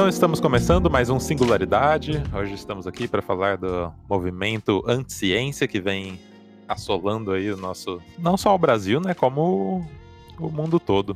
Então 0.00 0.08
estamos 0.08 0.40
começando 0.40 0.90
mais 0.90 1.10
um 1.10 1.20
Singularidade. 1.20 2.22
Hoje 2.34 2.54
estamos 2.54 2.86
aqui 2.86 3.06
para 3.06 3.20
falar 3.20 3.58
do 3.58 3.92
movimento 4.08 4.82
anti-ciência 4.88 5.68
que 5.68 5.78
vem 5.78 6.18
assolando 6.66 7.32
aí 7.32 7.52
o 7.52 7.56
nosso, 7.58 8.00
não 8.18 8.34
só 8.34 8.54
o 8.54 8.58
Brasil, 8.58 8.98
né, 8.98 9.12
como 9.12 9.86
o 10.38 10.48
mundo 10.48 10.80
todo. 10.80 11.14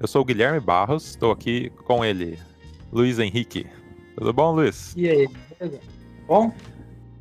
Eu 0.00 0.08
sou 0.08 0.22
o 0.22 0.24
Guilherme 0.24 0.58
Barros, 0.58 1.10
estou 1.10 1.30
aqui 1.30 1.68
com 1.84 2.02
ele, 2.02 2.38
Luiz 2.90 3.18
Henrique. 3.18 3.66
Tudo 4.16 4.32
bom, 4.32 4.52
Luiz? 4.52 4.94
E 4.96 5.06
aí, 5.06 5.28
beleza? 5.60 5.80
Bom? 6.26 6.50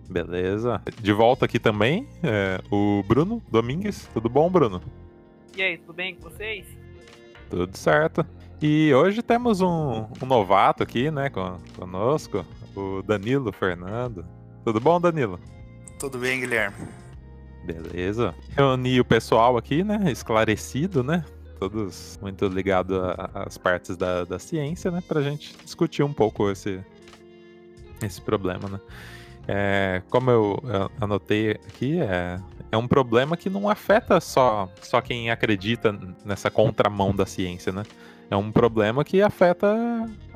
Beleza. 0.09 0.81
De 1.01 1.11
volta 1.11 1.43
aqui 1.43 1.59
também, 1.59 2.07
é, 2.23 2.61
o 2.71 3.03
Bruno 3.05 3.43
Domingues. 3.51 4.09
Tudo 4.13 4.29
bom, 4.29 4.49
Bruno? 4.49 4.81
E 5.53 5.61
aí, 5.61 5.77
tudo 5.79 5.95
bem 5.95 6.15
com 6.15 6.29
vocês? 6.29 6.65
Tudo 7.49 7.77
certo. 7.77 8.25
E 8.65 8.93
hoje 8.93 9.21
temos 9.21 9.59
um, 9.59 10.07
um 10.21 10.25
novato 10.25 10.83
aqui, 10.83 11.11
né, 11.11 11.29
con 11.29 11.57
conosco, 11.77 12.45
o 12.73 13.01
Danilo 13.01 13.51
Fernando. 13.51 14.25
Tudo 14.63 14.79
bom, 14.79 15.01
Danilo? 15.01 15.37
Tudo 15.99 16.17
bem, 16.17 16.39
Guilherme. 16.39 16.87
Beleza. 17.65 18.33
Reuni 18.55 19.01
o 19.01 19.03
pessoal 19.03 19.57
aqui, 19.57 19.83
né, 19.83 20.09
esclarecido, 20.09 21.03
né, 21.03 21.25
todos 21.59 22.17
muito 22.21 22.47
ligados 22.47 22.97
às 23.33 23.57
partes 23.57 23.97
da, 23.97 24.23
da 24.23 24.39
ciência, 24.39 24.89
né, 24.89 25.03
pra 25.05 25.21
gente 25.21 25.57
discutir 25.61 26.03
um 26.03 26.13
pouco 26.13 26.49
esse, 26.49 26.79
esse 28.01 28.21
problema, 28.21 28.69
né. 28.69 28.79
É, 29.45 30.01
como 30.09 30.31
eu 30.31 30.63
anotei 31.01 31.51
aqui, 31.51 31.99
é, 31.99 32.39
é 32.71 32.77
um 32.77 32.87
problema 32.87 33.35
que 33.35 33.49
não 33.49 33.67
afeta 33.67 34.21
só, 34.21 34.69
só 34.81 35.01
quem 35.01 35.29
acredita 35.29 35.91
nessa 36.23 36.49
contramão 36.49 37.13
da 37.13 37.25
ciência, 37.25 37.73
né? 37.73 37.83
É 38.29 38.35
um 38.35 38.51
problema 38.51 39.03
que 39.03 39.21
afeta 39.21 39.67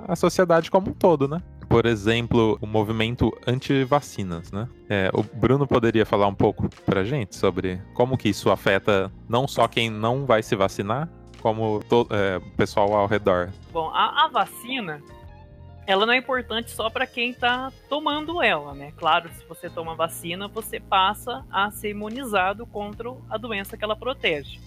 a 0.07 0.15
sociedade 0.15 0.69
como 0.69 0.91
um 0.91 0.93
todo, 0.93 1.27
né? 1.27 1.41
Por 1.69 1.85
exemplo, 1.85 2.57
o 2.61 2.67
movimento 2.67 3.35
anti-vacinas, 3.45 4.51
né? 4.51 4.69
É, 4.89 5.09
o 5.13 5.21
Bruno 5.21 5.67
poderia 5.67 6.05
falar 6.05 6.27
um 6.27 6.33
pouco 6.33 6.69
pra 6.85 7.03
gente 7.03 7.35
sobre 7.35 7.81
como 7.93 8.17
que 8.17 8.29
isso 8.29 8.49
afeta 8.49 9.11
não 9.27 9.47
só 9.47 9.67
quem 9.67 9.89
não 9.89 10.25
vai 10.25 10.41
se 10.41 10.55
vacinar, 10.55 11.09
como 11.41 11.81
é, 12.09 12.37
o 12.37 12.51
pessoal 12.55 12.93
ao 12.93 13.07
redor. 13.07 13.51
Bom, 13.71 13.89
a, 13.89 14.25
a 14.25 14.27
vacina, 14.29 15.01
ela 15.85 16.05
não 16.05 16.13
é 16.13 16.17
importante 16.17 16.71
só 16.71 16.89
para 16.89 17.05
quem 17.05 17.31
está 17.31 17.71
tomando 17.89 18.41
ela, 18.41 18.73
né? 18.73 18.93
Claro, 18.95 19.29
se 19.33 19.45
você 19.45 19.69
toma 19.69 19.95
vacina, 19.95 20.47
você 20.47 20.79
passa 20.79 21.45
a 21.51 21.69
ser 21.71 21.89
imunizado 21.89 22.65
contra 22.65 23.09
a 23.29 23.37
doença 23.37 23.75
que 23.75 23.83
ela 23.83 23.95
protege. 23.95 24.59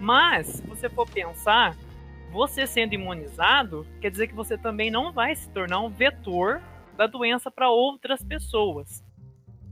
Mas, 0.00 0.46
se 0.46 0.62
você 0.62 0.88
for 0.88 1.08
pensar, 1.08 1.76
você 2.32 2.66
sendo 2.66 2.94
imunizado, 2.94 3.86
quer 4.00 4.10
dizer 4.10 4.26
que 4.26 4.34
você 4.34 4.56
também 4.56 4.90
não 4.90 5.12
vai 5.12 5.36
se 5.36 5.48
tornar 5.50 5.80
um 5.80 5.90
vetor 5.90 6.62
da 6.96 7.06
doença 7.06 7.50
para 7.50 7.70
outras 7.70 8.24
pessoas. 8.24 9.04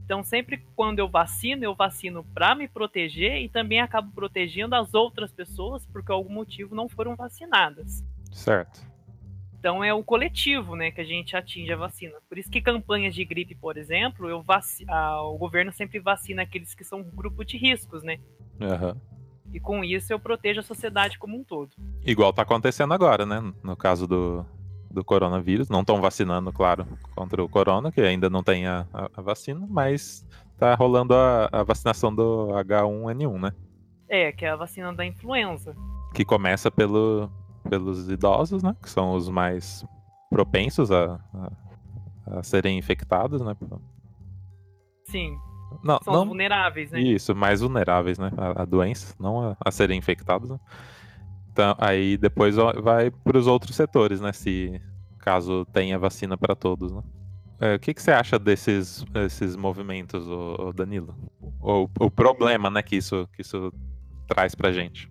Então, 0.05 0.23
sempre 0.23 0.63
quando 0.77 0.99
eu 0.99 1.09
vacino, 1.09 1.65
eu 1.65 1.75
vacino 1.75 2.23
para 2.35 2.55
me 2.55 2.69
proteger 2.69 3.41
e 3.41 3.49
também 3.49 3.81
acabo 3.81 4.13
protegendo 4.13 4.75
as 4.75 4.93
outras 4.93 5.33
pessoas 5.33 5.87
porque 5.87 6.09
por 6.09 6.13
algum 6.13 6.35
motivo 6.35 6.75
não 6.75 6.89
foram 6.89 7.17
vacinadas. 7.17 8.05
Certo. 8.31 8.91
Então 9.59 9.85
é 9.85 9.93
o 9.93 10.03
coletivo, 10.03 10.75
né, 10.75 10.91
que 10.91 11.01
a 11.01 11.05
gente 11.05 11.37
atinge 11.37 11.73
a 11.73 11.77
vacina. 11.77 12.15
Por 12.29 12.39
isso 12.39 12.51
que 12.51 12.61
campanhas 12.61 13.15
de 13.15 13.25
gripe, 13.25 13.55
por 13.55 13.77
exemplo, 13.77 14.29
eu 14.29 14.43
vac... 14.43 14.65
ah, 14.89 15.23
o 15.23 15.39
governo 15.39 15.71
sempre 15.71 15.99
vacina 15.99 16.43
aqueles 16.43 16.75
que 16.75 16.83
são 16.83 17.03
grupo 17.03 17.45
de 17.45 17.57
riscos, 17.57 18.03
né? 18.03 18.19
Uhum. 18.59 18.99
E 19.53 19.59
com 19.59 19.83
isso 19.83 20.13
eu 20.13 20.19
protejo 20.19 20.61
a 20.61 20.63
sociedade 20.63 21.19
como 21.19 21.37
um 21.37 21.45
todo. 21.45 21.71
Igual 22.05 22.33
tá 22.33 22.43
acontecendo 22.43 22.95
agora, 22.95 23.27
né? 23.27 23.53
No 23.63 23.77
caso 23.77 24.07
do, 24.07 24.45
do 24.91 25.05
coronavírus. 25.05 25.69
Não 25.69 25.81
estão 25.81 26.01
vacinando, 26.01 26.53
claro, 26.53 26.87
contra 27.15 27.43
o 27.43 27.49
corona, 27.49 27.93
que 27.93 28.01
ainda 28.01 28.29
não 28.29 28.43
tem 28.43 28.67
a, 28.67 28.87
a, 28.93 29.11
a 29.17 29.23
vacina, 29.23 29.67
mas 29.69 30.27
tá 30.59 30.75
rolando 30.75 31.15
a, 31.15 31.49
a 31.53 31.63
vacinação 31.63 32.15
do 32.15 32.49
H1N1, 32.49 33.41
né? 33.41 33.53
É, 34.09 34.33
que 34.33 34.45
é 34.45 34.51
a 34.51 34.57
vacina 34.57 34.93
da 34.93 35.07
influenza. 35.07 35.75
Que 36.15 36.25
começa 36.25 36.71
pelo, 36.71 37.31
pelos 37.69 38.11
idosos, 38.11 38.63
né? 38.63 38.75
Que 38.83 38.91
são 38.91 39.13
os 39.13 39.29
mais 39.29 39.85
propensos 40.29 40.91
a, 40.91 41.21
a, 41.35 42.39
a 42.39 42.43
serem 42.43 42.77
infectados, 42.77 43.41
né? 43.41 43.57
Sim. 45.05 45.39
Não, 45.83 45.99
são 46.03 46.13
não, 46.13 46.27
vulneráveis, 46.27 46.91
né? 46.91 47.01
Isso, 47.01 47.35
mais 47.35 47.61
vulneráveis, 47.61 48.19
né? 48.19 48.31
A, 48.37 48.63
a 48.63 48.65
doença, 48.65 49.15
não 49.19 49.51
a, 49.51 49.57
a, 49.65 49.71
serem 49.71 49.99
infectados. 49.99 50.51
Né? 50.51 50.59
Então, 51.53 51.75
aí 51.79 52.17
depois 52.17 52.57
vai 52.57 53.11
para 53.11 53.39
os 53.39 53.47
outros 53.47 53.77
setores, 53.77 54.21
né? 54.21 54.33
Se 54.33 54.81
caso 55.19 55.65
tenha 55.67 55.99
vacina 55.99 56.37
para 56.37 56.55
todos, 56.55 56.93
né? 56.93 57.03
É, 57.61 57.75
o 57.75 57.79
que, 57.79 57.93
que 57.93 58.03
você 58.03 58.11
acha 58.11 58.39
desses, 58.39 59.05
esses 59.27 59.55
movimentos, 59.55 60.27
o 60.27 60.73
Danilo? 60.73 61.15
O, 61.61 61.87
o 61.99 62.11
problema, 62.11 62.71
né, 62.71 62.83
que 62.83 62.97
isso, 62.97 63.29
que 63.35 63.43
isso 63.43 63.71
traz 64.27 64.55
pra 64.55 64.73
gente? 64.73 65.11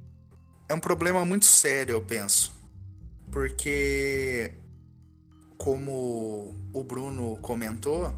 é 0.70 0.74
um 0.74 0.80
problema 0.80 1.26
muito 1.26 1.46
sério, 1.46 1.94
eu 1.94 2.02
penso. 2.02 2.53
Porque, 3.31 4.53
como 5.58 6.56
o 6.72 6.84
Bruno 6.84 7.38
comentou, 7.41 8.14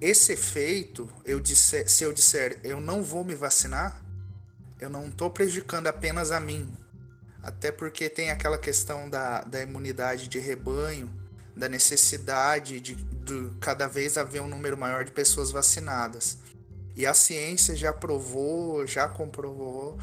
esse 0.00 0.32
efeito, 0.32 1.08
eu 1.24 1.40
disser, 1.40 1.88
se 1.88 2.04
eu 2.04 2.12
disser 2.12 2.60
eu 2.62 2.80
não 2.80 3.02
vou 3.02 3.24
me 3.24 3.34
vacinar, 3.34 4.02
eu 4.80 4.90
não 4.90 5.08
estou 5.08 5.30
prejudicando 5.30 5.86
apenas 5.86 6.30
a 6.30 6.40
mim. 6.40 6.72
Até 7.42 7.72
porque 7.72 8.08
tem 8.08 8.30
aquela 8.30 8.58
questão 8.58 9.08
da, 9.08 9.42
da 9.42 9.62
imunidade 9.62 10.28
de 10.28 10.38
rebanho, 10.38 11.10
da 11.56 11.68
necessidade 11.68 12.80
de, 12.80 12.94
de 12.94 13.50
cada 13.60 13.86
vez 13.86 14.18
haver 14.18 14.42
um 14.42 14.48
número 14.48 14.76
maior 14.76 15.04
de 15.04 15.10
pessoas 15.10 15.50
vacinadas. 15.50 16.38
E 16.94 17.06
a 17.06 17.14
ciência 17.14 17.74
já 17.74 17.92
provou, 17.92 18.86
já 18.86 19.08
comprovou 19.08 19.98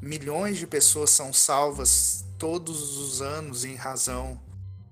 milhões 0.00 0.58
de 0.58 0.66
pessoas 0.66 1.10
são 1.10 1.32
salvas 1.32 2.24
todos 2.38 2.96
os 2.96 3.20
anos 3.20 3.64
em 3.64 3.74
razão 3.74 4.40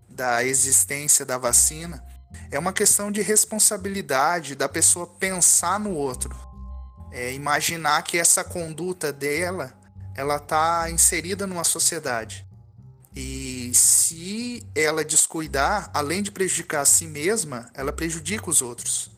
da 0.09 0.45
existência 0.45 1.25
da 1.25 1.39
vacina, 1.39 2.05
é 2.51 2.59
uma 2.59 2.73
questão 2.73 3.11
de 3.11 3.23
responsabilidade 3.23 4.55
da 4.55 4.69
pessoa 4.69 5.07
pensar 5.07 5.81
no 5.81 5.93
outro. 5.95 6.35
É 7.11 7.33
imaginar 7.33 8.03
que 8.03 8.19
essa 8.19 8.45
conduta 8.45 9.13
dela 9.13 9.73
ela 10.15 10.37
está 10.37 10.91
inserida 10.91 11.47
numa 11.47 11.65
sociedade. 11.65 12.47
E 13.15 13.71
se 13.75 14.67
ela 14.75 15.05
descuidar, 15.05 15.91
além 15.93 16.23
de 16.23 16.31
prejudicar 16.31 16.83
a 16.83 16.85
si 16.85 17.07
mesma, 17.07 17.71
ela 17.75 17.93
prejudica 17.93 18.51
os 18.51 18.61
outros. 18.61 19.11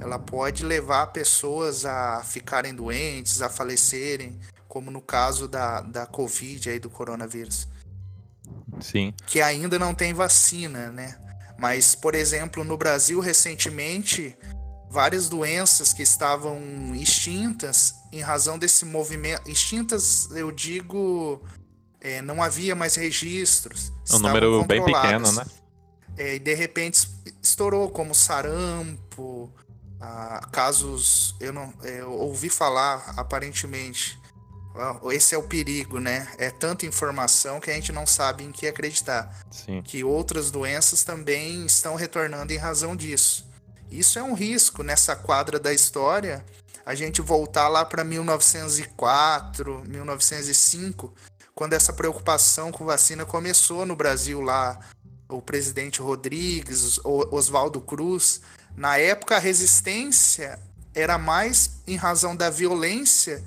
Ela 0.00 0.18
pode 0.18 0.64
levar 0.64 1.08
pessoas 1.08 1.84
a 1.84 2.22
ficarem 2.22 2.74
doentes, 2.74 3.42
a 3.42 3.48
falecerem, 3.48 4.38
como 4.68 4.90
no 4.90 5.00
caso 5.00 5.48
da, 5.48 5.80
da 5.80 6.06
Covid 6.06 6.70
aí 6.70 6.78
do 6.78 6.88
coronavírus. 6.88 7.66
Sim. 8.80 9.12
Que 9.26 9.42
ainda 9.42 9.78
não 9.78 9.94
tem 9.94 10.14
vacina, 10.14 10.90
né? 10.90 11.18
Mas, 11.60 11.94
por 11.94 12.14
exemplo, 12.14 12.64
no 12.64 12.76
Brasil 12.76 13.20
recentemente, 13.20 14.36
várias 14.88 15.28
doenças 15.28 15.92
que 15.92 16.02
estavam 16.02 16.58
extintas 16.94 17.94
em 18.10 18.20
razão 18.20 18.58
desse 18.58 18.84
movimento. 18.84 19.48
Extintas, 19.48 20.28
eu 20.32 20.50
digo, 20.50 21.42
é, 22.00 22.20
não 22.22 22.42
havia 22.42 22.74
mais 22.74 22.96
registros. 22.96 23.92
Um 24.10 24.18
número 24.18 24.64
bem 24.64 24.84
pequeno, 24.84 25.30
né? 25.32 25.44
É, 26.16 26.34
e 26.34 26.38
de 26.38 26.54
repente 26.54 27.08
estourou, 27.42 27.88
como 27.90 28.14
sarampo, 28.14 29.52
ah, 30.00 30.46
casos. 30.50 31.36
Eu 31.38 31.52
não 31.52 31.72
é, 31.82 32.00
eu 32.00 32.12
ouvi 32.12 32.48
falar, 32.48 33.14
aparentemente, 33.16 34.19
esse 35.12 35.34
é 35.34 35.38
o 35.38 35.42
perigo, 35.42 35.98
né? 35.98 36.28
É 36.38 36.50
tanta 36.50 36.86
informação 36.86 37.60
que 37.60 37.70
a 37.70 37.74
gente 37.74 37.92
não 37.92 38.06
sabe 38.06 38.44
em 38.44 38.52
que 38.52 38.66
acreditar. 38.66 39.40
Sim. 39.50 39.82
Que 39.82 40.04
outras 40.04 40.50
doenças 40.50 41.02
também 41.04 41.66
estão 41.66 41.94
retornando 41.94 42.52
em 42.52 42.56
razão 42.56 42.94
disso. 42.94 43.48
Isso 43.90 44.18
é 44.18 44.22
um 44.22 44.34
risco 44.34 44.82
nessa 44.82 45.16
quadra 45.16 45.58
da 45.58 45.72
história. 45.72 46.44
A 46.86 46.94
gente 46.94 47.20
voltar 47.20 47.68
lá 47.68 47.84
para 47.84 48.04
1904, 48.04 49.82
1905, 49.86 51.12
quando 51.54 51.72
essa 51.72 51.92
preocupação 51.92 52.70
com 52.70 52.84
vacina 52.84 53.26
começou 53.26 53.84
no 53.84 53.96
Brasil 53.96 54.40
lá, 54.40 54.78
o 55.28 55.42
presidente 55.42 56.00
Rodrigues, 56.00 57.00
Oswaldo 57.04 57.80
Cruz. 57.80 58.40
Na 58.76 58.96
época, 58.96 59.36
a 59.36 59.40
resistência 59.40 60.58
era 60.94 61.18
mais 61.18 61.82
em 61.86 61.96
razão 61.96 62.34
da 62.34 62.48
violência 62.48 63.44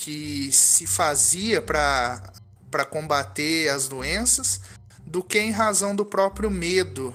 que 0.00 0.50
se 0.52 0.86
fazia 0.86 1.60
para 1.60 2.84
combater 2.90 3.68
as 3.68 3.88
doenças 3.88 4.60
do 5.04 5.22
que 5.22 5.38
em 5.38 5.50
razão 5.50 5.94
do 5.96 6.04
próprio 6.04 6.50
medo 6.50 7.14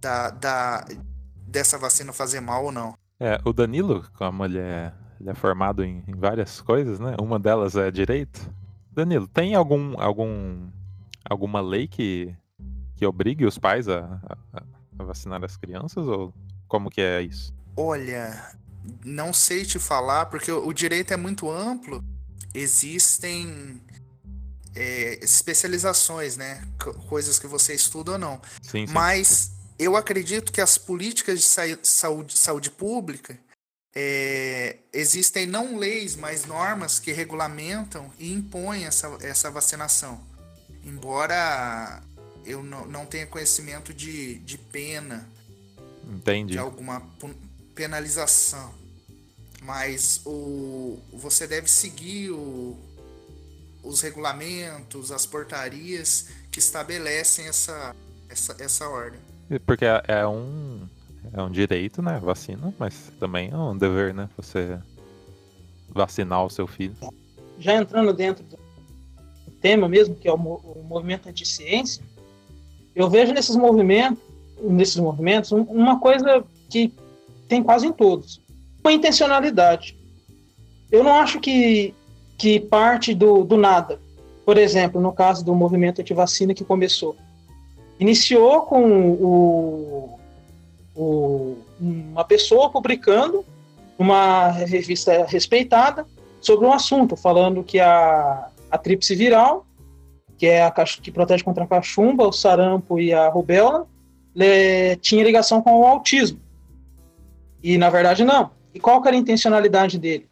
da, 0.00 0.30
da, 0.30 0.84
dessa 1.46 1.78
vacina 1.78 2.12
fazer 2.12 2.40
mal 2.40 2.64
ou 2.66 2.72
não. 2.72 2.94
É, 3.18 3.40
o 3.44 3.52
Danilo, 3.52 4.04
como 4.16 4.44
ele 4.44 4.58
é, 4.58 4.92
ele 5.20 5.30
é 5.30 5.34
formado 5.34 5.84
em, 5.84 6.04
em 6.06 6.14
várias 6.14 6.60
coisas, 6.60 7.00
né? 7.00 7.16
Uma 7.20 7.38
delas 7.38 7.74
é 7.76 7.90
direito. 7.90 8.40
Danilo, 8.92 9.26
tem 9.26 9.54
algum, 9.54 10.00
algum 10.00 10.68
alguma 11.28 11.60
lei 11.60 11.86
que, 11.86 12.34
que 12.96 13.06
obrigue 13.06 13.44
os 13.44 13.58
pais 13.58 13.88
a, 13.88 14.20
a, 14.52 14.62
a 14.98 15.04
vacinar 15.04 15.44
as 15.44 15.56
crianças? 15.56 16.06
Ou 16.06 16.34
como 16.66 16.90
que 16.90 17.00
é 17.00 17.22
isso? 17.22 17.52
Olha, 17.76 18.52
não 19.04 19.32
sei 19.32 19.64
te 19.64 19.78
falar, 19.78 20.26
porque 20.26 20.50
o, 20.50 20.66
o 20.66 20.72
direito 20.72 21.12
é 21.12 21.16
muito 21.16 21.50
amplo. 21.50 22.02
Existem 22.54 23.80
é, 24.74 25.18
especializações, 25.22 26.36
né? 26.36 26.62
Coisas 27.08 27.38
que 27.38 27.46
você 27.46 27.74
estuda 27.74 28.12
ou 28.12 28.18
não. 28.18 28.40
Sim, 28.62 28.86
sim. 28.86 28.92
Mas 28.92 29.52
eu 29.78 29.96
acredito 29.96 30.52
que 30.52 30.60
as 30.60 30.78
políticas 30.78 31.40
de 31.40 31.44
sa- 31.44 31.78
saúde, 31.82 32.36
saúde 32.36 32.70
pública 32.70 33.38
é, 33.94 34.78
existem 34.92 35.46
não 35.46 35.76
leis, 35.76 36.14
mas 36.16 36.44
normas 36.44 36.98
que 36.98 37.12
regulamentam 37.12 38.12
e 38.18 38.32
impõem 38.32 38.84
essa, 38.84 39.16
essa 39.20 39.50
vacinação. 39.50 40.20
Embora 40.84 42.02
eu 42.44 42.62
não, 42.62 42.86
não 42.86 43.04
tenha 43.04 43.26
conhecimento 43.26 43.92
de, 43.92 44.36
de 44.40 44.56
pena, 44.56 45.28
Entendi. 46.08 46.52
de 46.52 46.58
alguma 46.58 47.02
penalização. 47.74 48.72
Mas 49.68 50.22
o, 50.24 50.98
você 51.12 51.46
deve 51.46 51.68
seguir 51.68 52.30
o, 52.30 52.74
os 53.84 54.00
regulamentos, 54.00 55.12
as 55.12 55.26
portarias 55.26 56.30
que 56.50 56.58
estabelecem 56.58 57.46
essa, 57.46 57.94
essa, 58.30 58.56
essa 58.58 58.88
ordem. 58.88 59.20
Porque 59.66 59.84
é, 59.84 60.02
é 60.08 60.26
um 60.26 60.88
é 61.34 61.42
um 61.42 61.50
direito, 61.50 62.00
né? 62.00 62.18
Vacina, 62.18 62.72
mas 62.78 63.12
também 63.20 63.50
é 63.50 63.56
um 63.58 63.76
dever, 63.76 64.14
né? 64.14 64.30
Você 64.38 64.78
vacinar 65.90 66.46
o 66.46 66.48
seu 66.48 66.66
filho. 66.66 66.96
Já 67.58 67.74
entrando 67.74 68.14
dentro 68.14 68.42
do 68.44 68.58
tema 69.60 69.86
mesmo, 69.86 70.14
que 70.14 70.26
é 70.26 70.32
o, 70.32 70.36
o 70.36 70.82
movimento 70.82 71.28
anti-ciência, 71.28 72.02
eu 72.94 73.10
vejo 73.10 73.34
nesses 73.34 73.54
movimentos, 73.54 74.22
nesses 74.62 74.96
movimentos 74.96 75.52
um- 75.52 75.60
uma 75.64 76.00
coisa 76.00 76.42
que 76.70 76.90
tem 77.46 77.62
quase 77.62 77.86
em 77.86 77.92
todos, 77.92 78.40
uma 78.82 78.92
intencionalidade. 78.92 79.96
Eu 80.90 81.04
não 81.04 81.14
acho 81.14 81.40
que, 81.40 81.94
que 82.36 82.58
parte 82.60 83.14
do, 83.14 83.44
do 83.44 83.56
nada. 83.56 84.00
Por 84.44 84.56
exemplo, 84.56 85.00
no 85.00 85.12
caso 85.12 85.44
do 85.44 85.54
movimento 85.54 86.00
anti-vacina 86.00 86.54
que 86.54 86.64
começou. 86.64 87.16
Iniciou 88.00 88.62
com 88.62 89.10
o, 89.12 90.18
o- 90.96 91.58
uma 91.80 92.24
pessoa 92.24 92.70
publicando 92.70 93.44
uma 93.98 94.48
revista 94.48 95.24
respeitada 95.26 96.06
sobre 96.40 96.66
um 96.66 96.72
assunto, 96.72 97.16
falando 97.16 97.62
que 97.64 97.78
a, 97.80 98.48
a 98.70 98.78
tríplice 98.78 99.14
viral, 99.14 99.66
que 100.38 100.46
é 100.46 100.62
a 100.62 100.70
que 100.70 101.10
protege 101.10 101.42
contra 101.44 101.64
a 101.64 101.66
cachumba, 101.66 102.26
o 102.26 102.32
sarampo 102.32 102.98
e 103.00 103.12
a 103.12 103.28
rubéola, 103.28 103.86
le- 104.34 104.96
tinha 105.02 105.22
ligação 105.24 105.60
com 105.60 105.80
o 105.80 105.84
autismo. 105.86 106.40
E 107.62 107.76
na 107.76 107.90
verdade 107.90 108.24
não. 108.24 108.50
E 108.78 108.80
qual 108.80 109.02
que 109.02 109.08
era 109.08 109.16
a 109.16 109.20
intencionalidade 109.20 109.98
dele? 109.98 110.28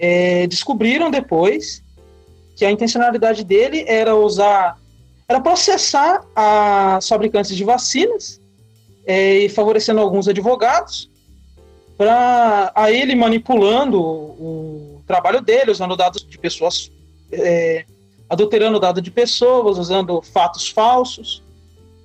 É, 0.00 0.48
descobriram 0.48 1.12
depois 1.12 1.80
que 2.56 2.64
a 2.64 2.70
intencionalidade 2.72 3.44
dele 3.44 3.84
era 3.86 4.16
usar, 4.16 4.76
era 5.28 5.40
processar 5.40 6.24
as 6.34 7.08
fabricantes 7.08 7.56
de 7.56 7.62
vacinas 7.62 8.40
é, 9.06 9.44
e 9.44 9.48
favorecendo 9.48 10.00
alguns 10.00 10.26
advogados 10.26 11.08
para 11.96 12.72
a 12.74 12.90
ele 12.90 13.14
manipulando 13.14 14.02
o, 14.02 15.00
trabalho 15.06 15.40
dele, 15.40 15.70
usando 15.70 15.96
dados 15.96 16.26
de 16.28 16.36
pessoas, 16.36 16.90
é, 17.30 17.84
adulterando 18.28 18.80
dados 18.80 19.02
de 19.02 19.10
pessoas, 19.10 19.78
usando 19.78 20.20
fatos 20.20 20.68
falsos. 20.68 21.44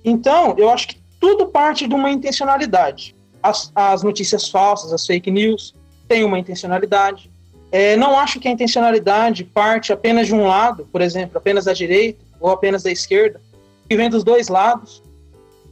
Então, 0.04 0.54
eu 0.56 0.70
acho 0.70 0.86
que 0.86 0.98
tudo 1.20 1.48
parte 1.48 1.88
de 1.88 1.94
uma 1.94 2.12
intencionalidade. 2.12 3.13
As, 3.44 3.70
as 3.74 4.02
notícias 4.02 4.48
falsas, 4.48 4.90
as 4.90 5.06
fake 5.06 5.30
news, 5.30 5.74
têm 6.08 6.24
uma 6.24 6.38
intencionalidade. 6.38 7.30
É, 7.70 7.94
não 7.94 8.18
acho 8.18 8.40
que 8.40 8.48
a 8.48 8.50
intencionalidade 8.50 9.44
parte 9.44 9.92
apenas 9.92 10.28
de 10.28 10.34
um 10.34 10.46
lado, 10.46 10.88
por 10.90 11.02
exemplo, 11.02 11.36
apenas 11.36 11.66
da 11.66 11.74
direita 11.74 12.24
ou 12.40 12.50
apenas 12.50 12.82
da 12.82 12.90
esquerda, 12.90 13.38
que 13.86 13.96
vem 13.96 14.08
dos 14.08 14.24
dois 14.24 14.48
lados. 14.48 15.02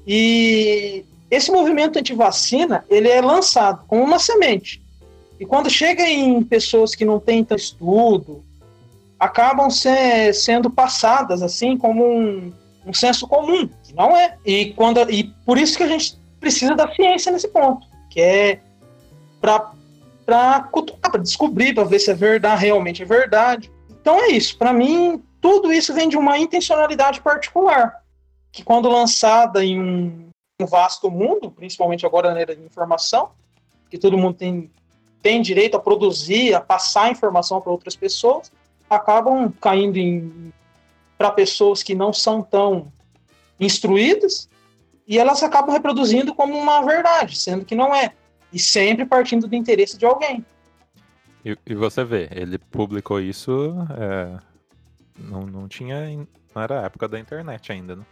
E 0.06 1.02
esse 1.30 1.50
movimento 1.50 1.98
anti-vacina, 1.98 2.84
ele 2.90 3.08
é 3.08 3.22
lançado 3.22 3.84
como 3.88 4.04
uma 4.04 4.18
semente. 4.18 4.82
E 5.40 5.46
quando 5.46 5.70
chega 5.70 6.06
em 6.06 6.42
pessoas 6.42 6.94
que 6.94 7.06
não 7.06 7.18
têm 7.18 7.42
tanto 7.42 7.60
estudo, 7.60 8.44
acabam 9.18 9.70
se, 9.70 10.32
sendo 10.34 10.68
passadas 10.68 11.40
assim 11.40 11.78
como 11.78 12.04
um, 12.04 12.52
um 12.84 12.92
senso 12.92 13.26
comum, 13.26 13.66
que 13.82 13.94
não 13.94 14.14
é. 14.14 14.36
E, 14.44 14.74
quando, 14.74 15.00
e 15.10 15.24
por 15.46 15.56
isso 15.56 15.76
que 15.76 15.84
a 15.84 15.88
gente 15.88 16.20
precisa 16.42 16.74
da 16.74 16.92
ciência 16.92 17.30
nesse 17.30 17.48
ponto, 17.48 17.86
que 18.10 18.20
é 18.20 18.60
para 19.40 19.70
para 20.24 21.18
descobrir, 21.20 21.74
para 21.74 21.84
ver 21.84 21.98
se 21.98 22.10
é 22.10 22.14
verdade, 22.14 22.62
realmente 22.62 23.02
é 23.02 23.06
verdade. 23.06 23.70
Então 23.90 24.18
é 24.20 24.28
isso. 24.28 24.56
Para 24.56 24.72
mim, 24.72 25.22
tudo 25.40 25.72
isso 25.72 25.92
vem 25.92 26.08
de 26.08 26.16
uma 26.16 26.38
intencionalidade 26.38 27.20
particular, 27.20 28.02
que 28.50 28.62
quando 28.62 28.88
lançada 28.88 29.64
em 29.64 29.80
um, 29.80 30.28
um 30.60 30.66
vasto 30.66 31.10
mundo, 31.10 31.50
principalmente 31.50 32.06
agora 32.06 32.32
na 32.32 32.40
era 32.40 32.54
de 32.56 32.62
informação, 32.62 33.30
que 33.90 33.98
todo 33.98 34.16
mundo 34.16 34.34
tem, 34.34 34.70
tem 35.20 35.42
direito 35.42 35.76
a 35.76 35.80
produzir, 35.80 36.54
a 36.54 36.60
passar 36.60 37.10
informação 37.10 37.60
para 37.60 37.72
outras 37.72 37.96
pessoas, 37.96 38.50
acabam 38.88 39.52
caindo 39.60 40.52
para 41.18 41.30
pessoas 41.30 41.82
que 41.82 41.94
não 41.94 42.12
são 42.12 42.42
tão 42.42 42.92
instruídas 43.60 44.48
e 45.12 45.18
elas 45.18 45.42
acabam 45.42 45.72
reproduzindo 45.72 46.34
como 46.34 46.56
uma 46.58 46.82
verdade, 46.84 47.36
sendo 47.36 47.64
que 47.64 47.74
não 47.74 47.94
é. 47.94 48.12
E 48.52 48.58
sempre 48.58 49.04
partindo 49.04 49.46
do 49.46 49.54
interesse 49.54 49.96
de 49.98 50.04
alguém. 50.06 50.44
E, 51.44 51.56
e 51.66 51.74
você 51.74 52.02
vê, 52.04 52.28
ele 52.30 52.56
publicou 52.58 53.20
isso. 53.20 53.74
é, 53.98 54.38
não, 55.18 55.42
não 55.42 55.68
tinha. 55.68 56.08
in- 56.10 56.26
Não 56.54 56.62
era 56.62 56.80
a 56.80 56.84
época 56.84 57.08
da 57.08 57.18
internet 57.18 57.72
ainda, 57.72 57.96
né? 57.96 58.04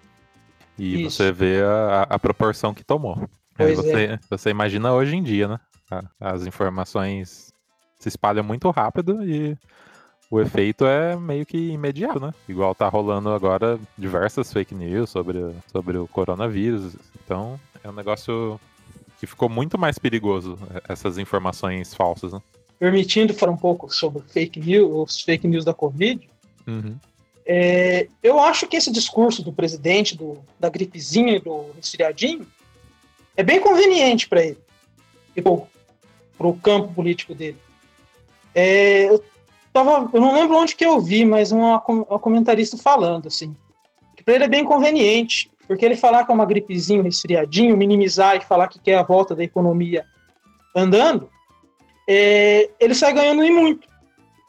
E 0.78 1.02
Isso. 1.02 1.16
você 1.16 1.30
vê 1.32 1.62
a, 1.62 2.02
a 2.08 2.18
proporção 2.18 2.72
que 2.72 2.82
tomou. 2.82 3.28
Pois 3.56 3.76
você, 3.76 4.18
você 4.30 4.48
imagina 4.50 4.92
hoje 4.92 5.14
em 5.14 5.22
dia, 5.22 5.46
né? 5.46 5.58
As 6.18 6.46
informações 6.46 7.52
se 7.98 8.08
espalham 8.08 8.42
muito 8.44 8.70
rápido 8.70 9.22
e 9.22 9.56
o 10.30 10.40
efeito 10.40 10.86
é 10.86 11.16
meio 11.16 11.44
que 11.44 11.56
imediato, 11.70 12.20
né? 12.20 12.32
Igual 12.48 12.74
tá 12.74 12.88
rolando 12.88 13.30
agora 13.30 13.78
diversas 13.98 14.52
fake 14.52 14.74
news 14.74 15.10
sobre, 15.10 15.38
o- 15.38 15.54
sobre 15.72 15.98
o 15.98 16.06
coronavírus. 16.06 16.94
Então 17.24 17.58
é 17.82 17.88
um 17.88 17.92
negócio 17.92 18.60
que 19.18 19.26
ficou 19.26 19.48
muito 19.48 19.76
mais 19.78 19.98
perigoso, 19.98 20.56
eh, 20.74 20.82
essas 20.88 21.18
informações 21.18 21.92
falsas, 21.94 22.32
né? 22.32 22.40
Permitindo 22.78 23.34
falar 23.34 23.52
um 23.52 23.56
pouco 23.56 23.92
sobre 23.92 24.22
fake 24.28 24.60
news, 24.60 25.10
os 25.12 25.20
fake 25.20 25.46
news 25.48 25.64
da 25.64 25.74
Covid, 25.74 26.28
Uhum. 26.66 26.96
É, 27.52 28.06
eu 28.22 28.38
acho 28.38 28.68
que 28.68 28.76
esse 28.76 28.92
discurso 28.92 29.42
do 29.42 29.52
presidente 29.52 30.16
do, 30.16 30.38
da 30.60 30.68
gripezinha 30.68 31.34
e 31.36 31.40
do 31.40 31.72
resfriadinho 31.74 32.46
é 33.36 33.42
bem 33.42 33.58
conveniente 33.60 34.28
para 34.28 34.44
ele 34.44 34.58
e 35.34 35.42
para 35.42 35.52
o 36.46 36.56
campo 36.62 36.94
político 36.94 37.34
dele. 37.34 37.56
É, 38.54 39.08
eu, 39.08 39.24
tava, 39.72 40.10
eu 40.12 40.20
não 40.20 40.34
lembro 40.34 40.56
onde 40.56 40.74
que 40.74 40.84
eu 40.84 41.00
vi, 41.00 41.24
mas 41.24 41.52
com- 41.52 42.02
uma 42.02 42.18
comentarista 42.18 42.76
falando 42.76 43.28
assim, 43.28 43.56
que 44.16 44.22
para 44.22 44.34
ele 44.34 44.44
é 44.44 44.48
bem 44.48 44.64
conveniente, 44.64 45.50
porque 45.66 45.84
ele 45.84 45.96
falar 45.96 46.24
que 46.24 46.30
é 46.32 46.34
uma 46.34 46.44
gripezinha, 46.46 47.00
um 47.00 47.04
resfriadinho, 47.04 47.76
minimizar 47.76 48.36
e 48.36 48.40
falar 48.40 48.68
que 48.68 48.80
quer 48.80 48.96
a 48.98 49.02
volta 49.02 49.34
da 49.34 49.44
economia 49.44 50.04
andando, 50.74 51.28
é, 52.08 52.70
ele 52.80 52.94
sai 52.94 53.12
ganhando 53.12 53.42
em 53.44 53.52
muito 53.52 53.88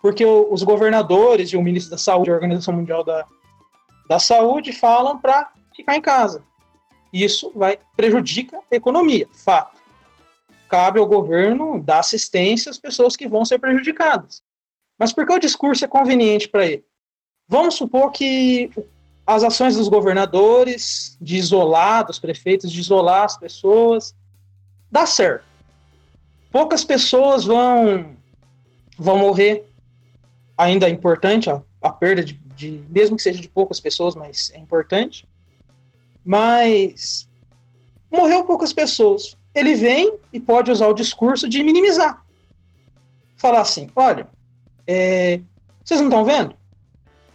porque 0.01 0.25
o- 0.25 0.51
os 0.51 0.63
governadores 0.63 1.50
e 1.51 1.58
o 1.58 1.62
ministro 1.62 1.92
da 1.92 1.98
Saúde, 1.98 2.32
a 2.32 2.34
Organização 2.34 2.74
Mundial 2.74 3.04
da, 3.04 3.24
da 4.10 4.18
Saúde, 4.18 4.74
falam 4.74 5.20
para 5.20 5.51
ficar 5.75 5.96
em 5.96 6.01
casa. 6.01 6.44
Isso 7.13 7.51
vai 7.56 7.78
prejudica 7.96 8.58
a 8.72 8.75
economia, 8.75 9.28
fato. 9.32 9.80
Cabe 10.68 11.00
ao 11.00 11.06
governo 11.06 11.80
dar 11.80 12.00
assistência 12.00 12.72
às 12.72 12.80
pessoas 12.80 13.16
que 13.16 13.28
vão 13.28 13.46
ser 13.46 13.60
prejudicadas. 13.60 14.42
Mas 15.01 15.12
por 15.12 15.25
que 15.25 15.34
o 15.34 15.39
discurso 15.39 15.84
é 15.84 15.88
conveniente 15.88 16.48
para 16.48 16.63
ele? 16.63 16.86
Vamos 17.48 17.74
supor 17.74 18.12
que 18.12 18.70
as 19.25 19.43
ações 19.43 19.75
dos 19.75 19.88
governadores 19.88 21.17
de 21.20 21.38
isolar, 21.38 22.05
dos 22.05 22.20
prefeitos 22.20 22.72
de 22.72 22.79
isolar 22.79 23.24
as 23.24 23.36
pessoas, 23.36 24.15
dá 24.91 25.08
certo. 25.08 25.43
Poucas 26.51 26.84
pessoas 26.84 27.46
vão 27.46 28.15
vão 28.96 29.17
morrer, 29.17 29.65
ainda 30.55 30.88
é 30.88 30.91
importante 30.91 31.50
a, 31.50 31.60
a 31.81 31.89
perda 31.89 32.24
de, 32.24 32.34
de, 32.55 32.84
mesmo 32.88 33.17
que 33.17 33.24
seja 33.24 33.41
de 33.41 33.50
poucas 33.50 33.79
pessoas, 33.79 34.13
mas 34.13 34.51
é 34.53 34.60
importante. 34.60 35.27
Mas 36.24 37.27
morreu 38.12 38.43
poucas 38.43 38.72
pessoas. 38.72 39.36
Ele 39.55 39.74
vem 39.74 40.20
e 40.31 40.39
pode 40.39 40.70
usar 40.70 40.89
o 40.89 40.93
discurso 40.93 41.50
de 41.50 41.63
minimizar. 41.63 42.24
Falar 43.36 43.62
assim, 43.62 43.89
olha, 43.96 44.29
é, 44.88 45.40
vocês 45.84 46.00
não 46.00 46.08
estão 46.08 46.26
vendo? 46.26 46.56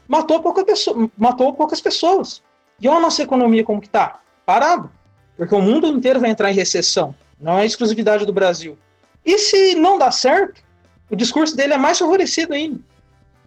Matou, 0.09 0.41
pouca 0.41 0.65
pessoa, 0.65 1.11
matou 1.17 1.53
poucas 1.53 1.81
pessoas. 1.81 2.43
E 2.81 2.89
olha 2.89 2.99
a 2.99 3.01
nossa 3.01 3.23
economia 3.23 3.65
como 3.65 3.81
que 3.81 3.89
tá? 3.89 4.21
Parado. 4.45 4.91
Porque 5.37 5.55
o 5.55 5.61
mundo 5.61 5.87
inteiro 5.87 6.21
vai 6.21 6.31
entrar 6.31 6.51
em 6.51 6.55
recessão. 6.55 7.15
Não 7.41 7.59
é 7.59 7.67
exclusividade 7.67 8.25
do 8.25 8.33
Brasil. 8.33 8.79
E 9.25 9.39
se 9.39 9.75
não 9.75 9.99
dá 9.99 10.11
certo, 10.11 10.63
o 11.11 11.17
discurso 11.17 11.57
dele 11.57 11.75
é 11.75 11.79
mais 11.79 11.99
favorecido 11.99 12.55
ainda. 12.55 12.81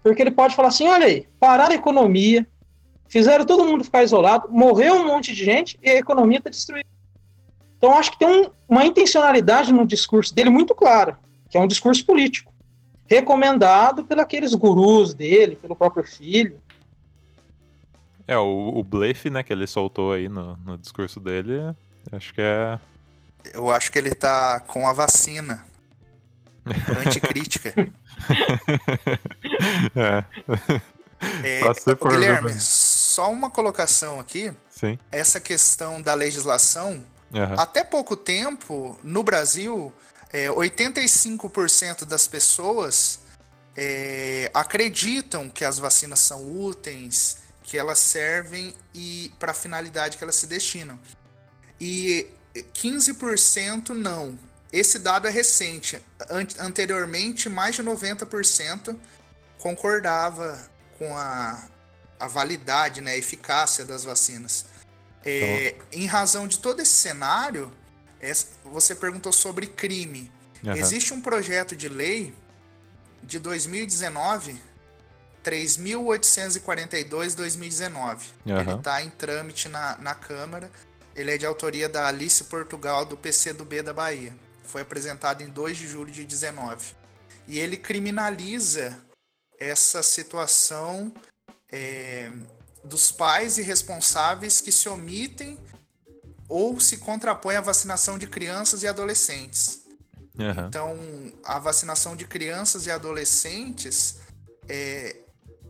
Porque 0.04 0.22
ele 0.22 0.32
pode 0.32 0.56
falar 0.56 0.70
assim: 0.70 0.88
olha 0.88 1.06
aí, 1.06 1.28
pararam 1.40 1.72
a 1.72 1.76
economia, 1.76 2.46
fizeram 3.08 3.46
todo 3.46 3.66
mundo 3.66 3.84
ficar 3.84 4.04
isolado, 4.04 4.48
morreu 4.50 4.96
um 4.96 5.08
monte 5.08 5.34
de 5.34 5.44
gente 5.44 5.80
e 5.82 5.90
a 5.90 5.96
economia 5.96 6.38
está 6.38 6.50
destruída. 6.50 6.88
Então, 7.78 7.98
acho 7.98 8.12
que 8.12 8.20
tem 8.20 8.28
um, 8.28 8.50
uma 8.68 8.86
intencionalidade 8.86 9.72
no 9.72 9.86
discurso 9.86 10.36
dele 10.36 10.50
muito 10.50 10.76
clara, 10.76 11.18
que 11.50 11.58
é 11.58 11.62
um 11.62 11.68
discurso 11.68 12.06
político, 12.06 12.49
recomendado 13.10 14.06
pelos 14.06 14.54
gurus 14.54 15.14
dele, 15.14 15.56
pelo 15.56 15.76
próprio 15.76 16.04
filho. 16.04 16.62
É, 18.28 18.38
o, 18.38 18.78
o 18.78 18.84
blefe, 18.84 19.30
né, 19.30 19.42
que 19.42 19.52
ele 19.52 19.66
soltou 19.66 20.14
aí 20.14 20.30
no, 20.30 20.56
no 20.58 20.78
discurso 20.78 21.20
dele, 21.20 21.76
acho 22.12 22.32
que 22.34 22.42
é. 22.42 22.80
Eu 23.54 23.72
acho 23.72 23.92
que 23.92 23.98
ele 23.98 24.14
tá 24.14 24.60
com 24.60 24.88
a 24.88 24.94
vacina. 24.94 25.66
Anticrítica. 27.06 27.74
é. 29.96 30.24
É, 31.44 31.60
Pode 31.62 31.82
ser 31.82 31.96
por- 31.96 32.12
Guilherme, 32.12 32.54
só 32.60 33.32
uma 33.32 33.50
colocação 33.50 34.20
aqui. 34.20 34.54
Sim. 34.70 35.00
Essa 35.12 35.40
questão 35.40 36.02
da 36.02 36.14
legislação, 36.14 37.04
aham. 37.34 37.56
até 37.58 37.84
pouco 37.84 38.16
tempo, 38.16 38.98
no 39.04 39.24
Brasil, 39.24 39.92
é, 40.32 40.48
85% 40.50 42.06
das 42.06 42.28
pessoas 42.28 43.20
é, 43.76 44.50
acreditam 44.54 45.50
que 45.50 45.64
as 45.66 45.80
vacinas 45.80 46.20
são 46.20 46.44
úteis, 46.44 47.38
que 47.64 47.78
elas 47.78 48.00
servem 48.00 48.74
e 48.94 49.32
para 49.40 49.52
a 49.52 49.56
finalidade 49.56 50.18
que 50.18 50.24
elas 50.24 50.36
se 50.36 50.48
destinam. 50.48 51.00
E 51.80 52.28
15% 52.74 53.90
não. 53.90 54.38
Esse 54.72 55.00
dado 55.00 55.28
é 55.28 55.32
recente. 55.32 56.02
An- 56.30 56.48
anteriormente, 56.60 57.48
mais 57.50 57.76
de 57.76 57.84
90% 57.84 58.96
concordava 59.58 60.70
com 60.98 61.16
a, 61.18 61.68
a 62.20 62.28
validade, 62.28 63.02
né, 63.02 63.12
a 63.12 63.18
eficácia 63.18 63.86
das 63.86 64.04
vacinas. 64.04 64.66
É, 65.26 65.76
Em 65.92 66.06
razão 66.06 66.48
de 66.48 66.60
todo 66.60 66.82
esse 66.82 66.94
cenário, 66.94 67.72
você 68.64 68.96
perguntou 68.96 69.32
sobre 69.32 69.68
crime. 69.68 70.32
aham. 70.66 70.76
Existe 70.78 71.14
um 71.14 71.22
projeto 71.22 71.76
de 71.76 71.88
lei 71.88 72.34
de 73.24 73.40
2019, 73.40 74.60
3.842-2019. 75.44 78.20
Ele 78.46 78.54
Aham. 78.54 78.78
está 78.78 79.02
em 79.02 79.10
trâmite 79.10 79.68
na, 79.70 79.98
na 79.98 80.16
Câmara. 80.16 80.72
Ele 81.16 81.32
é 81.32 81.38
de 81.38 81.46
autoria 81.46 81.90
da 81.90 82.08
Alice 82.08 82.44
Portugal, 82.46 83.06
do 83.06 83.18
PCdoB 83.18 83.82
da 83.82 83.94
Bahia. 83.94 84.34
Foi 84.64 84.82
apresentado 84.82 85.42
em 85.42 85.50
2 85.50 85.78
de 85.78 85.88
julho 85.88 86.12
de 86.12 86.24
19. 86.24 86.94
E 87.48 87.60
ele 87.60 87.78
criminaliza 87.78 88.98
essa 89.60 90.04
situação 90.04 91.12
é, 91.72 92.32
dos 92.84 93.12
pais 93.12 93.58
irresponsáveis 93.58 94.62
que 94.62 94.72
se 94.72 94.88
omitem 94.88 95.58
ou 96.50 96.80
se 96.80 96.98
contrapõem 96.98 97.56
à 97.56 97.62
vacinação 97.62 98.18
de 98.18 98.28
crianças 98.28 98.82
e 98.82 98.88
adolescentes. 98.88 99.82
aham. 100.38 100.68
Então, 100.68 100.98
a 101.44 101.60
vacinação 101.60 102.16
de 102.16 102.26
crianças 102.26 102.88
e 102.88 102.92
adolescentes 102.92 104.18
é, 104.68 105.16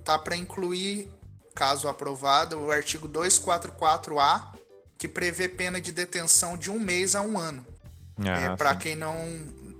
tá 0.06 0.18
para 0.18 0.38
incluir, 0.38 1.12
caso 1.54 1.90
aprovado, 1.90 2.58
o 2.58 2.72
artigo 2.72 3.08
244A, 3.10 4.58
que 4.98 5.08
prevê 5.08 5.50
pena 5.50 5.80
de 5.82 5.92
detenção 5.92 6.58
de 6.58 6.72
um 6.72 6.80
mês 6.80 7.14
a 7.16 7.22
um 7.22 7.38
ano. 7.38 7.66
Ah, 8.18 8.56
para 8.56 8.76
quem 8.76 8.96
não. 8.96 9.16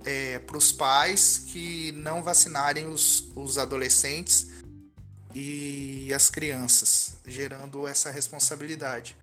É, 0.02 0.38
para 0.38 0.56
os 0.56 0.72
pais 0.72 1.44
que 1.48 1.92
não 1.92 2.22
vacinarem 2.22 2.86
os, 2.86 3.30
os 3.36 3.58
adolescentes 3.58 4.48
e 5.34 6.10
as 6.14 6.30
crianças, 6.30 7.16
gerando 7.26 7.86
essa 7.86 8.10
responsabilidade. 8.10 9.14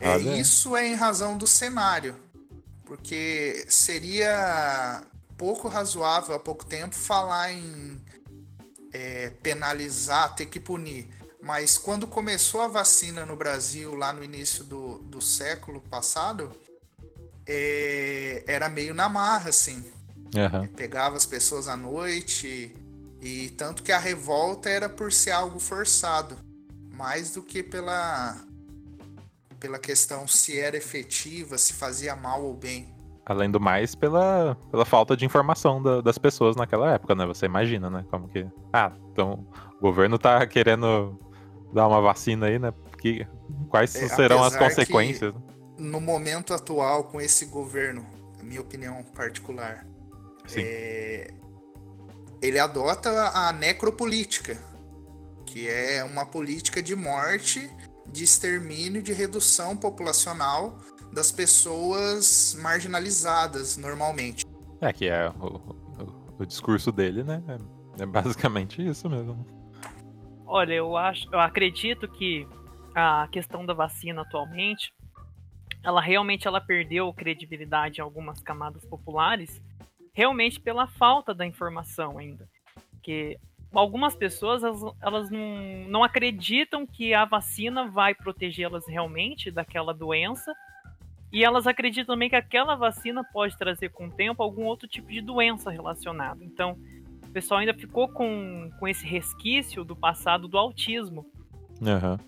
É, 0.00 0.08
Olha. 0.08 0.36
isso 0.38 0.74
é 0.74 0.88
em 0.88 0.94
razão 0.94 1.36
do 1.36 1.46
cenário, 1.46 2.16
porque 2.86 3.66
seria 3.68 5.02
pouco 5.36 5.68
razoável 5.68 6.34
há 6.34 6.38
pouco 6.38 6.64
tempo 6.64 6.94
falar 6.94 7.52
em 7.52 8.00
é, 8.92 9.30
penalizar, 9.42 10.34
ter 10.34 10.46
que 10.46 10.58
punir. 10.58 11.08
Mas 11.42 11.78
quando 11.78 12.06
começou 12.06 12.62
a 12.62 12.68
vacina 12.68 13.24
no 13.24 13.36
Brasil, 13.36 13.94
lá 13.94 14.12
no 14.12 14.24
início 14.24 14.64
do, 14.64 14.98
do 14.98 15.20
século 15.20 15.80
passado, 15.82 16.50
é, 17.46 18.42
era 18.46 18.68
meio 18.68 18.94
na 18.94 19.08
marra, 19.08 19.50
assim. 19.50 19.84
Aham. 20.34 20.66
Pegava 20.68 21.16
as 21.16 21.26
pessoas 21.26 21.68
à 21.68 21.76
noite, 21.76 22.74
e 23.20 23.50
tanto 23.50 23.82
que 23.82 23.92
a 23.92 23.98
revolta 23.98 24.70
era 24.70 24.88
por 24.88 25.12
ser 25.12 25.32
algo 25.32 25.58
forçado, 25.58 26.38
mais 26.92 27.32
do 27.32 27.42
que 27.42 27.62
pela, 27.62 28.36
pela 29.60 29.78
questão 29.78 30.26
se 30.26 30.58
era 30.58 30.76
efetiva, 30.76 31.58
se 31.58 31.74
fazia 31.74 32.16
mal 32.16 32.42
ou 32.42 32.54
bem. 32.54 32.92
Além 33.26 33.50
do 33.50 33.60
mais, 33.60 33.94
pela, 33.94 34.56
pela 34.70 34.84
falta 34.84 35.16
de 35.16 35.24
informação 35.24 35.80
da- 35.80 36.00
das 36.00 36.16
pessoas 36.18 36.56
naquela 36.56 36.94
época, 36.94 37.14
né? 37.14 37.26
Você 37.26 37.46
imagina, 37.46 37.88
né? 37.90 38.04
Como 38.10 38.26
que. 38.28 38.46
Ah, 38.72 38.92
então 39.12 39.46
o 39.78 39.80
governo 39.80 40.18
tá 40.18 40.44
querendo 40.46 41.16
dar 41.72 41.86
uma 41.86 42.00
vacina 42.00 42.46
aí, 42.46 42.58
né? 42.58 42.72
Quais 43.68 43.94
É, 43.94 44.08
serão 44.08 44.42
as 44.42 44.56
consequências? 44.56 45.32
No 45.78 46.00
momento 46.00 46.52
atual, 46.52 47.04
com 47.04 47.20
esse 47.20 47.44
governo, 47.46 48.04
minha 48.42 48.60
opinião 48.60 49.02
particular, 49.14 49.86
é, 50.56 51.30
ele 52.42 52.58
adota 52.58 53.30
a 53.32 53.52
necropolítica, 53.52 54.58
que 55.46 55.68
é 55.68 56.02
uma 56.02 56.26
política 56.26 56.82
de 56.82 56.96
morte, 56.96 57.70
de 58.12 58.24
extermínio, 58.24 59.02
de 59.02 59.12
redução 59.12 59.76
populacional 59.76 60.78
das 61.12 61.32
pessoas 61.32 62.56
marginalizadas 62.60 63.76
normalmente. 63.76 64.44
É, 64.80 64.92
que 64.92 65.08
é 65.08 65.28
o, 65.30 65.46
o- 65.56 66.34
o 66.40 66.46
discurso 66.46 66.90
dele, 66.90 67.22
né? 67.22 67.42
É, 67.98 68.02
é 68.02 68.06
basicamente 68.06 68.84
isso 68.86 69.08
mesmo. 69.08 69.46
Olha, 70.46 70.74
eu 70.74 70.96
acho, 70.96 71.28
eu 71.32 71.38
acredito 71.38 72.08
que 72.08 72.46
a 72.94 73.28
questão 73.30 73.64
da 73.64 73.72
vacina 73.74 74.22
atualmente, 74.22 74.92
ela 75.82 76.00
realmente 76.00 76.48
ela 76.48 76.60
perdeu 76.60 77.12
credibilidade 77.12 78.00
em 78.00 78.02
algumas 78.02 78.40
camadas 78.40 78.84
populares, 78.84 79.60
realmente 80.12 80.58
pela 80.58 80.86
falta 80.86 81.32
da 81.34 81.46
informação 81.46 82.18
ainda. 82.18 82.48
Que 83.02 83.38
algumas 83.78 84.16
pessoas 84.16 84.62
elas, 84.62 84.80
elas 85.00 85.30
não, 85.30 85.88
não 85.88 86.04
acreditam 86.04 86.86
que 86.86 87.14
a 87.14 87.24
vacina 87.24 87.86
vai 87.88 88.14
protegê-las 88.14 88.86
realmente 88.88 89.50
daquela 89.50 89.94
doença. 89.94 90.52
E 91.32 91.44
elas 91.44 91.66
acreditam 91.66 92.14
também 92.14 92.28
que 92.28 92.34
aquela 92.34 92.74
vacina 92.74 93.22
pode 93.22 93.56
trazer 93.56 93.90
com 93.90 94.08
o 94.08 94.10
tempo 94.10 94.42
algum 94.42 94.64
outro 94.64 94.88
tipo 94.88 95.08
de 95.08 95.20
doença 95.20 95.70
relacionada. 95.70 96.44
Então, 96.44 96.76
o 97.22 97.30
pessoal 97.30 97.60
ainda 97.60 97.72
ficou 97.72 98.08
com, 98.08 98.68
com 98.80 98.88
esse 98.88 99.06
resquício 99.06 99.84
do 99.84 99.94
passado 99.94 100.48
do 100.48 100.58
autismo. 100.58 101.24
Aham. 101.80 102.18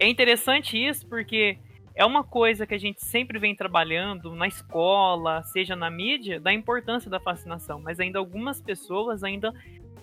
É 0.00 0.08
interessante 0.08 0.76
isso 0.76 1.06
porque 1.06 1.58
é 1.94 2.04
uma 2.04 2.24
coisa 2.24 2.66
que 2.66 2.74
a 2.74 2.78
gente 2.78 3.04
sempre 3.04 3.38
vem 3.38 3.54
trabalhando 3.54 4.34
na 4.34 4.48
escola, 4.48 5.42
seja 5.44 5.76
na 5.76 5.90
mídia, 5.90 6.40
da 6.40 6.52
importância 6.52 7.10
da 7.10 7.18
vacinação, 7.18 7.80
mas 7.80 8.00
ainda 8.00 8.18
algumas 8.18 8.60
pessoas 8.60 9.22
ainda 9.22 9.52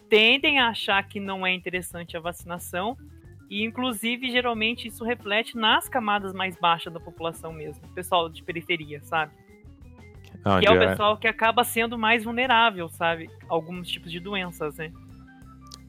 tendem 0.10 0.60
a 0.60 0.70
achar 0.70 1.02
que 1.08 1.20
não 1.20 1.46
é 1.46 1.54
interessante 1.54 2.16
a 2.16 2.20
vacinação 2.20 2.98
e 3.50 3.64
inclusive 3.64 4.30
geralmente 4.32 4.88
isso 4.88 5.04
reflete 5.04 5.56
nas 5.58 5.88
camadas 5.88 6.34
mais 6.34 6.56
baixas 6.60 6.92
da 6.94 7.00
população 7.00 7.52
mesmo, 7.54 7.86
o 7.86 7.94
pessoal 7.94 8.28
de 8.30 8.44
periferia, 8.44 9.02
sabe? 9.04 9.32
Onde 10.46 10.62
Que 10.66 10.68
é 10.68 10.72
o 10.72 10.82
é- 10.82 10.88
pessoal 10.90 11.18
que 11.18 11.28
acaba 11.28 11.64
sendo 11.64 11.98
mais 11.98 12.24
vulnerável, 12.24 12.88
sabe? 12.90 13.30
Alguns 13.50 13.88
tipos 13.90 14.12
de 14.12 14.20
doenças, 14.20 14.76
né? 14.78 14.92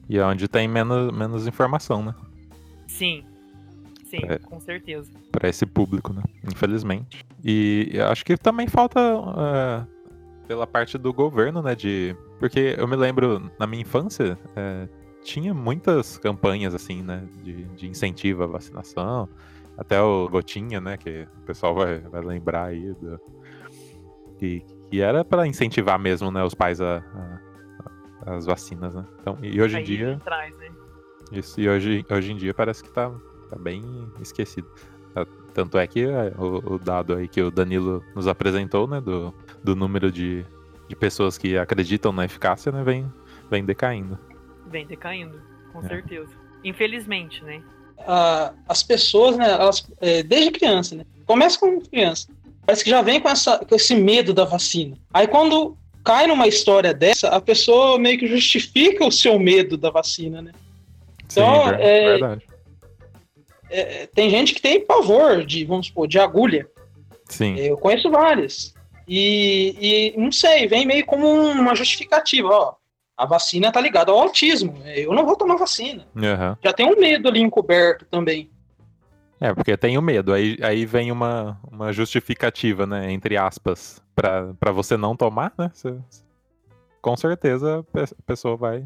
E 0.09 0.17
é 0.17 0.25
onde 0.25 0.47
tem 0.47 0.67
menos, 0.67 1.11
menos 1.15 1.47
informação, 1.47 2.03
né? 2.03 2.15
Sim. 2.87 3.23
Sim, 4.05 4.21
É. 4.27 4.39
com 4.39 4.59
certeza. 4.59 5.11
Pra 5.31 5.47
esse 5.47 5.65
público, 5.67 6.11
né? 6.11 6.23
Infelizmente. 6.43 7.23
E 7.43 7.91
acho 8.09 8.25
que 8.25 8.35
também 8.35 8.67
falta 8.67 8.99
é, 8.99 9.85
pela 10.47 10.65
parte 10.65 10.97
do 10.97 11.13
governo, 11.13 11.61
né? 11.61 11.75
De. 11.75 12.15
Porque 12.39 12.75
eu 12.77 12.87
me 12.87 12.95
lembro, 12.95 13.51
na 13.59 13.67
minha 13.67 13.81
infância, 13.81 14.39
é, 14.55 14.87
tinha 15.21 15.53
muitas 15.53 16.17
campanhas, 16.17 16.73
assim, 16.73 17.03
né? 17.03 17.27
De, 17.43 17.63
de 17.65 17.87
incentivo 17.87 18.43
à 18.43 18.47
vacinação. 18.47 19.27
Até 19.77 20.01
o 20.01 20.27
Gotinha, 20.29 20.79
né? 20.79 20.97
Que 20.97 21.27
o 21.41 21.45
pessoal 21.45 21.75
vai, 21.75 21.99
vai 21.99 22.21
lembrar 22.21 22.65
aí. 22.65 22.93
Do, 22.93 23.19
que, 24.37 24.63
que 24.89 25.01
era 25.01 25.23
pra 25.25 25.45
incentivar 25.45 25.99
mesmo, 25.99 26.31
né? 26.31 26.43
Os 26.43 26.53
pais 26.53 26.79
a, 26.81 26.97
a- 26.97 27.39
as 28.35 28.45
vacinas, 28.45 28.93
né? 28.95 29.05
Então, 29.21 29.37
e 29.41 29.61
hoje 29.61 29.79
em 29.79 29.83
dia. 29.83 30.15
atrás, 30.15 30.55
né? 30.57 30.69
Isso, 31.31 31.59
e 31.61 31.69
hoje, 31.69 32.05
hoje 32.09 32.31
em 32.31 32.37
dia 32.37 32.53
parece 32.53 32.83
que 32.83 32.89
tá, 32.91 33.09
tá 33.49 33.55
bem 33.57 33.83
esquecido. 34.21 34.67
Ah, 35.15 35.25
Tanto 35.53 35.77
é 35.77 35.85
que 35.85 36.03
é, 36.05 36.33
o, 36.37 36.73
o 36.75 36.79
dado 36.79 37.15
aí 37.15 37.27
que 37.27 37.41
o 37.41 37.51
Danilo 37.51 38.03
nos 38.15 38.27
apresentou, 38.27 38.87
né, 38.87 38.99
do, 39.01 39.33
do 39.63 39.75
número 39.75 40.11
de, 40.11 40.45
de 40.89 40.95
pessoas 40.95 41.37
que 41.37 41.55
acreditam 41.57 42.11
na 42.11 42.25
eficácia, 42.25 42.71
né, 42.71 42.83
vem, 42.83 43.05
vem 43.49 43.63
decaindo. 43.63 44.17
Vem 44.67 44.85
decaindo, 44.85 45.39
com 45.71 45.79
É. 45.85 45.87
certeza. 45.87 46.31
Infelizmente, 46.63 47.43
né? 47.45 47.61
Ah, 47.99 48.53
as 48.67 48.81
pessoas, 48.81 49.37
né, 49.37 49.51
elas, 49.51 49.87
é, 50.01 50.23
desde 50.23 50.51
criança, 50.51 50.95
né, 50.95 51.05
começa 51.25 51.59
com 51.59 51.79
criança, 51.79 52.27
parece 52.65 52.83
que 52.83 52.89
já 52.89 53.01
vem 53.03 53.21
com, 53.21 53.29
essa, 53.29 53.59
com 53.59 53.75
esse 53.75 53.95
medo 53.95 54.33
da 54.33 54.45
vacina. 54.45 54.97
Aí 55.13 55.27
quando 55.27 55.77
cai 56.03 56.25
numa 56.25 56.47
história 56.47 56.93
dessa, 56.93 57.29
a 57.29 57.39
pessoa 57.39 57.99
meio 57.99 58.17
que 58.17 58.25
justifica 58.27 59.05
o 59.05 59.11
seu 59.11 59.37
medo 59.37 59.77
da 59.77 59.91
vacina, 59.91 60.41
né? 60.41 60.51
Então, 61.25 61.65
Sim, 61.65 61.73
é- 61.79 62.09
verdade. 62.17 62.49
É, 63.71 64.07
tem 64.07 64.31
gente 64.31 64.55
que 64.55 64.61
tem 64.61 64.83
pavor 64.83 65.45
de, 65.45 65.63
vamos 65.63 65.87
supor, 65.87 66.07
de 66.07 66.17
agulha. 66.17 66.67
Sim, 67.27 67.55
Eu 67.59 67.77
conheço 67.77 68.09
várias. 68.09 68.73
E, 69.11 70.13
e 70.13 70.17
não 70.17 70.31
sei, 70.31 70.67
vem 70.67 70.85
meio 70.85 71.03
como 71.03 71.27
uma 71.27 71.73
justificativa, 71.73 72.47
ó. 72.49 72.75
A 73.17 73.25
vacina 73.25 73.71
tá 73.71 73.81
ligada 73.81 74.11
ao 74.11 74.19
autismo. 74.19 74.81
Eu 74.85 75.11
não 75.13 75.25
vou 75.25 75.35
tomar 75.35 75.55
vacina. 75.57 76.07
aham. 76.15 76.55
Já 76.63 76.71
tem 76.71 76.85
um 76.85 76.97
medo 76.97 77.27
ali 77.27 77.41
encoberto 77.41 78.05
também. 78.05 78.49
É, 79.41 79.51
porque 79.53 79.75
tem 79.75 79.97
o 79.97 80.01
medo. 80.01 80.31
Aí, 80.31 80.57
aí 80.61 80.85
vem 80.85 81.11
uma, 81.11 81.59
uma 81.71 81.91
justificativa, 81.91 82.85
né? 82.85 83.11
Entre 83.11 83.35
aspas, 83.35 84.01
pra, 84.15 84.53
pra 84.59 84.71
você 84.71 84.95
não 84.95 85.15
tomar, 85.17 85.51
né? 85.57 85.71
Você- 85.73 85.97
com 87.01 87.17
certeza 87.17 87.83
a 87.93 88.23
pessoa 88.25 88.55
vai, 88.55 88.85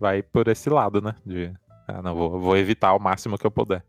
vai 0.00 0.22
por 0.22 0.48
esse 0.48 0.68
lado, 0.68 1.00
né? 1.00 1.14
De, 1.24 1.52
ah, 1.86 2.02
não, 2.02 2.14
vou, 2.14 2.40
vou 2.40 2.56
evitar 2.56 2.92
o 2.94 2.98
máximo 2.98 3.38
que 3.38 3.46
eu 3.46 3.50
puder. 3.50 3.84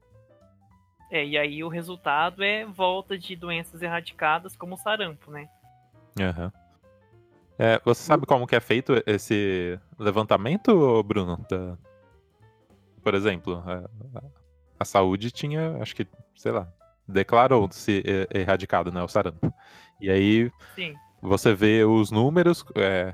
É, 1.11 1.25
e 1.25 1.37
aí 1.37 1.63
o 1.63 1.67
resultado 1.69 2.43
é 2.43 2.65
volta 2.65 3.17
de 3.17 3.35
doenças 3.35 3.81
erradicadas 3.81 4.55
como 4.55 4.75
o 4.75 4.77
sarampo, 4.77 5.31
né? 5.31 5.49
Aham. 6.19 6.51
É, 7.57 7.79
você 7.83 8.01
sabe 8.03 8.25
como 8.25 8.47
que 8.47 8.55
é 8.55 8.59
feito 8.59 8.93
esse 9.05 9.77
levantamento, 9.97 11.03
Bruno? 11.03 11.45
Da- 11.49 11.77
Por 13.03 13.13
exemplo, 13.15 13.63
a, 13.65 13.89
a- 14.79 14.85
saúde 14.85 15.31
tinha, 15.31 15.77
acho 15.81 15.95
que, 15.95 16.07
sei 16.35 16.51
lá, 16.51 16.67
declarou-se 17.07 18.03
e- 18.05 18.27
erradicado, 18.37 18.91
né? 18.91 19.01
O 19.03 19.07
sarampo. 19.07 19.53
E 19.99 20.09
aí 20.09 20.51
Sim. 20.75 20.95
você 21.21 21.53
vê 21.53 21.83
os 21.83 22.11
números, 22.11 22.63
é, 22.75 23.13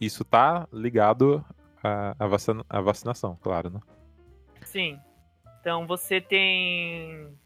isso 0.00 0.24
tá 0.24 0.66
ligado 0.72 1.44
à, 1.82 2.14
à, 2.18 2.26
vacina- 2.26 2.64
à 2.70 2.80
vacinação, 2.80 3.36
claro, 3.42 3.70
né? 3.70 3.80
Sim. 4.62 4.98
Então 5.66 5.84
você 5.84 6.20
tem. 6.20 7.36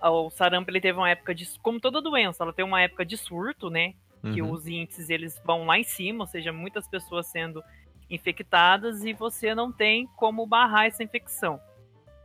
Ah, 0.00 0.10
O 0.10 0.28
sarampo 0.28 0.68
ele 0.72 0.80
teve 0.80 0.98
uma 0.98 1.08
época 1.08 1.32
de. 1.32 1.48
Como 1.60 1.78
toda 1.78 2.02
doença, 2.02 2.42
ela 2.42 2.52
tem 2.52 2.64
uma 2.64 2.82
época 2.82 3.06
de 3.06 3.16
surto, 3.16 3.70
né? 3.70 3.94
Que 4.34 4.42
Uhum. 4.42 4.50
os 4.50 4.66
índices 4.66 5.08
eles 5.08 5.40
vão 5.44 5.66
lá 5.66 5.78
em 5.78 5.84
cima, 5.84 6.24
ou 6.24 6.26
seja, 6.26 6.52
muitas 6.52 6.88
pessoas 6.88 7.28
sendo 7.28 7.62
infectadas 8.10 9.04
e 9.04 9.12
você 9.12 9.54
não 9.54 9.70
tem 9.70 10.08
como 10.16 10.44
barrar 10.48 10.86
essa 10.86 11.04
infecção. 11.04 11.60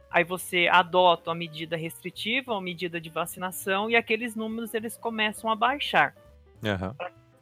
Aí 0.09 0.23
você 0.23 0.67
adota 0.67 1.29
uma 1.29 1.35
medida 1.35 1.77
restritiva, 1.77 2.53
uma 2.53 2.61
medida 2.61 2.99
de 2.99 3.11
vacinação 3.11 3.87
e 3.87 3.95
aqueles 3.95 4.35
números 4.35 4.73
eles 4.73 4.97
começam 4.97 5.47
a 5.51 5.55
baixar. 5.55 6.15
Aham. 6.65 6.95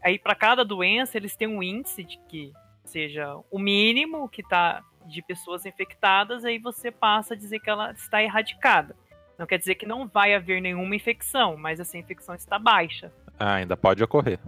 Aí 0.03 0.19
para 0.19 0.36
cada 0.36 0.65
doença 0.65 1.15
eles 1.15 1.38
têm 1.38 1.48
um 1.48 1.63
índice 1.63 2.03
de 2.03 2.17
que 2.27 2.51
seja 2.84 3.39
o 3.50 3.58
mínimo 3.58 4.27
que 4.27 4.43
tá 4.43 4.84
de 5.10 5.22
pessoas 5.22 5.66
infectadas, 5.66 6.46
aí 6.46 6.60
você 6.60 6.92
passa 6.92 7.34
a 7.34 7.38
dizer 7.38 7.60
que 7.60 7.70
ela 7.70 7.92
está 7.92 8.22
erradicada. 8.22 8.95
Não 9.38 9.45
quer 9.45 9.58
dizer 9.58 9.76
que 9.76 9.86
não 9.86 10.08
vai 10.08 10.36
haver 10.36 10.62
nenhuma 10.62 10.95
infecção, 10.95 11.56
mas 11.58 11.80
essa 11.80 11.98
infecção 11.98 12.36
está 12.36 12.60
baixa. 12.60 13.12
Ah, 13.39 13.56
ainda 13.56 13.78
pode 13.78 14.04
ocorrer. 14.04 14.39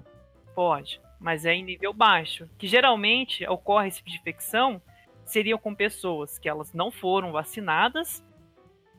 Pode, 0.54 1.02
mas 1.20 1.46
é 1.46 1.54
em 1.54 1.64
nível 1.64 1.94
baixo. 1.94 2.50
Que 2.58 2.68
geralmente 2.68 3.48
ocorre 3.48 3.88
esse 3.88 3.98
tipo 3.98 4.10
de 4.10 4.18
infecção 4.18 4.82
seriam 5.26 5.58
com 5.58 5.74
pessoas 5.74 6.38
que 6.38 6.50
elas 6.50 6.74
não 6.74 6.92
foram 6.92 7.32
vacinadas, 7.32 8.24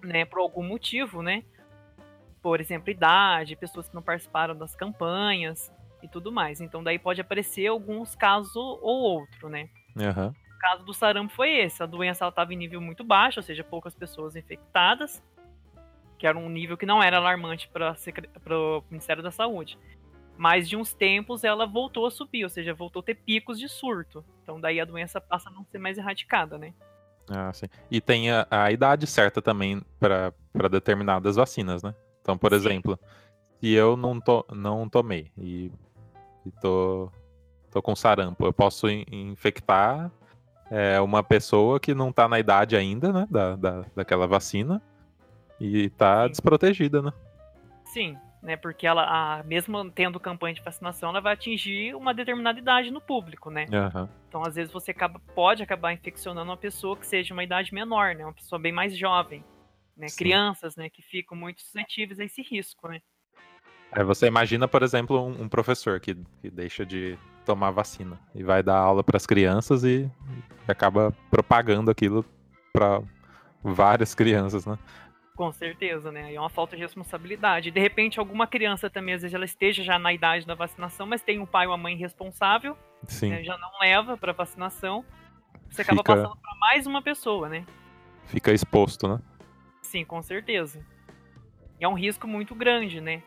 né, 0.03 0.25
por 0.25 0.39
algum 0.39 0.63
motivo, 0.63 1.23
né? 1.23 1.45
Por 2.43 2.61
exemplo, 2.61 2.91
idade, 2.91 3.55
pessoas 3.55 3.89
que 3.89 3.95
não 3.95 4.03
participaram 4.03 4.57
das 4.57 4.75
campanhas 4.75 5.71
e 6.03 6.09
tudo 6.09 6.33
mais. 6.33 6.61
Então 6.61 6.83
daí 6.83 6.99
pode 6.99 7.21
aparecer 7.21 7.67
alguns 7.67 8.15
casos 8.17 8.57
ou 8.57 8.81
outro, 8.83 9.49
né? 9.49 9.69
Aham. 9.97 10.35
O 10.63 10.71
caso 10.71 10.85
do 10.85 10.95
sarampo 10.95 11.35
foi 11.35 11.51
esse. 11.59 11.83
A 11.83 11.87
doença 11.87 12.29
estava 12.29 12.55
em 12.55 12.57
nível 12.57 12.81
muito 12.81 13.03
baixo, 13.03 13.41
ou 13.41 13.43
seja, 13.43 13.65
poucas 13.65 13.97
pessoas 13.97 14.37
infectadas, 14.37 15.21
que 16.17 16.25
era 16.25 16.39
um 16.39 16.49
nível 16.49 16.77
que 16.77 16.87
não 16.87 17.03
era 17.03 17.17
alarmante 17.17 17.69
para 17.69 17.97
o 18.57 18.85
Ministério 18.89 19.25
da 19.25 19.33
Saúde. 19.33 19.77
Mas 20.39 20.69
de 20.69 20.77
uns 20.77 20.95
tempos 20.95 21.43
ela 21.43 21.67
voltou 21.67 22.07
a 22.07 22.13
subir, 22.13 22.45
ou 22.45 22.49
seja, 22.49 22.73
voltou 22.73 23.01
a 23.01 23.03
ter 23.03 23.17
picos 23.17 23.59
de 23.59 23.69
surto. 23.69 24.25
Então 24.45 24.61
daí 24.61 24.81
a 24.81 24.85
doença 24.85 25.21
passa 25.21 25.49
a 25.49 25.53
não 25.53 25.65
ser 25.65 25.79
mais 25.79 25.99
erradicada, 25.99 26.57
né? 26.57 26.73
Ah, 27.29 27.53
sim. 27.53 27.67
E 27.91 28.01
tem 28.01 28.31
a, 28.31 28.47
a 28.49 28.71
idade 28.71 29.05
certa 29.05 29.43
também 29.43 29.83
para 29.99 30.33
determinadas 30.71 31.35
vacinas, 31.35 31.83
né? 31.83 31.93
Então, 32.21 32.39
por 32.39 32.53
Sim. 32.53 32.57
exemplo, 32.57 32.97
se 33.61 33.73
eu 33.73 33.97
não, 33.97 34.21
to, 34.21 34.45
não 34.53 34.89
tomei 34.89 35.33
e, 35.37 35.73
e 36.47 36.53
tô, 36.61 37.11
tô 37.69 37.83
com 37.83 37.97
sarampo, 37.97 38.47
eu 38.47 38.53
posso 38.53 38.89
in- 38.89 39.05
infectar 39.11 40.09
é, 40.73 40.99
uma 41.03 41.23
pessoa 41.23 41.79
que 41.79 41.95
não 41.95 42.11
tá 42.11 42.27
na 42.27 42.41
idade 42.41 42.75
ainda, 42.75 43.13
né? 43.13 43.27
Da, 43.31 43.57
da, 43.57 43.85
daquela 43.95 44.27
vacina 44.27 44.81
e 45.61 45.91
tá 45.91 46.25
Sim. 46.25 46.31
desprotegida, 46.31 47.03
né? 47.03 47.13
Sim, 47.85 48.17
né? 48.43 48.57
Porque 48.57 48.87
ela, 48.87 49.05
a, 49.05 49.43
mesmo 49.43 49.91
tendo 49.91 50.19
campanha 50.19 50.55
de 50.55 50.63
vacinação, 50.63 51.11
ela 51.11 51.21
vai 51.21 51.35
atingir 51.35 51.95
uma 51.95 52.15
determinada 52.15 52.59
idade 52.59 52.91
no 52.91 53.03
público, 53.03 53.51
né? 53.51 53.67
Aham. 53.71 54.09
Então, 54.27 54.43
às 54.47 54.55
vezes, 54.55 54.73
você 54.73 54.93
acaba, 54.93 55.21
pode 55.35 55.63
acabar 55.63 55.93
infeccionando 55.93 56.51
uma 56.51 56.57
pessoa 56.57 56.97
que 56.97 57.07
seja 57.07 57.35
uma 57.35 57.45
idade 57.45 57.75
menor, 57.75 58.15
né? 58.15 58.25
Uma 58.25 58.33
pessoa 58.33 58.59
bem 58.59 58.73
mais 58.73 58.97
jovem. 58.97 59.45
Né? 59.95 60.09
Sim. 60.09 60.17
Crianças, 60.17 60.75
né? 60.75 60.89
Que 60.89 61.03
ficam 61.03 61.37
muito 61.37 61.61
suscetíveis 61.61 62.19
a 62.19 62.25
esse 62.25 62.41
risco, 62.41 62.89
né? 62.89 63.03
Aí 63.93 64.03
você 64.03 64.27
imagina, 64.27 64.67
por 64.67 64.83
exemplo, 64.83 65.23
um, 65.23 65.43
um 65.43 65.49
professor 65.51 66.01
que, 66.01 66.17
que 66.41 66.51
deixa 66.51 66.87
de 66.87 67.19
tomar 67.45 67.71
vacina 67.71 68.19
e 68.35 68.43
vai 68.43 68.63
dar 68.63 68.77
aula 68.79 69.03
para 69.03 69.17
as 69.17 69.27
crianças 69.27 69.85
e, 69.85 70.11
e 70.69 70.71
acaba 70.71 71.13
propagando 71.31 71.91
aquilo 71.91 72.25
para 72.73 73.03
várias 73.63 74.15
crianças, 74.15 74.65
né? 74.67 74.79
Com 75.35 75.51
certeza, 75.51 76.13
né? 76.13 76.35
É 76.35 76.39
uma 76.39 76.51
falta 76.51 76.77
de 76.77 76.83
responsabilidade. 76.83 77.71
De 77.71 77.81
repente, 77.81 78.19
alguma 78.19 78.47
criança 78.47 78.91
também, 78.91 79.15
às 79.15 79.23
vezes, 79.23 79.35
ela 79.35 79.45
esteja 79.47 79.83
já 79.83 79.99
na 79.99 80.13
idade 80.13 80.47
da 80.47 80.55
vacinação, 80.55 81.07
mas 81.07 81.23
tem 81.23 81.39
um 81.41 81.47
pai 81.47 81.67
ou 81.67 81.73
uma 81.73 81.79
mãe 81.79 81.97
responsável, 81.97 82.77
Sim, 83.05 83.31
né? 83.31 83.43
já 83.43 83.57
não 83.59 83.71
leva 83.81 84.17
para 84.17 84.33
vacinação. 84.33 85.05
Você 85.71 85.83
acaba 85.83 86.03
Fica- 86.03 86.15
passando 86.17 86.37
para 86.37 86.55
mais 86.61 86.87
uma 86.87 87.01
pessoa, 87.03 87.49
né? 87.49 87.65
fica 88.27 88.53
exposto, 88.53 89.09
né? 89.09 89.19
Sim, 89.81 90.05
com 90.05 90.23
certeza. 90.23 90.85
E 91.81 91.85
é 91.85 91.89
um 91.89 91.95
risco 91.95 92.27
muito 92.29 92.55
grande, 92.55 93.01
né? 93.01 93.23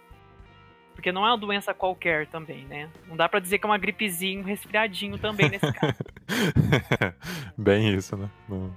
Porque 0.96 1.12
não 1.12 1.26
é 1.26 1.30
uma 1.30 1.38
doença 1.38 1.74
qualquer 1.74 2.26
também, 2.28 2.66
né? 2.66 2.90
Não 3.08 3.16
dá 3.16 3.30
pra 3.30 3.40
dizer 3.40 3.60
que 3.60 3.66
é 3.66 3.70
uma 3.70 3.78
gripezinha, 3.78 4.40
um 4.40 4.44
resfriadinho 4.44 5.20
também 5.20 5.50
nesse 5.50 5.72
caso, 5.74 5.98
Bem 7.58 7.94
isso, 7.94 8.16
né? 8.18 8.30
Não, 8.50 8.76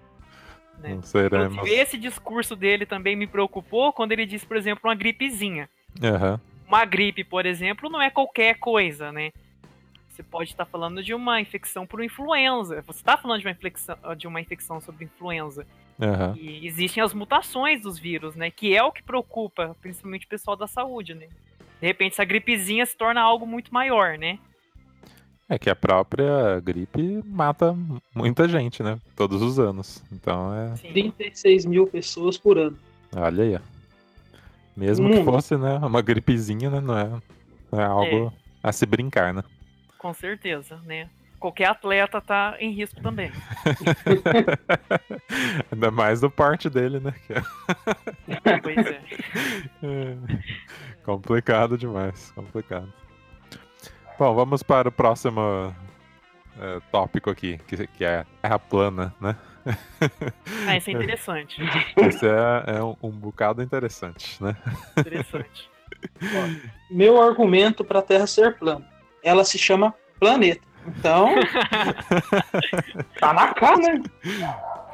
né? 0.81 0.95
não 0.95 1.03
seremos. 1.03 1.55
Inclusive, 1.55 1.81
esse 1.81 1.97
discurso 1.97 2.55
dele 2.57 2.85
também 2.85 3.17
me 3.17 3.27
preocupou 3.27 3.93
quando 3.93 4.13
ele 4.13 4.27
disse, 4.27 4.45
por 4.45 4.57
exemplo, 4.57 4.89
uma 4.91 4.95
gripezinha. 4.95 5.71
Aham, 6.03 6.41
Uma 6.67 6.85
gripe, 6.85 7.25
por 7.25 7.47
exemplo, 7.47 7.89
não 7.89 8.03
é 8.03 8.11
qualquer 8.11 8.59
coisa, 8.59 9.11
né? 9.11 9.33
Você 10.09 10.23
pode 10.25 10.51
estar 10.51 10.65
falando 10.67 11.03
de 11.03 11.15
uma 11.15 11.41
infecção 11.41 11.87
por 11.87 12.03
influenza. 12.03 12.83
Você 12.83 12.99
está 12.99 13.17
falando 13.17 13.41
de 13.41 13.47
uma 13.47 13.53
infecção, 13.53 13.97
de 14.17 14.27
uma 14.27 14.41
infecção 14.41 14.81
sobre 14.81 15.05
influenza. 15.05 15.65
aham. 16.01 16.35
E 16.37 16.67
existem 16.67 17.01
as 17.03 17.15
mutações 17.15 17.81
dos 17.83 17.97
vírus, 17.99 18.35
né? 18.35 18.51
Que 18.51 18.77
é 18.77 18.83
o 18.83 18.91
que 18.91 19.03
preocupa, 19.03 19.77
principalmente 19.81 20.27
o 20.27 20.29
pessoal 20.29 20.57
da 20.57 20.67
saúde, 20.67 21.15
né? 21.15 21.29
De 21.81 21.87
repente, 21.87 22.15
essa 22.15 22.25
gripezinha 22.25 22.85
se 22.85 22.97
torna 22.97 23.21
algo 23.21 23.47
muito 23.47 23.73
maior, 23.73 24.19
né? 24.19 24.39
É 25.49 25.57
que 25.59 25.71
a 25.71 25.77
própria 25.77 26.61
gripe 26.61 27.23
mata 27.25 27.75
muita 28.15 28.47
gente, 28.49 28.83
né? 28.83 28.99
Todos 29.17 29.41
os 29.41 29.59
anos. 29.59 30.05
Então 30.13 30.53
é. 30.55 30.77
Sim, 30.77 30.93
36 30.93 31.65
mil 31.65 31.87
pessoas 31.87 32.37
por 32.37 32.59
ano. 32.59 32.77
Olha 33.17 33.45
aí. 33.45 33.55
ó. 33.57 33.61
Mesmo 34.77 35.09
que 35.11 35.19
Hum. 35.21 35.25
fosse, 35.25 35.57
né? 35.57 35.77
Uma 35.79 36.03
gripezinha, 36.03 36.69
né? 36.71 36.81
Não 36.81 36.99
é, 36.99 37.09
não 37.73 37.81
é 37.81 37.85
algo 37.85 38.33
a 38.63 38.73
se 38.73 38.85
brincar, 38.87 39.33
né? 39.33 39.43
com 39.97 40.13
certeza, 40.15 40.77
né? 40.85 41.09
Qualquer 41.41 41.65
atleta 41.67 42.21
tá 42.21 42.57
em 42.61 42.71
risco 42.73 43.01
também. 43.01 43.33
Ainda 45.73 45.91
mais 45.91 46.21
do 46.21 46.31
porte 46.31 46.71
dele, 46.71 47.01
né? 47.01 47.13
Que 47.27 47.33
é- 48.49 48.61
Pois 48.61 48.77
é. 48.87 49.01
é 49.83 50.17
complicado 51.09 51.79
demais, 51.79 52.31
complicado. 52.33 52.93
Bom, 54.19 54.35
vamos 54.35 54.63
para 54.63 54.91
o 54.91 54.93
próximo 54.93 55.75
é, 56.61 56.81
tópico 56.93 57.31
aqui, 57.31 57.57
que, 57.67 57.87
que 57.87 58.05
é 58.05 58.27
Terra 58.43 58.59
plana, 58.59 59.15
né? 59.19 59.35
Ah, 60.67 60.77
isso 60.77 60.91
é 60.91 60.93
interessante. 60.93 61.63
Isso 62.09 62.27
é, 62.27 62.79
é 62.79 62.83
um, 62.83 62.97
um 63.03 63.11
bocado 63.11 63.63
interessante, 63.63 64.43
né? 64.43 64.57
Interessante. 64.97 65.71
Meu 66.91 67.21
argumento 67.21 67.85
para 67.85 67.99
a 67.99 68.03
Terra 68.03 68.27
ser 68.27 68.57
plana. 68.59 68.87
Ela 69.23 69.45
se 69.45 69.59
chama 69.59 69.95
planeta. 70.19 70.63
Então, 70.87 71.35
tá 73.21 73.33
na 73.35 73.53
cara, 73.53 73.77
né? 73.77 74.03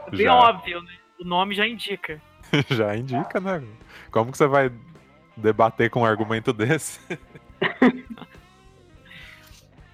É 0.09 0.11
bem 0.11 0.27
Já. 0.27 0.35
óbvio, 0.35 0.83
né? 0.83 0.93
O 1.21 1.25
nome 1.25 1.55
já 1.55 1.67
indica. 1.67 2.21
Já 2.71 2.97
indica, 2.97 3.41
né? 3.41 3.63
Como 4.11 4.31
que 4.31 4.39
você 4.39 4.47
vai 4.47 4.71
debater 5.37 5.91
com 5.91 6.01
um 6.01 6.05
argumento 6.05 6.53
desse? 6.53 7.01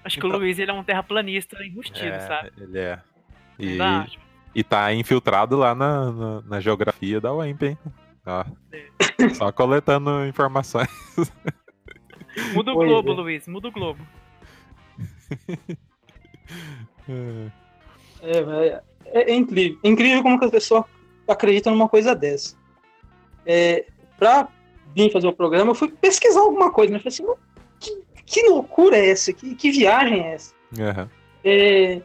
Acho 0.03 0.19
que 0.19 0.25
o 0.25 0.27
Então- 0.29 0.39
Luiz 0.39 0.57
ele 0.57 0.71
é 0.71 0.73
um 0.73 0.83
terraplanista 0.83 1.63
enrustido, 1.63 2.07
É, 2.07 2.19
sabe? 2.21 2.51
Ele 2.57 2.79
é. 2.79 2.99
E, 3.59 3.77
dá? 3.77 4.07
e 4.55 4.63
tá 4.63 4.91
infiltrado 4.93 5.55
lá 5.57 5.75
na, 5.75 6.11
na, 6.11 6.41
na 6.41 6.59
geografia 6.59 7.21
da 7.21 7.31
UEMP, 7.33 7.63
hein? 7.63 7.77
Ó, 8.25 8.43
só 9.35 9.51
coletando 9.51 10.25
informações. 10.25 10.87
Muda 12.53 12.71
o 12.71 12.75
Pois 12.75 12.89
globo, 12.89 13.11
é. 13.11 13.15
Luiz. 13.15 13.47
Muda 13.47 13.67
o 13.67 13.71
globo. 13.71 14.05
É, 17.09 17.49
É, 18.21 18.81
é, 19.05 19.31
é 19.31 19.35
incrível. 19.35 19.79
Incrível 19.83 20.21
como 20.21 20.37
que 20.39 20.45
a 20.45 20.51
pessoa 20.51 20.85
acredita 21.27 21.69
numa 21.71 21.87
coisa 21.89 22.13
dessa. 22.15 22.55
É, 23.45 23.85
pra 24.17 24.47
vir 24.95 25.11
fazer 25.11 25.27
o 25.27 25.33
programa, 25.33 25.71
eu 25.71 25.75
fui 25.75 25.89
pesquisar 25.89 26.39
alguma 26.41 26.71
coisa, 26.71 26.91
né? 26.91 26.97
Eu 26.97 27.01
falei 27.01 27.13
assim, 27.13 27.25
"Mas 27.25 27.37
que, 27.79 28.03
que 28.25 28.49
loucura 28.49 28.97
é 28.97 29.09
essa? 29.09 29.31
Que, 29.33 29.55
que 29.55 29.71
viagem 29.71 30.21
é 30.25 30.33
essa? 30.33 30.53
aham. 30.79 31.09
É, 31.43 32.01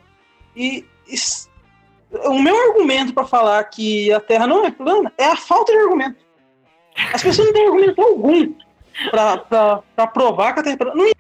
e, 0.56 0.84
is- 1.08 1.48
o 2.24 2.38
meu 2.40 2.56
argumento 2.68 3.12
para 3.12 3.26
falar 3.26 3.62
que 3.64 4.10
a 4.12 4.20
Terra 4.20 4.46
não 4.46 4.64
é 4.64 4.70
plana 4.70 5.12
é 5.18 5.24
a 5.26 5.36
falta 5.36 5.72
de 5.72 5.78
argumento. 5.78 6.24
As 7.12 7.22
pessoas 7.22 7.46
não 7.48 7.52
têm 7.54 7.66
argumento 7.66 8.00
algum 8.00 8.54
para 9.10 10.06
provar 10.06 10.54
que 10.54 10.60
a 10.60 10.62
Terra 10.62 10.74
é 10.74 10.78
plana. 10.78 10.94
Não 10.94 11.10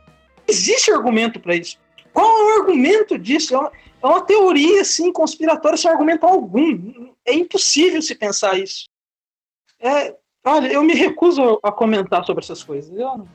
existe 0.48 0.90
argumento 0.90 1.38
para 1.40 1.54
isso. 1.56 1.78
Qual 2.12 2.26
é 2.26 2.44
o 2.56 2.60
argumento 2.60 3.18
disso? 3.18 3.54
É 3.54 3.58
uma, 3.58 3.72
é 4.02 4.06
uma 4.06 4.20
teoria 4.22 4.80
assim 4.80 5.12
conspiratória 5.12 5.76
sem 5.76 5.90
argumento 5.90 6.24
algum. 6.24 7.12
É 7.26 7.34
impossível 7.34 8.00
se 8.00 8.14
pensar 8.14 8.58
isso. 8.58 8.88
É, 9.78 10.14
olha, 10.46 10.68
eu 10.72 10.82
me 10.82 10.94
recuso 10.94 11.58
a 11.62 11.70
comentar 11.72 12.24
sobre 12.24 12.42
essas 12.44 12.62
coisas. 12.62 12.90
Eu 12.96 13.18
não, 13.18 13.28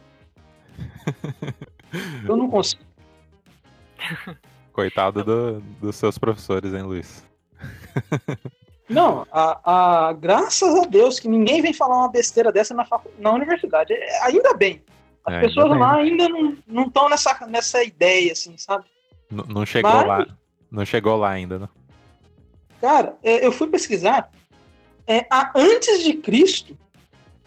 eu 2.27 2.35
não 2.37 2.49
consigo. 2.49 2.81
Coitado 4.73 5.23
do- 5.23 5.59
dos 5.79 5.95
seus 5.95 6.17
professores, 6.17 6.73
hein, 6.73 6.81
Luiz? 6.83 7.23
Não, 8.89 9.25
a, 9.31 10.07
a- 10.09 10.13
graças 10.13 10.75
a 10.75 10.85
Deus 10.85 11.17
que 11.19 11.27
ninguém 11.29 11.61
vem 11.61 11.71
falar 11.73 11.97
uma 11.99 12.11
besteira 12.11 12.51
dessa 12.51 12.73
na, 12.73 12.83
facu- 12.83 13.11
na 13.19 13.31
universidade. 13.31 13.93
É, 13.93 14.23
ainda 14.25 14.53
bem. 14.53 14.81
As 15.23 15.33
É, 15.33 15.37
ainda 15.37 15.47
pessoas 15.47 15.69
bem, 15.69 15.79
lá 15.79 15.93
ainda 15.95 16.27
não 16.67 16.83
estão 16.87 17.07
nessa, 17.07 17.47
nessa 17.47 17.81
ideia, 17.83 18.33
assim, 18.33 18.57
sabe? 18.57 18.83
N- 19.31 19.43
não 19.47 19.65
chegou 19.65 19.89
Mas- 19.91 20.07
lá. 20.07 20.25
Não 20.69 20.85
chegou 20.85 21.15
lá 21.15 21.29
ainda, 21.29 21.59
né? 21.59 21.69
Cara, 22.81 23.15
é, 23.23 23.45
eu 23.45 23.51
fui 23.51 23.67
pesquisar. 23.67 24.29
É, 25.07 25.25
a- 25.29 25.51
antes 25.55 26.03
de 26.03 26.13
Cristo, 26.15 26.77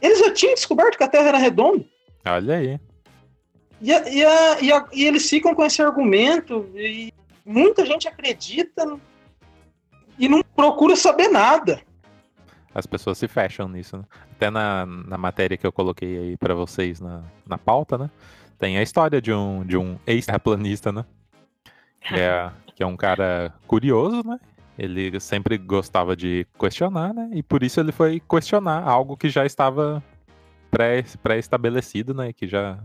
eles 0.04 0.18
já 0.18 0.32
tinham 0.32 0.54
descoberto 0.54 0.96
que 0.96 1.04
a 1.04 1.08
Terra 1.08 1.28
era 1.28 1.38
redonda. 1.38 1.84
Olha 2.26 2.56
aí. 2.56 2.80
E, 3.80 3.92
a- 3.92 4.08
e, 4.08 4.24
a- 4.24 4.60
e 4.60 4.72
a- 4.72 4.88
e 4.92 5.04
eles 5.04 5.28
ficam 5.28 5.54
com 5.54 5.64
esse 5.64 5.82
argumento. 5.82 6.70
E 6.74 7.12
muita 7.44 7.84
gente 7.84 8.06
acredita 8.08 8.96
e 10.18 10.28
não 10.28 10.42
procura 10.54 10.96
saber 10.96 11.28
nada. 11.28 11.80
As 12.74 12.86
pessoas 12.86 13.18
se 13.18 13.28
fecham 13.28 13.68
nisso, 13.68 13.96
né? 13.98 14.04
Até 14.32 14.50
na, 14.50 14.84
na 14.86 15.16
matéria 15.16 15.56
que 15.56 15.66
eu 15.66 15.72
coloquei 15.72 16.18
aí 16.18 16.36
pra 16.36 16.54
vocês 16.54 17.00
na, 17.00 17.22
na 17.46 17.56
pauta, 17.56 17.96
né? 17.96 18.10
Tem 18.58 18.78
a 18.78 18.82
história 18.82 19.20
de 19.20 19.32
um, 19.32 19.64
de 19.64 19.76
um 19.76 19.96
ex-terraplanista, 20.06 20.90
né? 20.90 21.04
Que 22.00 22.14
é, 22.14 22.50
que 22.74 22.82
é 22.82 22.86
um 22.86 22.96
cara 22.96 23.52
curioso, 23.66 24.22
né? 24.26 24.38
Ele 24.78 25.18
sempre 25.20 25.56
gostava 25.56 26.16
de 26.16 26.46
questionar, 26.58 27.14
né? 27.14 27.30
E 27.32 27.42
por 27.42 27.62
isso 27.62 27.78
ele 27.80 27.92
foi 27.92 28.20
questionar 28.20 28.82
algo 28.82 29.16
que 29.16 29.28
já 29.28 29.46
estava 29.46 30.02
pré- 30.70 31.04
pré-estabelecido, 31.22 32.12
né? 32.12 32.32
Que 32.32 32.46
já 32.48 32.78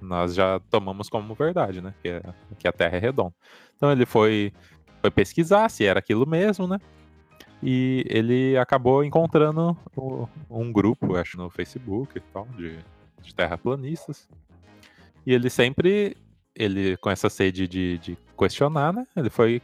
nós 0.00 0.34
já 0.34 0.60
tomamos 0.70 1.08
como 1.08 1.34
verdade, 1.34 1.80
né? 1.80 1.94
Que, 2.02 2.08
é- 2.08 2.22
que 2.58 2.68
a 2.68 2.72
Terra 2.72 2.96
é 2.96 3.00
redonda. 3.00 3.32
Então 3.76 3.90
ele 3.90 4.04
foi, 4.04 4.52
foi 5.00 5.10
pesquisar 5.10 5.70
se 5.70 5.84
era 5.86 5.98
aquilo 6.00 6.26
mesmo, 6.26 6.66
né? 6.66 6.78
E 7.62 8.04
ele 8.08 8.58
acabou 8.58 9.02
encontrando 9.02 9.74
o- 9.96 10.28
um 10.50 10.70
grupo, 10.70 11.16
acho, 11.16 11.38
no 11.38 11.48
Facebook 11.48 12.18
e 12.18 12.20
tal, 12.20 12.46
de, 12.56 12.76
de 13.22 13.34
terraplanistas. 13.34 14.28
E 15.24 15.32
ele 15.32 15.48
sempre, 15.48 16.14
ele 16.54 16.98
com 16.98 17.08
essa 17.08 17.30
sede 17.30 17.66
de, 17.66 17.96
de 17.98 18.18
questionar, 18.38 18.92
né? 18.92 19.06
Ele 19.16 19.30
foi, 19.30 19.62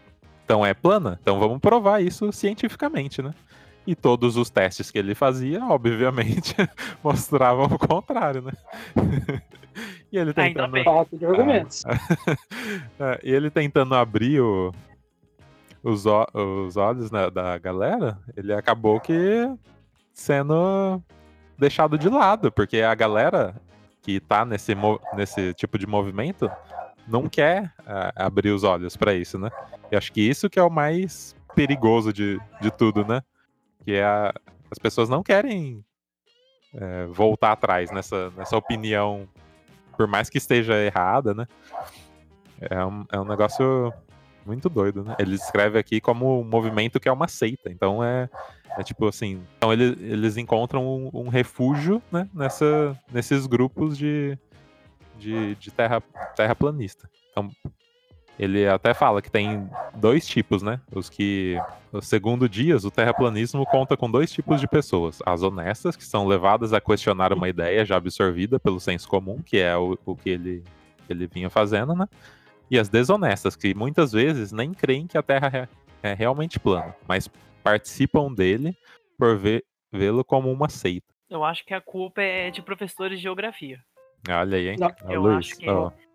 então 0.51 0.67
é 0.67 0.75
plana? 0.75 1.17
Então 1.23 1.39
vamos 1.39 1.61
provar 1.61 2.03
isso 2.03 2.33
cientificamente, 2.33 3.23
né? 3.23 3.33
E 3.87 3.95
todos 3.95 4.37
os 4.37 4.51
testes 4.51 4.91
que 4.91 4.99
ele 4.99 5.15
fazia, 5.15 5.65
obviamente, 5.65 6.57
mostravam 7.05 7.67
o 7.67 7.79
contrário, 7.79 8.43
né? 8.43 8.53
e 10.11 10.19
ele 10.19 10.31
Ainda 10.31 10.35
tentando... 10.35 10.73
bem. 10.73 10.83
Falta 10.85 11.17
de 11.17 11.25
argumentos. 11.25 11.85
É, 12.99 13.21
e 13.23 13.31
ele 13.33 13.49
tentando 13.51 13.95
abrir 13.95 14.41
o- 14.41 14.73
os, 15.83 16.05
ó- 16.05 16.27
os 16.35 16.77
olhos 16.77 17.11
né, 17.11 17.31
da 17.31 17.57
galera, 17.57 18.19
ele 18.37 18.53
acabou 18.53 19.01
que 19.01 19.49
sendo 20.13 21.01
deixado 21.57 21.97
de 21.97 22.09
lado, 22.09 22.51
porque 22.53 22.83
a 22.83 22.95
galera 22.95 23.55
que 24.03 24.19
tá 24.21 24.45
nesse, 24.45 24.75
mo- 24.75 25.01
nesse 25.15 25.55
tipo 25.55 25.79
de 25.79 25.87
movimento 25.87 26.51
não 27.11 27.29
quer 27.29 27.73
ah, 27.87 28.13
abrir 28.17 28.51
os 28.51 28.63
olhos 28.65 28.97
pra 28.97 29.13
isso, 29.15 29.39
né? 29.39 29.51
E 29.91 29.97
acho 29.97 30.13
que 30.13 30.21
isso 30.21 30.49
que 30.49 30.59
é 30.59 30.63
o 30.63 30.71
mais 30.71 31.35
perigoso 31.55 32.13
de, 32.13 32.39
de 32.61 32.71
tudo, 32.71 33.05
né? 33.05 33.23
Que 33.85 33.93
é 33.95 34.05
a- 34.05 34.33
as 34.71 34.79
pessoas 34.79 35.09
não 35.09 35.23
querem 35.23 35.85
é, 36.75 37.07
voltar 37.07 37.53
atrás 37.53 37.91
nessa, 37.91 38.31
nessa 38.37 38.57
opinião, 38.57 39.29
por 39.97 40.07
mais 40.07 40.31
que 40.31 40.39
esteja 40.39 40.75
errada, 40.77 41.35
né? 41.35 41.47
É 42.61 42.85
um, 42.85 43.05
é 43.11 43.19
um 43.21 43.25
negócio 43.25 43.93
muito 44.47 44.69
doido, 44.69 45.03
né? 45.03 45.17
Ele 45.19 45.35
escreve 45.35 45.79
aqui 45.79 46.01
como 46.01 46.41
um 46.41 46.45
movimento 46.45 47.01
que 47.01 47.09
é 47.09 47.13
uma 47.13 47.27
seita. 47.29 47.71
Então 47.71 48.03
é, 48.05 48.29
é 48.77 48.83
tipo 48.83 49.07
assim. 49.09 49.43
Então 49.57 49.73
ele- 49.73 49.97
eles 50.01 50.37
encontram 50.37 50.87
um, 50.87 51.11
um 51.13 51.29
refúgio 51.29 52.01
né, 52.13 52.29
nessa, 52.35 52.97
nesses 53.13 53.47
grupos 53.47 53.97
de, 53.99 54.39
de, 55.21 55.55
de 55.57 55.71
terra, 55.71 56.01
terraplanista. 56.35 57.09
Então 57.31 57.51
ele 58.41 58.67
até 58.67 58.95
fala 58.95 59.21
que 59.21 59.31
tem 59.31 59.69
dois 59.95 60.27
tipos, 60.27 60.63
né? 60.63 60.81
Os 60.91 61.11
que. 61.11 61.59
Segundo 62.01 62.49
dias, 62.49 62.87
o 62.87 62.91
terraplanismo 62.91 63.67
conta 63.67 63.99
com 63.99 64.11
dois 64.11 64.33
tipos 64.33 64.59
de 64.59 64.67
pessoas. 64.67 65.19
As 65.27 65.43
honestas, 65.43 65.95
que 65.95 66.05
são 66.05 66.27
levadas 66.27 66.73
a 66.73 66.81
questionar 66.81 67.35
uma 67.35 67.51
ideia 67.51 67.85
já 67.85 67.97
absorvida 67.97 68.59
pelo 68.59 68.81
senso 68.81 69.07
comum, 69.09 69.43
que 69.43 69.59
é 69.59 69.77
o, 69.77 69.99
o 70.07 70.17
que 70.17 70.31
ele, 70.31 70.65
ele 71.07 71.27
vinha 71.27 71.51
fazendo, 71.51 71.95
né? 71.95 72.09
E 72.71 72.79
as 72.79 72.89
desonestas, 72.89 73.57
que 73.57 73.75
muitas 73.75 74.13
vezes 74.13 74.53
nem 74.53 74.73
creem 74.73 75.07
que 75.07 75.19
a 75.19 75.23
Terra 75.23 75.69
é, 76.03 76.11
é 76.11 76.15
realmente 76.15 76.59
plana, 76.59 76.97
mas 77.07 77.29
participam 77.63 78.33
dele 78.33 78.75
por 79.19 79.39
vê-lo 79.93 80.25
como 80.25 80.51
uma 80.51 80.71
seita. 80.71 81.07
Eu 81.29 81.45
acho 81.45 81.65
que 81.65 81.75
a 81.75 81.81
culpa 81.81 82.23
é 82.23 82.51
de 82.51 82.63
professores 82.63 83.19
de 83.19 83.25
geografia. 83.25 83.79
Olha 84.29 84.57
aí, 84.59 84.69
hein? 84.71 84.77
Não, 84.79 84.89
Ó, 85.05 85.13
eu 85.13 85.23
Luiz, 85.23 85.39
acho 85.39 85.57
que- 85.59 85.67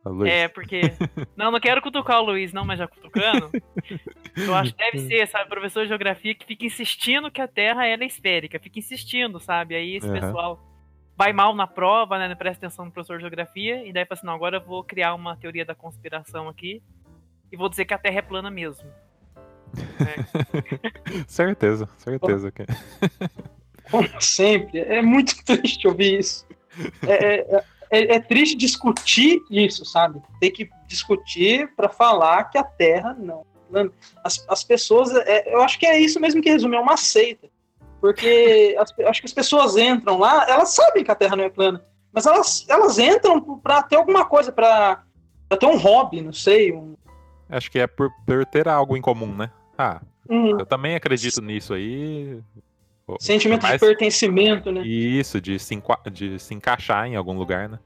Luiz. 0.06 0.32
É, 0.32 0.48
porque. 0.48 0.82
Não, 1.36 1.50
não 1.52 1.60
quero 1.60 1.82
cutucar 1.82 2.22
o 2.22 2.26
Luiz, 2.26 2.54
não, 2.54 2.64
mas 2.64 2.78
já 2.78 2.88
cutucando. 2.88 3.52
Eu 4.38 4.54
acho 4.54 4.72
que 4.74 4.78
deve 4.78 5.00
ser, 5.10 5.28
sabe, 5.28 5.50
professor 5.50 5.82
de 5.84 5.88
geografia 5.90 6.36
que 6.36 6.46
fica 6.46 6.64
insistindo 6.66 7.32
que 7.32 7.42
a 7.42 7.48
Terra 7.48 7.88
é 7.88 7.96
esférica, 8.06 8.60
fica 8.60 8.78
insistindo, 8.80 9.40
sabe? 9.40 9.76
Aí 9.76 9.96
esse 9.96 10.08
Aham. 10.08 10.20
pessoal 10.20 10.60
vai 11.18 11.34
mal 11.34 11.56
na 11.56 11.66
prova, 11.66 12.20
né? 12.20 12.28
Não 12.28 12.36
presta 12.36 12.66
atenção 12.68 12.86
no 12.86 12.92
professor 12.92 13.18
de 13.18 13.22
geografia, 13.24 13.84
e 13.86 13.92
daí 13.92 14.06
fala 14.06 14.18
assim, 14.20 14.28
não, 14.28 14.34
agora 14.36 14.58
eu 14.58 14.62
vou 14.62 14.84
criar 14.84 15.16
uma 15.16 15.36
teoria 15.38 15.66
da 15.66 15.74
conspiração 15.74 16.48
aqui 16.48 16.84
e 17.52 17.58
vou 17.58 17.68
dizer 17.68 17.86
que 17.86 17.94
a 17.94 17.98
Terra 17.98 18.20
é 18.20 18.22
plana 18.22 18.52
mesmo. 18.52 18.88
Certeza, 21.28 21.90
certeza. 21.98 22.52
que- 22.52 22.66
Como 23.90 24.22
sempre. 24.22 24.80
É 24.82 25.02
muito 25.02 25.44
triste 25.44 25.88
ouvir 25.88 26.20
isso. 26.20 26.46
É, 27.08 27.40
é- 27.56 27.64
é- 27.90 28.16
é 28.16 28.20
triste 28.20 28.56
discutir 28.56 29.42
isso, 29.50 29.86
sabe? 29.86 30.22
Tem 30.40 30.52
que 30.52 30.70
discutir 30.88 31.70
para 31.76 31.90
falar 31.90 32.46
que 32.46 32.58
a 32.58 32.64
Terra 32.64 33.16
não. 33.18 33.44
As, 34.24 34.46
as 34.48 34.64
pessoas. 34.64 35.14
é- 35.16 35.54
eu 35.54 35.62
acho 35.62 35.78
que 35.80 35.86
é 35.86 36.00
isso 36.00 36.20
mesmo 36.20 36.42
que 36.42 36.50
resume, 36.50 36.76
é 36.76 36.80
uma 36.80 36.98
seita. 36.98 37.48
Porque 38.00 38.76
as- 38.80 38.94
acho 39.08 39.22
que 39.22 39.28
as 39.28 39.34
pessoas 39.34 39.76
entram 39.78 40.18
lá, 40.20 40.48
elas 40.50 40.70
sabem 40.70 41.04
que 41.04 41.12
a 41.12 41.16
Terra 41.16 41.36
não 41.36 41.44
é 41.44 41.50
plana, 41.50 41.84
mas 42.14 42.26
elas, 42.26 42.66
elas 42.70 42.98
entram 43.00 43.42
para 43.60 43.82
ter 43.84 43.96
alguma 43.96 44.26
coisa, 44.26 44.52
para 44.52 45.04
ter 45.60 45.66
um 45.66 45.78
hobby, 45.78 46.22
não 46.22 46.34
sei. 46.34 46.72
um- 46.74 46.96
Acho 47.50 47.70
que 47.72 47.80
é 47.80 47.86
por, 47.88 48.10
por 48.26 48.46
ter 48.46 48.68
algo 48.68 48.96
em 48.98 49.02
comum, 49.02 49.36
né? 49.36 49.52
Ah, 49.78 50.02
Uhum. 50.28 50.60
Eu 50.60 50.66
também 50.66 50.96
acredito 50.96 51.40
nisso 51.40 51.72
aí. 51.76 52.40
Sentimento 53.20 53.62
mais- 53.64 53.80
de 53.80 53.80
pertencimento, 53.86 54.72
né? 54.72 54.82
Isso, 54.82 55.40
de 55.40 55.60
se, 55.60 55.76
enqua- 55.76 56.00
de 56.12 56.40
se 56.40 56.54
encaixar 56.54 57.06
em 57.08 57.16
algum 57.16 57.38
lugar, 57.38 57.70
né? 57.70 57.80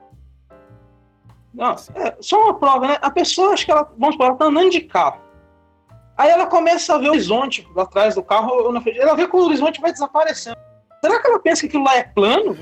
Não, 1.53 1.75
é, 1.95 2.15
só 2.21 2.41
uma 2.43 2.53
prova, 2.53 2.88
né? 2.88 2.97
A 3.01 3.12
pessoa, 3.12 3.53
acho 3.53 3.65
que 3.65 3.71
ela, 3.71 3.84
vamos 3.97 4.13
supor, 4.15 4.27
ela 4.27 4.36
tá 4.38 4.45
andando 4.45 4.69
de 4.69 4.82
carro. 4.82 5.19
Aí 6.17 6.29
ela 6.29 6.45
começa 6.47 6.95
a 6.95 6.97
ver 6.97 7.08
o 7.08 7.12
horizonte 7.12 7.67
lá 7.75 7.84
atrás 7.84 8.15
do 8.15 8.23
carro, 8.23 8.49
ou 8.51 8.71
na 8.71 8.82
frente. 8.82 8.99
Ela 8.99 9.15
vê 9.15 9.27
que 9.27 9.36
o 9.36 9.39
horizonte 9.45 9.82
vai 9.82 9.91
desaparecendo. 9.91 10.58
Será 11.01 11.19
que 11.21 11.27
ela 11.27 11.39
pensa 11.39 11.62
que 11.62 11.67
aquilo 11.67 11.84
lá 11.86 11.95
é 11.97 12.03
plano? 12.03 12.58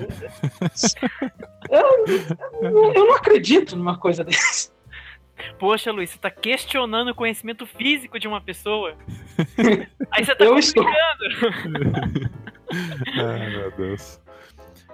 eu, 1.69 2.05
eu- 2.69 2.93
eu 2.93 3.05
não 3.07 3.15
acredito 3.15 3.75
numa 3.75 3.97
coisa 3.97 4.23
dessa. 4.23 4.71
Poxa, 5.59 5.91
Luiz, 5.91 6.09
você 6.09 6.17
tá 6.17 6.29
questionando 6.29 7.09
o 7.09 7.15
conhecimento 7.15 7.65
físico 7.65 8.19
de 8.19 8.27
uma 8.27 8.41
pessoa. 8.41 8.95
Aí 10.11 10.25
você 10.25 10.35
tá 10.35 10.45
Eu 10.45 10.55
complicando. 10.55 10.89
Ai, 13.15 13.49
meu 13.57 13.71
Deus. 13.71 14.19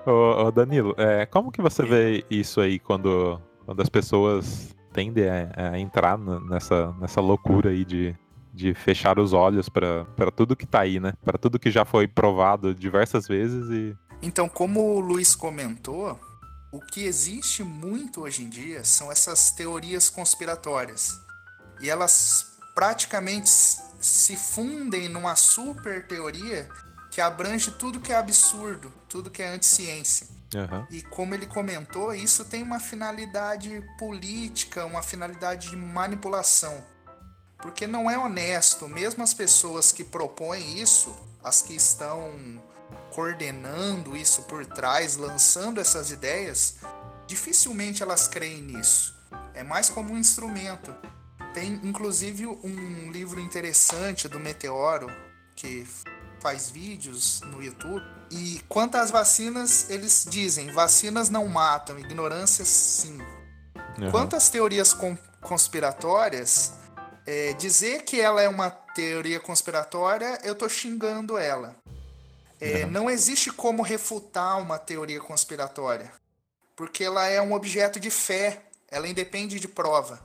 Ô, 0.05 0.45
ô, 0.45 0.51
Danilo, 0.51 0.93
é, 0.97 1.25
como 1.25 1.51
que 1.51 1.61
você 1.61 1.83
vê 1.83 2.25
isso 2.29 2.59
aí 2.59 2.77
quando, 2.77 3.39
quando 3.65 3.81
as 3.81 3.87
pessoas 3.87 4.75
tendem 4.91 5.29
a, 5.29 5.71
a 5.71 5.79
entrar 5.79 6.17
nessa, 6.17 6.93
nessa 6.99 7.21
loucura 7.21 7.69
aí 7.69 7.85
de, 7.85 8.13
de 8.53 8.73
fechar 8.73 9.17
os 9.17 9.31
olhos 9.31 9.69
pra 9.69 10.03
pra 10.15 10.29
tudo 10.29 10.57
que 10.57 10.65
tá 10.65 10.81
aí, 10.81 10.99
né? 10.99 11.13
Pra 11.23 11.37
tudo 11.37 11.57
que 11.57 11.71
já 11.71 11.85
foi 11.85 12.05
provado 12.07 12.75
diversas 12.75 13.27
vezes 13.27 13.69
e. 13.69 13.95
Então, 14.21 14.49
como 14.49 14.95
o 14.95 14.99
Luiz 14.99 15.35
comentou, 15.35 16.19
o 16.73 16.79
que 16.79 17.05
existe 17.05 17.63
muito 17.63 18.21
hoje 18.21 18.43
em 18.43 18.49
dia 18.49 18.83
são 18.83 19.11
essas 19.11 19.51
teorias 19.51 20.09
conspiratórias. 20.09 21.19
E 21.79 21.87
elas 21.87 22.47
praticamente 22.73 23.47
se 24.01 24.35
fundem 24.35 25.07
numa 25.07 25.35
super 25.35 26.07
teoria 26.07 26.67
que 27.11 27.21
abrange 27.21 27.69
tudo 27.69 27.99
que 27.99 28.11
é 28.11 28.15
absurdo, 28.15 28.91
tudo 29.07 29.29
que 29.29 29.43
é 29.43 29.49
anticiência. 29.49 30.25
Aham, 30.55 30.87
E 30.89 31.03
como 31.03 31.35
ele 31.35 31.45
comentou, 31.45 32.11
isso 32.11 32.43
tem 32.43 32.63
uma 32.63 32.79
finalidade 32.79 33.83
política, 33.99 34.83
uma 34.83 35.03
finalidade 35.03 35.69
de 35.69 35.75
manipulação. 35.75 36.83
Porque 37.59 37.85
não 37.85 38.09
é 38.09 38.17
honesto, 38.17 38.89
mesmo 38.89 39.23
as 39.23 39.33
pessoas 39.33 39.91
que 39.91 40.03
propõem 40.03 40.81
isso, 40.81 41.15
as 41.43 41.61
que 41.61 41.75
estão 41.75 42.33
coordenando 43.11 44.15
isso 44.15 44.43
por 44.43 44.65
trás, 44.65 45.15
lançando 45.17 45.79
essas 45.79 46.11
ideias, 46.11 46.77
dificilmente 47.27 48.01
elas 48.03 48.27
creem 48.27 48.61
nisso. 48.61 49.13
É 49.53 49.63
mais 49.63 49.89
como 49.89 50.13
um 50.13 50.17
instrumento. 50.17 50.93
Tem 51.53 51.79
inclusive 51.83 52.47
um 52.47 53.11
livro 53.11 53.39
interessante 53.39 54.27
do 54.27 54.39
Meteoro 54.39 55.07
que 55.55 55.87
faz 56.39 56.69
vídeos 56.69 57.41
no 57.41 57.63
YouTube. 57.63 58.03
E 58.31 58.61
quanto 58.67 58.95
às 58.95 59.11
vacinas, 59.11 59.89
eles 59.89 60.25
dizem: 60.27 60.71
vacinas 60.71 61.29
não 61.29 61.47
matam, 61.47 61.99
ignorância 61.99 62.65
sim. 62.65 63.19
aham. 63.99 64.11
Quanto 64.11 64.35
às 64.35 64.49
teorias 64.49 64.93
con- 64.93 65.17
conspiratórias, 65.41 66.73
é, 67.25 67.53
dizer 67.53 68.03
que 68.03 68.19
ela 68.19 68.41
é 68.41 68.49
uma 68.49 68.69
teoria 68.69 69.39
conspiratória, 69.39 70.39
eu 70.43 70.55
tô 70.55 70.67
xingando 70.67 71.37
ela. 71.37 71.75
É, 72.63 72.85
Uhum. 72.85 72.91
Não 72.91 73.09
existe 73.09 73.51
como 73.51 73.83
refutar 73.83 74.57
uma 74.57 74.79
teoria 74.79 75.19
conspiratória, 75.19 76.13
porque 76.77 77.03
ela 77.03 77.27
é 77.27 77.41
um 77.41 77.51
objeto 77.51 77.99
de 77.99 78.09
fé, 78.09 78.63
ela 78.89 79.05
independe 79.05 79.59
de 79.59 79.67
prova. 79.67 80.21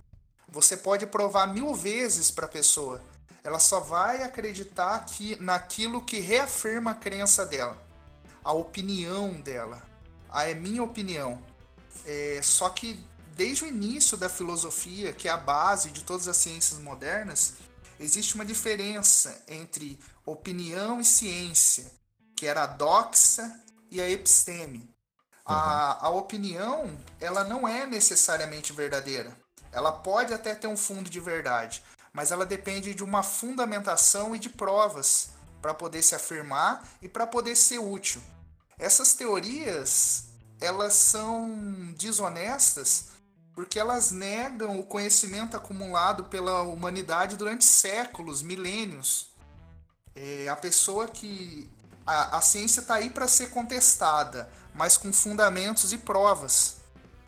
Você 0.48 0.76
pode 0.76 1.04
provar 1.04 1.48
mil 1.48 1.74
vezes 1.74 2.30
para 2.30 2.46
a 2.46 2.48
pessoa, 2.48 3.02
ela 3.42 3.58
só 3.58 3.80
vai 3.80 4.22
acreditar 4.22 5.04
que, 5.04 5.34
naquilo 5.42 6.00
que 6.00 6.20
reafirma 6.20 6.92
a 6.92 6.94
crença 6.94 7.44
dela, 7.44 7.76
a 8.44 8.52
opinião 8.52 9.32
dela. 9.40 9.82
Ah, 10.30 10.48
é 10.48 10.54
minha 10.54 10.84
opinião. 10.84 11.42
É, 12.06 12.38
só 12.40 12.68
que 12.68 13.04
desde 13.34 13.64
o 13.64 13.66
início 13.66 14.16
da 14.16 14.28
filosofia, 14.28 15.12
que 15.12 15.26
é 15.26 15.32
a 15.32 15.36
base 15.36 15.90
de 15.90 16.04
todas 16.04 16.28
as 16.28 16.36
ciências 16.36 16.78
modernas, 16.78 17.54
existe 17.98 18.36
uma 18.36 18.44
diferença 18.44 19.42
entre 19.48 19.98
opinião 20.24 21.00
e 21.00 21.04
ciência, 21.04 21.97
que 22.38 22.46
era 22.46 22.62
a 22.62 22.66
doxa 22.66 23.52
e 23.90 24.00
a 24.00 24.08
episteme. 24.08 24.88
A, 25.44 26.06
a 26.06 26.08
opinião, 26.10 26.96
ela 27.18 27.42
não 27.42 27.66
é 27.66 27.84
necessariamente 27.84 28.72
verdadeira. 28.72 29.36
Ela 29.72 29.90
pode 29.90 30.32
até 30.32 30.54
ter 30.54 30.68
um 30.68 30.76
fundo 30.76 31.10
de 31.10 31.18
verdade, 31.18 31.82
mas 32.12 32.30
ela 32.30 32.46
depende 32.46 32.94
de 32.94 33.02
uma 33.02 33.24
fundamentação 33.24 34.36
e 34.36 34.38
de 34.38 34.48
provas 34.48 35.30
para 35.60 35.74
poder 35.74 36.00
se 36.00 36.14
afirmar 36.14 36.86
e 37.02 37.08
para 37.08 37.26
poder 37.26 37.56
ser 37.56 37.80
útil. 37.80 38.22
Essas 38.78 39.14
teorias, 39.14 40.26
elas 40.60 40.92
são 40.92 41.92
desonestas 41.96 43.06
porque 43.52 43.80
elas 43.80 44.12
negam 44.12 44.78
o 44.78 44.84
conhecimento 44.84 45.56
acumulado 45.56 46.26
pela 46.26 46.62
humanidade 46.62 47.36
durante 47.36 47.64
séculos, 47.64 48.42
milênios. 48.42 49.32
É, 50.14 50.48
a 50.48 50.54
pessoa 50.54 51.08
que. 51.08 51.68
A, 52.08 52.38
a 52.38 52.40
ciência 52.40 52.80
está 52.80 52.94
aí 52.94 53.10
para 53.10 53.28
ser 53.28 53.50
contestada, 53.50 54.48
mas 54.72 54.96
com 54.96 55.12
fundamentos 55.12 55.92
e 55.92 55.98
provas. 55.98 56.76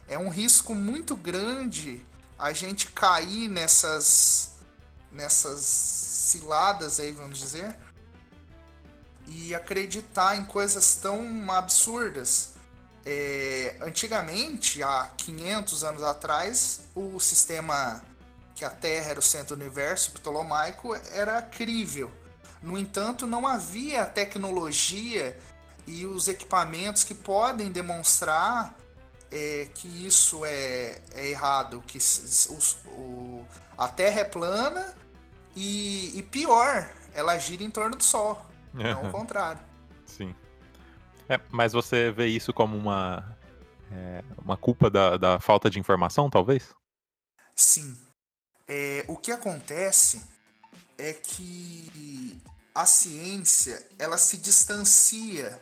É 0.08 0.18
um 0.18 0.30
risco 0.30 0.74
muito 0.74 1.14
grande 1.14 2.02
a 2.38 2.50
gente 2.54 2.86
cair 2.86 3.46
nessas. 3.46 4.52
nessas 5.12 5.60
ciladas 5.60 6.98
aí, 6.98 7.12
vamos 7.12 7.38
dizer, 7.38 7.76
e 9.26 9.54
acreditar 9.54 10.36
em 10.36 10.46
coisas 10.46 10.94
tão 10.94 11.50
absurdas. 11.50 12.54
É, 13.04 13.76
antigamente, 13.82 14.82
há 14.82 15.10
500 15.18 15.84
anos 15.84 16.02
atrás, 16.02 16.80
o 16.94 17.20
sistema 17.20 18.02
que 18.54 18.64
a 18.64 18.70
Terra 18.70 19.10
era 19.10 19.18
o 19.18 19.22
centro 19.22 19.56
do 19.56 19.60
universo 19.60 20.12
ptolomaico 20.12 20.94
era 21.12 21.42
crível. 21.42 22.10
No 22.62 22.78
entanto, 22.78 23.26
não 23.26 23.46
havia 23.46 24.04
tecnologia 24.06 25.38
e 25.86 26.04
os 26.06 26.28
equipamentos 26.28 27.02
que 27.04 27.14
podem 27.14 27.70
demonstrar 27.72 28.76
é, 29.32 29.68
que 29.74 29.86
isso 30.06 30.44
é, 30.44 31.00
é 31.14 31.28
errado, 31.28 31.82
que 31.86 31.96
os- 31.98 32.78
o- 32.86 33.44
a 33.78 33.86
Terra 33.88 34.20
é 34.20 34.24
plana 34.24 34.94
e, 35.54 36.18
e 36.18 36.22
pior, 36.22 36.90
ela 37.14 37.38
gira 37.38 37.62
em 37.62 37.70
torno 37.70 37.96
do 37.96 38.02
Sol, 38.04 38.44
não 38.74 39.08
o 39.08 39.10
contrário. 39.12 39.60
Sim. 40.04 40.34
É, 41.28 41.40
mas 41.50 41.72
você 41.72 42.10
vê 42.10 42.26
isso 42.26 42.52
como 42.52 42.76
uma, 42.76 43.36
é, 43.92 44.22
uma 44.44 44.56
culpa 44.56 44.90
da, 44.90 45.16
da 45.16 45.38
falta 45.40 45.70
de 45.70 45.78
informação, 45.78 46.28
talvez? 46.28 46.74
Sim. 47.54 47.96
É, 48.66 49.04
o 49.08 49.16
que 49.16 49.30
acontece 49.32 50.22
é 51.00 51.12
que 51.14 52.40
a 52.74 52.86
ciência 52.86 53.84
ela 53.98 54.16
se 54.18 54.36
distancia 54.36 55.60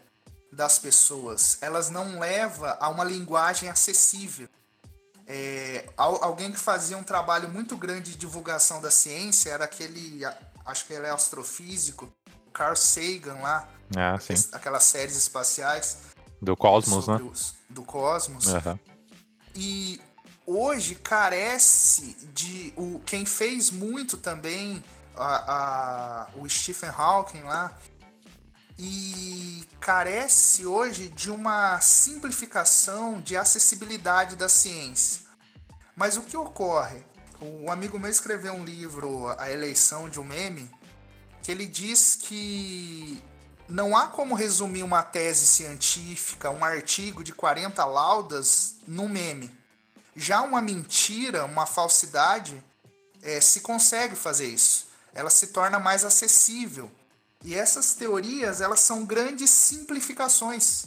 das 0.53 0.79
pessoas, 0.79 1.59
elas 1.61 1.91
não 1.91 2.19
leva 2.19 2.77
a 2.81 2.89
uma 2.89 3.05
linguagem 3.05 3.69
acessível. 3.69 4.49
É, 5.27 5.87
al- 5.97 6.23
alguém 6.25 6.51
que 6.51 6.59
fazia 6.59 6.97
um 6.97 7.03
trabalho 7.03 7.49
muito 7.51 7.77
grande 7.77 8.13
de 8.13 8.17
divulgação 8.19 8.81
da 8.81 8.91
ciência 8.91 9.51
era 9.51 9.65
aquele, 9.65 10.23
acho 10.65 10.87
que 10.87 10.95
ele 10.95 11.07
é 11.07 11.11
astrofísico, 11.11 12.11
Carl 12.53 12.75
Sagan 12.75 13.35
lá, 13.35 13.69
Ah, 13.95 14.19
sim. 14.19 14.33
aquelas 14.53 14.85
séries 14.85 15.17
espaciais 15.17 15.99
Do 16.41 16.57
Cosmos, 16.57 17.07
né? 17.07 17.17
os- 17.17 17.55
do 17.69 17.83
cosmos. 17.85 18.49
Aham. 18.49 18.79
E 19.55 20.01
hoje 20.47 20.95
carece 20.95 22.17
de 22.33 22.73
o 22.77 23.01
quem 23.05 23.27
fez 23.27 23.71
muito 23.71 24.17
também 24.17 24.83
a, 25.19 25.37
a- 26.23 26.29
o 26.37 26.49
Stephen 26.49 26.91
Hawking 26.91 27.43
lá 27.43 27.77
e 28.79 29.67
carece 29.81 30.65
hoje 30.65 31.09
de 31.09 31.31
uma 31.31 31.81
simplificação 31.81 33.21
de 33.21 33.37
acessibilidade 33.37 34.37
da 34.37 34.49
ciência. 34.49 35.23
Mas 35.97 36.17
o 36.17 36.23
que 36.23 36.37
ocorre? 36.37 37.03
Um 37.41 37.71
amigo 37.71 37.99
meu 37.99 38.11
escreveu 38.11 38.53
um 38.53 38.65
livro, 38.65 39.29
A 39.39 39.51
Eleição 39.51 40.09
de 40.09 40.21
um 40.21 40.25
Meme, 40.25 40.71
que 41.43 41.51
ele 41.51 41.67
diz 41.67 42.17
que 42.17 43.23
não 43.69 43.97
há 43.97 44.07
como 44.09 44.35
resumir 44.35 44.83
uma 44.83 45.03
tese 45.03 45.47
científica, 45.47 46.51
um 46.51 46.65
artigo 46.65 47.23
de 47.23 47.33
40 47.33 47.85
laudas 47.85 48.77
num 48.87 49.09
meme. 49.09 49.57
Já 50.17 50.41
uma 50.43 50.61
mentira, 50.61 51.45
uma 51.45 51.67
falsidade, 51.67 52.63
eh, 53.23 53.41
se 53.41 53.61
consegue 53.61 54.17
fazer 54.17 54.47
isso. 54.49 54.88
Ela 55.19 55.31
se 55.31 55.49
torna 55.49 55.81
mais 55.81 56.05
acessível. 56.05 56.89
E 57.43 57.53
essas 57.53 57.93
teorias, 57.95 58.61
elas 58.61 58.79
são 58.79 59.05
grandes 59.05 59.51
simplificações. 59.51 60.85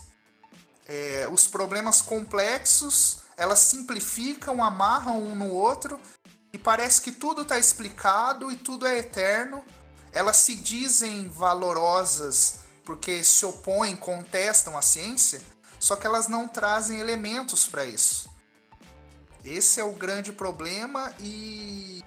Eh, 0.87 1.27
os 1.29 1.49
problemas 1.49 2.01
complexos, 2.01 3.17
elas 3.35 3.59
simplificam, 3.59 4.63
amarram 4.63 5.21
um 5.21 5.35
no 5.35 5.49
outro 5.49 5.99
e 6.53 6.57
parece 6.57 7.01
que 7.01 7.11
tudo 7.11 7.41
está 7.41 7.59
explicado 7.59 8.49
e 8.49 8.55
tudo 8.55 8.87
é 8.87 8.99
eterno. 8.99 9.61
elas 10.13 10.37
se 10.37 10.55
dizem 10.55 11.27
valorosas 11.27 12.59
porque 12.85 13.25
se 13.25 13.45
opõem, 13.45 13.97
contestam 13.97 14.77
a 14.77 14.81
ciência, 14.81 15.41
só 15.77 15.97
que 15.97 16.07
elas 16.07 16.29
não 16.29 16.47
trazem 16.47 16.99
elementos 16.99 17.67
para 17.67 17.85
isso. 17.85 18.29
Esse 19.43 19.81
é 19.81 19.83
o 19.83 19.91
grande 19.91 20.31
problema 20.31 21.13
e 21.19 22.01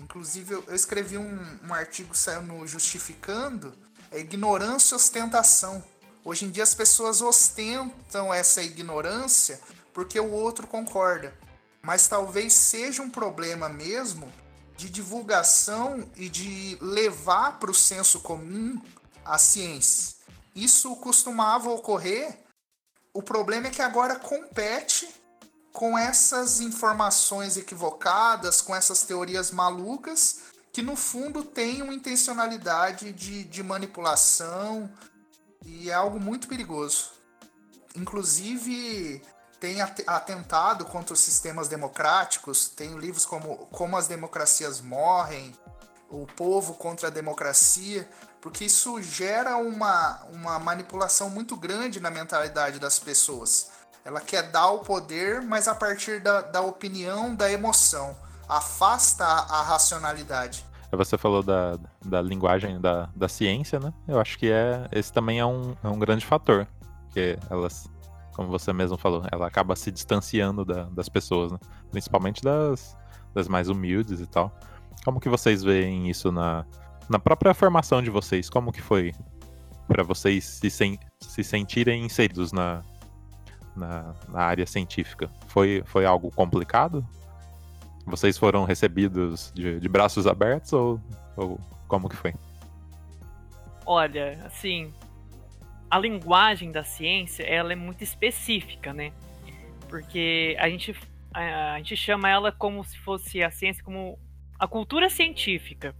inclusive 0.00 0.54
eu, 0.54 0.74
escrevi 0.74 1.18
um, 1.18 1.58
um 1.64 1.74
artigo 1.74 2.14
saiu 2.14 2.42
no 2.42 2.66
justificando 2.66 3.72
é 4.10 4.18
ignorância 4.18 4.94
e 4.94 4.96
ostentação. 4.96 5.84
Hoje 6.24 6.44
em 6.44 6.50
dia 6.50 6.62
as 6.62 6.74
pessoas 6.74 7.20
ostentam 7.20 8.32
essa 8.32 8.62
ignorância 8.62 9.60
porque 9.92 10.18
o 10.18 10.30
outro 10.30 10.66
concorda. 10.66 11.34
Mas 11.82 12.08
talvez 12.08 12.52
seja 12.52 13.02
um 13.02 13.10
problema 13.10 13.68
mesmo 13.68 14.32
de 14.76 14.88
divulgação 14.88 16.08
e 16.16 16.28
de 16.28 16.78
levar 16.80 17.58
para 17.58 17.70
o 17.70 17.74
senso 17.74 18.20
comum 18.20 18.80
a 19.24 19.38
ciência. 19.38 20.16
Isso 20.54 20.94
costumava 20.96 21.70
ocorrer. 21.70 22.44
O 23.12 23.22
problema 23.22 23.68
é 23.68 23.70
que 23.70 23.82
agora 23.82 24.16
compete 24.16 25.07
com 25.78 25.96
essas 25.96 26.58
informações 26.58 27.56
equivocadas, 27.56 28.60
com 28.60 28.74
essas 28.74 29.04
teorias 29.04 29.52
malucas, 29.52 30.40
que 30.72 30.82
no 30.82 30.96
fundo 30.96 31.44
têm 31.44 31.82
uma 31.82 31.94
intencionalidade 31.94 33.12
de, 33.12 33.44
de 33.44 33.62
manipulação 33.62 34.90
e 35.64 35.88
é 35.88 35.94
algo 35.94 36.18
muito 36.18 36.48
perigoso. 36.48 37.12
Inclusive, 37.94 39.22
tem 39.60 39.80
atentado 39.80 40.84
contra 40.84 41.14
os 41.14 41.20
sistemas 41.20 41.68
democráticos, 41.68 42.68
tem 42.68 42.98
livros 42.98 43.24
como 43.24 43.58
Como 43.68 43.96
as 43.96 44.08
Democracias 44.08 44.80
Morrem, 44.80 45.56
O 46.10 46.26
Povo 46.26 46.74
contra 46.74 47.06
a 47.06 47.10
Democracia, 47.10 48.10
porque 48.40 48.64
isso 48.64 49.00
gera 49.00 49.56
uma, 49.56 50.24
uma 50.32 50.58
manipulação 50.58 51.30
muito 51.30 51.56
grande 51.56 52.00
na 52.00 52.10
mentalidade 52.10 52.80
das 52.80 52.98
pessoas. 52.98 53.77
Ela 54.08 54.22
quer 54.22 54.44
dar 54.44 54.70
o 54.70 54.78
poder, 54.78 55.42
mas 55.42 55.68
a 55.68 55.74
partir 55.74 56.18
da, 56.18 56.40
da 56.40 56.62
opinião, 56.62 57.34
da 57.36 57.52
emoção. 57.52 58.16
Afasta 58.48 59.22
a, 59.22 59.62
racionalidade. 59.62 60.64
Você 60.90 61.18
falou 61.18 61.42
da, 61.42 61.78
da 62.02 62.22
linguagem 62.22 62.80
da, 62.80 63.10
da 63.14 63.28
ciência, 63.28 63.78
né? 63.78 63.92
Eu 64.08 64.18
acho 64.18 64.38
que 64.38 64.50
é, 64.50 64.88
esse 64.92 65.12
também 65.12 65.38
é 65.38 65.44
um, 65.44 65.76
é 65.84 65.88
um 65.88 65.98
grande 65.98 66.24
fator. 66.24 66.66
Porque 67.04 67.38
elas 67.50 67.86
como 68.32 68.48
você 68.48 68.72
mesmo 68.72 68.96
falou, 68.96 69.26
ela 69.30 69.46
acaba 69.46 69.76
se 69.76 69.90
distanciando 69.90 70.64
da, 70.64 70.84
das 70.84 71.10
pessoas, 71.10 71.52
né? 71.52 71.58
principalmente 71.90 72.40
das, 72.40 72.96
das 73.34 73.46
mais 73.46 73.68
humildes 73.68 74.20
e 74.20 74.26
tal. 74.26 74.50
Como 75.04 75.20
que 75.20 75.28
vocês 75.28 75.62
veem 75.62 76.08
isso 76.08 76.32
na, 76.32 76.64
na 77.10 77.18
própria 77.18 77.52
formação 77.52 78.00
de 78.00 78.08
vocês? 78.08 78.48
Como 78.48 78.72
que 78.72 78.80
foi 78.80 79.12
para 79.86 80.02
vocês 80.02 80.46
se, 80.46 80.70
sen, 80.70 80.98
se 81.20 81.44
sentirem 81.44 82.06
inseridos 82.06 82.52
na, 82.52 82.82
na, 83.78 84.14
na, 84.28 84.40
área 84.40 84.66
científica? 84.66 85.30
Foi, 85.46 85.82
foi 85.86 86.04
algo 86.04 86.30
complicado? 86.30 87.06
Vocês 88.04 88.36
foram 88.36 88.64
recebidos 88.64 89.52
de, 89.54 89.78
de 89.78 89.88
braços 89.88 90.26
abertos 90.26 90.72
ou, 90.72 91.00
ou 91.36 91.60
como 91.86 92.08
que 92.08 92.16
foi? 92.16 92.34
Olha, 93.86 94.42
assim, 94.44 94.92
a 95.90 95.98
linguagem 95.98 96.70
da 96.70 96.84
ciência 96.84 97.42
ela 97.42 97.72
é 97.72 97.76
muito 97.76 98.04
específica, 98.04 98.92
né? 98.92 99.12
Porque 99.88 100.56
a 100.58 100.68
gente, 100.68 100.94
a, 101.32 101.74
a 101.74 101.78
gente 101.78 101.96
chama 101.96 102.28
ela 102.28 102.52
como 102.52 102.84
se 102.84 102.98
fosse 102.98 103.42
a 103.42 103.50
ciência 103.50 103.82
como 103.82 104.18
a 104.58 104.66
cultura 104.66 105.08
científica. 105.08 105.94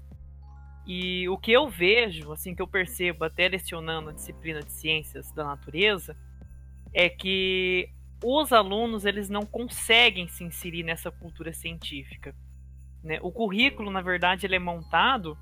E 0.87 1.29
o 1.29 1.37
que 1.37 1.53
eu 1.53 1.69
vejo, 1.69 2.33
assim, 2.33 2.55
que 2.55 2.63
eu 2.63 2.67
percebo 2.67 3.25
até 3.25 3.47
lecionando 3.47 4.09
a 4.11 4.13
disciplina 4.13 4.61
de 4.61 4.73
ciências 4.73 5.31
da 5.33 5.45
natureza, 5.45 6.17
é 6.93 7.09
que 7.09 7.91
os 8.25 8.53
alunos 8.53 9.05
eles 9.05 9.29
não 9.29 9.43
conseguem 9.43 10.29
se 10.29 10.43
inserir 10.45 10.83
nessa 10.83 11.11
cultura 11.11 11.53
científica. 11.53 12.35
Né? 13.03 13.19
O 13.23 13.31
currículo, 13.31 13.91
na 13.91 14.01
verdade, 14.01 14.47
ele 14.47 14.57
é 14.57 14.59
montado 14.59 15.39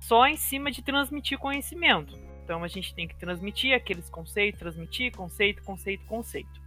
só 0.00 0.26
em 0.26 0.36
cima 0.36 0.70
de 0.70 0.82
transmitir 0.82 1.38
conhecimento. 1.38 2.18
Então 2.44 2.64
a 2.64 2.68
gente 2.68 2.94
tem 2.94 3.06
que 3.06 3.16
transmitir 3.16 3.74
aqueles 3.74 4.08
conceitos, 4.08 4.58
transmitir 4.58 5.12
conceito, 5.12 5.62
conceito, 5.62 6.04
conceito. 6.06 6.60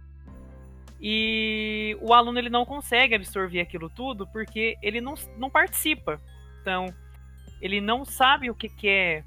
E 1.00 1.96
o 2.00 2.14
aluno 2.14 2.38
ele 2.38 2.48
não 2.48 2.64
consegue 2.64 3.14
absorver 3.14 3.60
aquilo 3.60 3.90
tudo 3.90 4.26
porque 4.28 4.76
ele 4.80 5.00
não, 5.00 5.14
não 5.36 5.50
participa. 5.50 6.20
Então, 6.62 6.86
ele 7.60 7.80
não 7.80 8.04
sabe 8.04 8.48
o 8.50 8.54
que, 8.54 8.68
que 8.68 8.88
é 8.88 9.24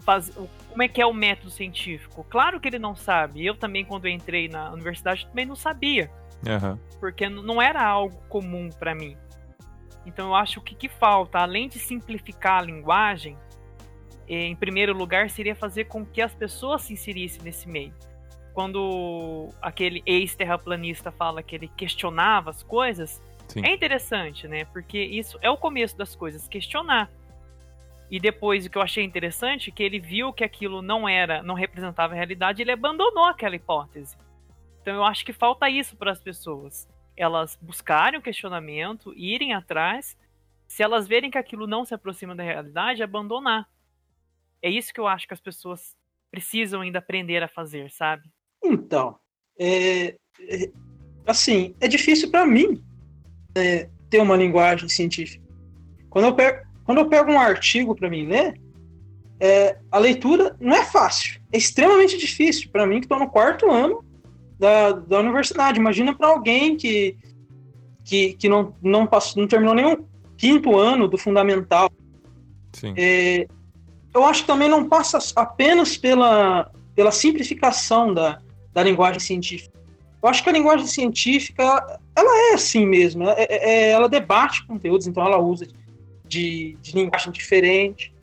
fazer, 0.00 0.32
como 0.70 0.82
é 0.82 0.88
que 0.88 1.00
é 1.00 1.06
o 1.06 1.12
método 1.12 1.50
científico. 1.50 2.24
Claro 2.28 2.60
que 2.60 2.68
ele 2.68 2.78
não 2.78 2.94
sabe. 2.94 3.44
Eu 3.44 3.54
também, 3.56 3.84
quando 3.84 4.08
entrei 4.08 4.48
na 4.48 4.70
universidade, 4.72 5.26
também 5.26 5.46
não 5.46 5.56
sabia. 5.56 6.10
Uhum. 6.46 6.78
Porque 7.00 7.28
não 7.28 7.60
era 7.60 7.84
algo 7.84 8.16
comum 8.28 8.70
para 8.70 8.94
mim. 8.94 9.16
Então 10.04 10.28
eu 10.28 10.34
acho 10.34 10.60
que 10.60 10.74
o 10.74 10.76
que 10.76 10.88
falta, 10.88 11.38
além 11.38 11.68
de 11.68 11.78
simplificar 11.78 12.60
a 12.60 12.62
linguagem, 12.62 13.36
em 14.28 14.54
primeiro 14.54 14.92
lugar, 14.96 15.30
seria 15.30 15.54
fazer 15.54 15.84
com 15.84 16.04
que 16.04 16.20
as 16.20 16.34
pessoas 16.34 16.82
se 16.82 16.92
inserissem 16.92 17.42
nesse 17.42 17.68
meio. 17.68 17.92
Quando 18.52 19.50
aquele 19.60 20.02
ex-terraplanista 20.06 21.10
fala 21.10 21.42
que 21.42 21.54
ele 21.54 21.68
questionava 21.68 22.50
as 22.50 22.62
coisas, 22.62 23.22
Sim. 23.48 23.62
é 23.64 23.74
interessante, 23.74 24.48
né? 24.48 24.64
Porque 24.66 24.98
isso 24.98 25.38
é 25.42 25.50
o 25.50 25.56
começo 25.56 25.96
das 25.96 26.14
coisas, 26.14 26.48
questionar. 26.48 27.10
E 28.10 28.20
depois 28.20 28.64
o 28.64 28.70
que 28.70 28.78
eu 28.78 28.82
achei 28.82 29.02
interessante, 29.02 29.72
que 29.72 29.82
ele 29.82 29.98
viu 29.98 30.32
que 30.32 30.44
aquilo 30.44 30.80
não 30.80 31.08
era, 31.08 31.42
não 31.42 31.54
representava 31.54 32.12
a 32.12 32.16
realidade, 32.16 32.62
ele 32.62 32.70
abandonou 32.70 33.24
aquela 33.24 33.56
hipótese. 33.56 34.16
Então 34.80 34.94
eu 34.94 35.04
acho 35.04 35.24
que 35.24 35.32
falta 35.32 35.68
isso 35.68 35.96
para 35.96 36.12
as 36.12 36.20
pessoas. 36.20 36.88
Elas 37.16 37.58
buscarem 37.60 38.18
o 38.18 38.22
questionamento, 38.22 39.12
irem 39.16 39.52
atrás. 39.52 40.16
Se 40.68 40.82
elas 40.82 41.08
verem 41.08 41.30
que 41.30 41.38
aquilo 41.38 41.66
não 41.66 41.84
se 41.84 41.94
aproxima 41.94 42.34
da 42.34 42.42
realidade, 42.42 43.02
abandonar. 43.02 43.68
É 44.62 44.70
isso 44.70 44.92
que 44.92 45.00
eu 45.00 45.06
acho 45.06 45.26
que 45.26 45.34
as 45.34 45.40
pessoas 45.40 45.96
precisam 46.30 46.82
ainda 46.82 46.98
aprender 46.98 47.42
a 47.42 47.48
fazer, 47.48 47.90
sabe? 47.90 48.28
Então, 48.62 49.18
é, 49.58 50.16
é 50.40 50.70
assim, 51.26 51.74
é 51.80 51.88
difícil 51.88 52.30
para 52.30 52.46
mim 52.46 52.82
é, 53.56 53.88
ter 54.10 54.20
uma 54.20 54.36
linguagem 54.36 54.88
científica. 54.88 55.44
Quando 56.10 56.26
eu 56.26 56.34
pego, 56.34 56.65
quando 56.86 56.98
eu 56.98 57.08
pego 57.08 57.32
um 57.32 57.40
artigo 57.40 57.94
para 57.94 58.08
mim 58.08 58.26
ler, 58.26 58.58
é, 59.38 59.76
a 59.90 59.98
leitura 59.98 60.56
não 60.60 60.74
é 60.74 60.84
fácil, 60.84 61.40
é 61.52 61.58
extremamente 61.58 62.16
difícil 62.16 62.70
para 62.70 62.86
mim 62.86 63.00
que 63.00 63.06
estou 63.06 63.18
no 63.18 63.28
quarto 63.28 63.70
ano 63.70 64.02
da, 64.58 64.92
da 64.92 65.18
universidade. 65.18 65.78
Imagina 65.78 66.14
para 66.14 66.28
alguém 66.28 66.76
que, 66.76 67.16
que, 68.04 68.34
que 68.34 68.48
não, 68.48 68.74
não, 68.80 69.06
passou, 69.06 69.42
não 69.42 69.48
terminou 69.48 69.74
nenhum 69.74 70.04
quinto 70.36 70.78
ano 70.78 71.08
do 71.08 71.18
fundamental. 71.18 71.90
Sim. 72.72 72.94
É, 72.96 73.46
eu 74.14 74.24
acho 74.24 74.42
que 74.42 74.46
também 74.46 74.68
não 74.68 74.88
passa 74.88 75.18
apenas 75.34 75.96
pela, 75.96 76.70
pela 76.94 77.10
simplificação 77.10 78.14
da, 78.14 78.38
da 78.72 78.82
linguagem 78.82 79.20
científica. 79.20 79.76
Eu 80.22 80.28
acho 80.28 80.42
que 80.42 80.48
a 80.48 80.52
linguagem 80.52 80.86
científica, 80.86 81.62
ela, 81.62 82.00
ela 82.16 82.50
é 82.50 82.54
assim 82.54 82.86
mesmo, 82.86 83.24
ela, 83.24 83.34
é, 83.36 83.46
é, 83.50 83.90
ela 83.90 84.08
debate 84.08 84.66
conteúdos, 84.66 85.06
então 85.06 85.24
ela 85.24 85.38
usa 85.38 85.66
de, 86.28 86.76
de 86.80 86.92
linguagem 86.92 87.32
diferente. 87.32 88.14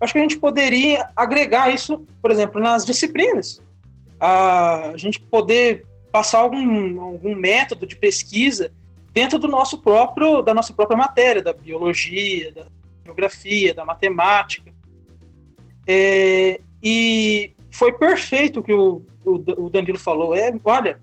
Acho 0.00 0.12
que 0.12 0.18
a 0.18 0.22
gente 0.22 0.38
poderia 0.38 1.08
agregar 1.14 1.72
isso, 1.72 2.06
por 2.22 2.30
exemplo, 2.30 2.60
nas 2.60 2.84
disciplinas. 2.84 3.62
A, 4.18 4.90
a 4.90 4.96
gente 4.96 5.20
poder 5.20 5.84
passar 6.10 6.38
algum, 6.38 7.00
algum 7.00 7.34
método 7.34 7.86
de 7.86 7.96
pesquisa 7.96 8.72
dentro 9.12 9.38
do 9.38 9.48
nosso 9.48 9.78
próprio, 9.78 10.42
da 10.42 10.54
nossa 10.54 10.72
própria 10.72 10.96
matéria, 10.96 11.42
da 11.42 11.52
biologia, 11.52 12.52
da 12.52 12.66
geografia, 13.04 13.74
da 13.74 13.84
matemática. 13.84 14.72
É, 15.86 16.60
e 16.82 17.52
foi 17.70 17.92
perfeito 17.92 18.60
o 18.60 18.62
que 18.62 18.72
o, 18.72 19.02
o, 19.24 19.64
o, 19.64 19.70
Danilo 19.70 19.98
falou. 19.98 20.34
É, 20.34 20.52
olha, 20.64 21.00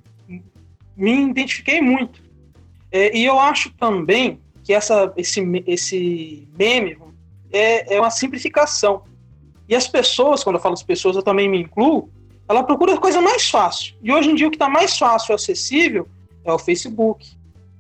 me 0.96 1.30
identifiquei 1.30 1.82
muito. 1.82 2.22
É, 2.92 3.16
e 3.16 3.26
eu 3.26 3.38
acho 3.40 3.72
também 3.74 4.40
que 4.68 4.74
essa, 4.74 5.14
esse, 5.16 5.42
esse 5.66 6.46
meme 6.60 6.98
é, 7.54 7.96
é 7.96 8.02
uma 8.02 8.12
simplificação. 8.12 9.04
E 9.66 9.74
as 9.74 9.88
pessoas, 9.88 10.44
quando 10.44 10.58
eu 10.58 10.62
falo 10.62 10.74
as 10.74 10.84
pessoas, 10.84 11.16
eu 11.16 11.24
também 11.24 11.48
me 11.48 11.62
incluo, 11.62 12.10
ela 12.50 12.62
procura 12.62 12.94
a 12.94 12.98
coisa 12.98 13.22
mais 13.22 13.50
fácil. 13.50 13.96
E 14.04 14.12
hoje 14.12 14.30
em 14.30 14.36
dia 14.36 14.46
o 14.46 14.52
que 14.52 14.58
está 14.58 14.68
mais 14.68 14.98
fácil 14.98 15.32
e 15.32 15.36
acessível 15.36 16.06
é 16.44 16.52
o 16.52 16.60
Facebook, 16.60 17.26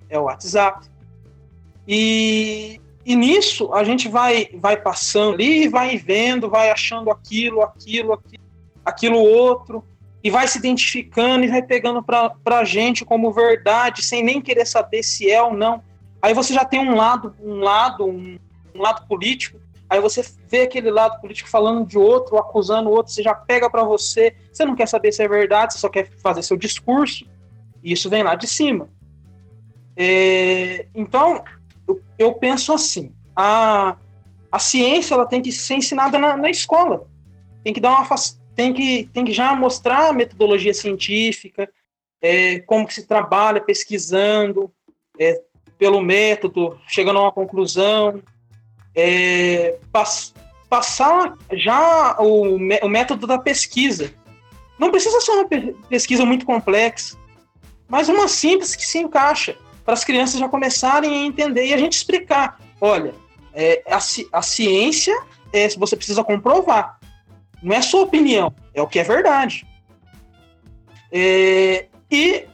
é 0.09 0.17
o 0.17 0.23
WhatsApp. 0.23 0.88
E 1.85 2.79
e 3.05 3.15
nisso 3.17 3.73
a 3.73 3.83
gente 3.83 4.07
vai, 4.07 4.49
vai 4.53 4.77
passando 4.77 5.33
ali, 5.33 5.67
vai 5.67 5.97
vendo, 5.97 6.49
vai 6.49 6.69
achando 6.69 7.11
aquilo, 7.11 7.61
aquilo, 7.61 8.13
aquilo, 8.13 8.43
aquilo 8.85 9.17
outro, 9.17 9.83
e 10.23 10.29
vai 10.29 10.47
se 10.47 10.57
identificando 10.57 11.43
e 11.43 11.49
vai 11.49 11.61
pegando 11.61 12.01
para 12.01 12.33
a 12.45 12.63
gente 12.63 13.03
como 13.03 13.31
verdade, 13.31 14.03
sem 14.03 14.23
nem 14.23 14.41
querer 14.41 14.65
saber 14.65 15.03
se 15.03 15.29
é 15.29 15.41
ou 15.41 15.53
não. 15.53 15.81
Aí 16.22 16.34
você 16.34 16.53
já 16.53 16.65
tem 16.65 16.80
um 16.80 16.95
lado, 16.95 17.36
um 17.39 17.59
lado, 17.59 18.05
um, 18.05 18.38
um 18.74 18.82
lado 18.82 19.07
político, 19.07 19.59
aí 19.89 20.01
você 20.01 20.26
vê 20.49 20.61
aquele 20.61 20.91
lado 20.91 21.20
político 21.22 21.49
falando 21.49 21.86
de 21.86 21.97
outro, 21.97 22.38
acusando 22.38 22.89
o 22.89 22.91
outro, 22.91 23.13
você 23.13 23.24
já 23.24 23.34
pega 23.34 23.70
para 23.70 23.84
você, 23.84 24.36
você 24.51 24.65
não 24.65 24.76
quer 24.76 24.88
saber 24.88 25.11
se 25.11 25.24
é 25.24 25.28
verdade, 25.28 25.74
você 25.74 25.80
só 25.80 25.89
quer 25.89 26.09
fazer 26.18 26.41
seu 26.43 26.57
discurso, 26.57 27.26
e 27.84 27.91
isso 27.93 28.09
vem 28.09 28.24
lá 28.24 28.36
de 28.36 28.47
cima. 28.47 28.89
É, 29.95 30.88
então, 30.93 31.43
eu, 31.88 32.01
eu, 32.18 32.34
penso 32.34 32.74
assim, 32.74 33.11
a, 33.36 33.95
a 34.51 34.59
ciência 34.59 35.13
ela 35.13 35.26
tem 35.26 35.41
que 35.41 35.51
ser 35.51 35.76
ensinada 35.76 36.18
na, 36.18 36.36
na 36.36 36.49
escola, 36.49 37.07
tem 37.63 37.74
que 37.74 37.80
dar 37.80 37.91
uma 37.91 38.05
tem 38.55 38.74
que, 38.74 39.09
tem 39.13 39.24
que 39.24 39.32
já 39.32 39.55
mostrar 39.55 40.09
a 40.09 40.13
metodologia 40.13 40.74
científica, 40.74 41.70
é, 42.20 42.59
como 42.61 42.88
que 42.88 42.93
se 42.93 43.05
trabalha 43.05 43.61
pesquisando, 43.61 44.72
é, 45.20 45.41
pelo 45.78 46.01
método, 46.01 46.80
chegando 46.88 47.19
a 47.19 47.23
uma 47.23 47.32
conclusão, 47.32 48.21
é, 48.95 49.78
pass, 49.91 50.34
passar 50.69 51.38
já 51.51 52.17
o, 52.19 52.55
o 52.55 52.89
método 52.89 53.28
da 53.28 53.38
pesquisa. 53.38 54.13
Não 54.78 54.91
precisa 54.91 55.19
ser 55.21 55.32
uma 55.32 55.45
pesquisa 55.89 56.25
muito 56.25 56.45
complexa, 56.45 57.17
mas 57.88 58.09
uma 58.09 58.28
simples 58.28 58.75
que 58.75 58.86
se 58.86 58.99
encaixa 58.99 59.57
para 59.84 59.93
as 59.93 60.03
crianças 60.03 60.39
já 60.39 60.49
começarem 60.49 61.23
a 61.23 61.25
entender 61.25 61.67
e 61.67 61.73
a 61.73 61.78
gente 61.78 61.93
explicar. 61.93 62.59
Olha, 62.82 63.13
é, 63.53 63.82
a, 63.88 63.97
a 63.97 64.41
ciência 64.41 65.15
é, 65.53 65.67
você 65.69 65.95
precisa 65.95 66.23
comprovar. 66.23 66.99
Não 67.63 67.75
é 67.75 67.82
sua 67.82 68.01
opinião, 68.01 68.53
é 68.73 68.82
o 68.82 68.88
que 68.88 68.99
é 68.99 69.03
verdade. 69.03 69.65
É, 71.11 71.88
e 72.11 72.45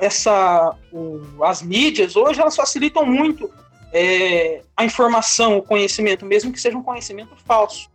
essa, 0.00 0.74
o, 0.92 1.44
as 1.44 1.62
mídias 1.62 2.16
hoje 2.16 2.40
elas 2.40 2.56
facilitam 2.56 3.04
muito 3.04 3.50
é, 3.92 4.62
a 4.76 4.84
informação, 4.84 5.58
o 5.58 5.62
conhecimento, 5.62 6.24
mesmo 6.24 6.52
que 6.52 6.60
seja 6.60 6.76
um 6.76 6.82
conhecimento 6.82 7.34
falso. 7.44 7.90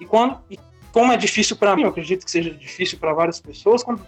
E 0.00 0.04
quando, 0.04 0.38
e 0.50 0.58
como 0.92 1.12
é 1.12 1.16
difícil 1.16 1.56
para 1.56 1.74
mim, 1.74 1.82
eu 1.82 1.88
acredito 1.88 2.24
que 2.24 2.30
seja 2.30 2.50
difícil 2.50 2.98
para 2.98 3.12
várias 3.12 3.40
pessoas, 3.40 3.82
quando 3.82 4.04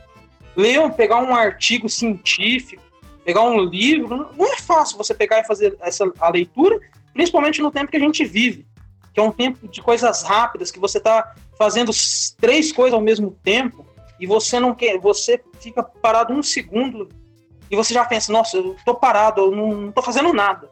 leiam, 0.57 0.91
pegar 0.91 1.19
um 1.23 1.35
artigo 1.35 1.89
científico, 1.89 2.83
pegar 3.25 3.43
um 3.43 3.61
livro, 3.63 4.31
não 4.37 4.47
é 4.47 4.57
fácil 4.57 4.97
você 4.97 5.15
pegar 5.15 5.41
e 5.41 5.45
fazer 5.45 5.77
essa 5.81 6.11
a 6.19 6.31
leitura, 6.31 6.79
principalmente 7.13 7.61
no 7.61 7.71
tempo 7.71 7.91
que 7.91 7.97
a 7.97 8.01
gente 8.01 8.25
vive, 8.25 8.67
que 9.13 9.21
é 9.21 9.23
um 9.23 9.31
tempo 9.31 9.69
de 9.69 9.83
coisas 9.83 10.23
rápidas, 10.23 10.71
que 10.71 10.79
você 10.79 10.99
está 10.99 11.35
fazendo 11.59 11.91
três 12.41 12.73
coisas 12.73 12.95
ao 12.95 13.01
mesmo 13.01 13.37
tempo 13.43 13.87
e 14.21 14.27
você 14.27 14.59
não 14.59 14.75
quer, 14.75 14.99
você 14.99 15.41
fica 15.61 15.83
parado 15.83 16.33
um 16.33 16.43
segundo 16.43 17.09
e 17.71 17.77
você 17.77 17.93
já 17.93 18.05
pensa, 18.05 18.33
nossa, 18.33 18.57
eu 18.57 18.77
tô 18.85 18.95
parado, 18.95 19.41
eu 19.41 19.51
não, 19.51 19.69
não 19.69 19.93
tô 19.93 20.03
fazendo 20.03 20.33
nada. 20.33 20.71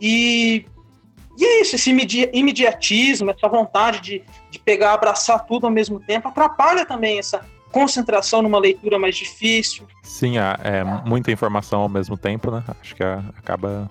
E, 0.00 0.66
e 1.38 1.44
é 1.44 1.60
isso, 1.60 1.76
esse 1.76 1.90
imediatismo, 2.32 3.30
essa 3.30 3.48
vontade 3.48 4.00
de, 4.00 4.24
de 4.50 4.58
pegar, 4.58 4.94
abraçar 4.94 5.44
tudo 5.46 5.66
ao 5.66 5.72
mesmo 5.72 6.00
tempo, 6.00 6.28
atrapalha 6.28 6.84
também 6.84 7.18
essa 7.18 7.44
concentração 7.70 8.42
numa 8.42 8.58
leitura 8.58 8.98
mais 8.98 9.16
difícil. 9.16 9.86
Sim, 10.02 10.38
é, 10.38 10.56
é 10.62 10.84
muita 10.84 11.32
informação 11.32 11.80
ao 11.80 11.88
mesmo 11.88 12.16
tempo, 12.16 12.50
né? 12.50 12.62
Acho 12.80 12.94
que 12.94 13.02
acaba 13.02 13.90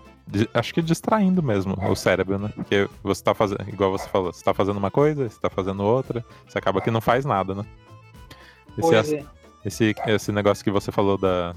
acho 0.53 0.73
que 0.73 0.81
distraindo 0.81 1.43
mesmo 1.43 1.75
o 1.89 1.95
cérebro, 1.95 2.37
né? 2.37 2.49
Porque 2.55 2.87
você 3.03 3.23
tá 3.23 3.33
fazendo, 3.33 3.67
igual 3.67 3.91
você 3.91 4.07
falou, 4.07 4.31
você 4.31 4.43
tá 4.43 4.53
fazendo 4.53 4.77
uma 4.77 4.91
coisa, 4.91 5.27
você 5.27 5.39
tá 5.39 5.49
fazendo 5.49 5.83
outra, 5.83 6.23
você 6.47 6.57
acaba 6.57 6.79
que 6.81 6.91
não 6.91 7.01
faz 7.01 7.25
nada, 7.25 7.55
né? 7.55 7.65
Esse, 8.77 9.15
é. 9.15 9.25
esse, 9.65 9.95
esse 10.07 10.31
negócio 10.31 10.63
que 10.63 10.71
você 10.71 10.91
falou 10.91 11.17
da, 11.17 11.53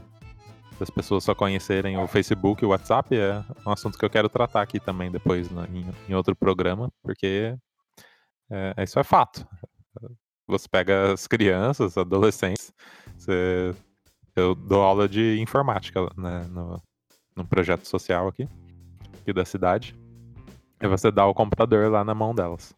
das 0.79 0.91
pessoas 0.91 1.25
só 1.25 1.35
conhecerem 1.35 1.97
o 1.97 2.07
Facebook 2.07 2.63
e 2.63 2.67
o 2.67 2.71
WhatsApp 2.71 3.17
é 3.17 3.45
um 3.67 3.71
assunto 3.71 3.99
que 3.99 4.05
eu 4.05 4.11
quero 4.11 4.29
tratar 4.29 4.63
aqui 4.63 4.81
também 4.81 5.11
depois 5.11 5.51
né, 5.51 5.67
em, 5.73 6.11
em, 6.11 6.15
outro 6.15 6.35
programa, 6.35 6.91
porque 7.03 7.57
é, 8.51 8.83
isso 8.83 8.99
é 8.99 9.05
fato. 9.05 9.47
Você 10.47 10.69
pega 10.69 11.13
as 11.13 11.27
crianças, 11.27 11.97
adolescentes, 11.97 12.73
você, 13.17 13.75
eu 14.37 14.55
dou 14.55 14.83
aula 14.83 15.09
de 15.09 15.39
informática 15.41 16.01
né, 16.17 16.47
no, 16.51 16.83
no 17.35 17.45
projeto 17.47 17.87
social 17.87 18.29
aqui, 18.29 18.49
aqui 19.21 19.33
da 19.33 19.45
cidade, 19.45 19.97
e 20.81 20.87
você 20.87 21.11
dá 21.11 21.25
o 21.25 21.35
computador 21.35 21.91
lá 21.91 22.05
na 22.05 22.15
mão 22.15 22.35
delas. 22.35 22.75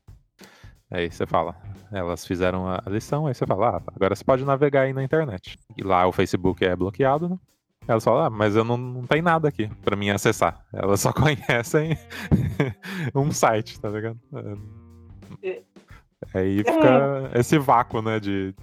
Aí 0.89 1.11
você 1.11 1.27
fala, 1.27 1.57
elas 1.91 2.25
fizeram 2.25 2.69
a 2.69 2.81
lição, 2.87 3.27
aí 3.27 3.35
você 3.35 3.45
fala, 3.45 3.79
ah, 3.79 3.83
agora 3.95 4.15
você 4.15 4.23
pode 4.23 4.45
navegar 4.45 4.83
aí 4.83 4.93
na 4.93 5.03
internet. 5.03 5.59
E 5.77 5.83
lá 5.83 6.07
o 6.07 6.13
Facebook 6.13 6.65
é 6.65 6.77
bloqueado, 6.77 7.29
né? 7.29 7.39
Elas 7.89 8.03
falam, 8.03 8.25
ah, 8.25 8.31
mas 8.31 8.57
eu 8.57 8.65
não, 8.65 8.77
não 8.77 9.07
tem 9.07 9.23
nada 9.23 9.49
aqui 9.49 9.69
pra 9.85 9.97
mim 9.97 10.11
acessar. 10.11 10.65
Elas 10.73 11.01
só 11.01 11.13
conhecem 11.15 11.97
um 13.15 13.31
site, 13.31 13.81
tá 13.81 13.89
ligado? 13.89 14.19
É. 15.43 15.63
Aí 16.35 16.59
fica 16.59 17.31
esse 17.35 17.59
vácuo, 17.59 18.03
né? 18.03 18.19
De. 18.19 18.55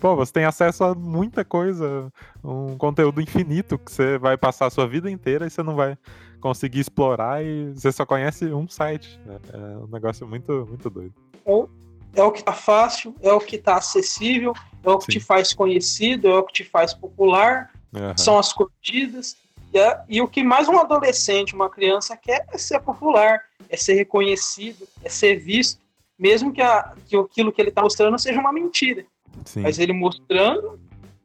Pô, 0.00 0.16
você 0.16 0.32
tem 0.32 0.44
acesso 0.44 0.82
a 0.84 0.94
muita 0.94 1.44
coisa, 1.44 2.10
um 2.42 2.76
conteúdo 2.76 3.20
infinito 3.20 3.78
que 3.78 3.92
você 3.92 4.16
vai 4.18 4.36
passar 4.36 4.66
a 4.66 4.70
sua 4.70 4.86
vida 4.86 5.10
inteira 5.10 5.46
e 5.46 5.50
você 5.50 5.62
não 5.62 5.74
vai 5.74 5.96
conseguir 6.40 6.80
explorar 6.80 7.44
e 7.44 7.72
você 7.74 7.92
só 7.92 8.06
conhece 8.06 8.46
um 8.46 8.66
site. 8.66 9.20
É, 9.26 9.56
é 9.56 9.76
um 9.76 9.86
negócio 9.88 10.26
muito, 10.26 10.66
muito 10.66 10.88
doido. 10.88 11.14
Ou 11.44 11.68
é 12.14 12.22
o 12.22 12.32
que 12.32 12.40
está 12.40 12.52
fácil, 12.52 13.14
é 13.20 13.32
o 13.32 13.40
que 13.40 13.56
está 13.56 13.76
acessível, 13.76 14.54
é 14.82 14.90
o 14.90 14.98
que 14.98 15.12
Sim. 15.12 15.18
te 15.18 15.20
faz 15.20 15.52
conhecido, 15.52 16.28
é 16.28 16.38
o 16.38 16.42
que 16.44 16.52
te 16.52 16.64
faz 16.64 16.94
popular, 16.94 17.70
uhum. 17.92 18.16
são 18.16 18.38
as 18.38 18.52
curtidas. 18.52 19.36
E, 19.72 19.78
é, 19.78 20.00
e, 20.08 20.20
o 20.20 20.28
que 20.28 20.42
mais 20.42 20.68
um 20.68 20.78
adolescente, 20.78 21.54
uma 21.54 21.70
criança 21.70 22.16
quer 22.16 22.44
é 22.52 22.58
ser 22.58 22.80
popular, 22.80 23.40
é 23.68 23.76
ser 23.76 23.94
reconhecido, 23.94 24.86
é 25.04 25.08
ser 25.08 25.36
visto, 25.36 25.80
mesmo 26.18 26.52
que, 26.52 26.60
a, 26.60 26.92
que 27.06 27.16
aquilo 27.16 27.52
que 27.52 27.60
ele 27.60 27.68
está 27.68 27.82
mostrando 27.82 28.18
seja 28.18 28.40
uma 28.40 28.52
mentira. 28.52 29.04
Sim. 29.44 29.60
Mas 29.60 29.78
ele 29.78 29.92
mostrando, 29.92 30.78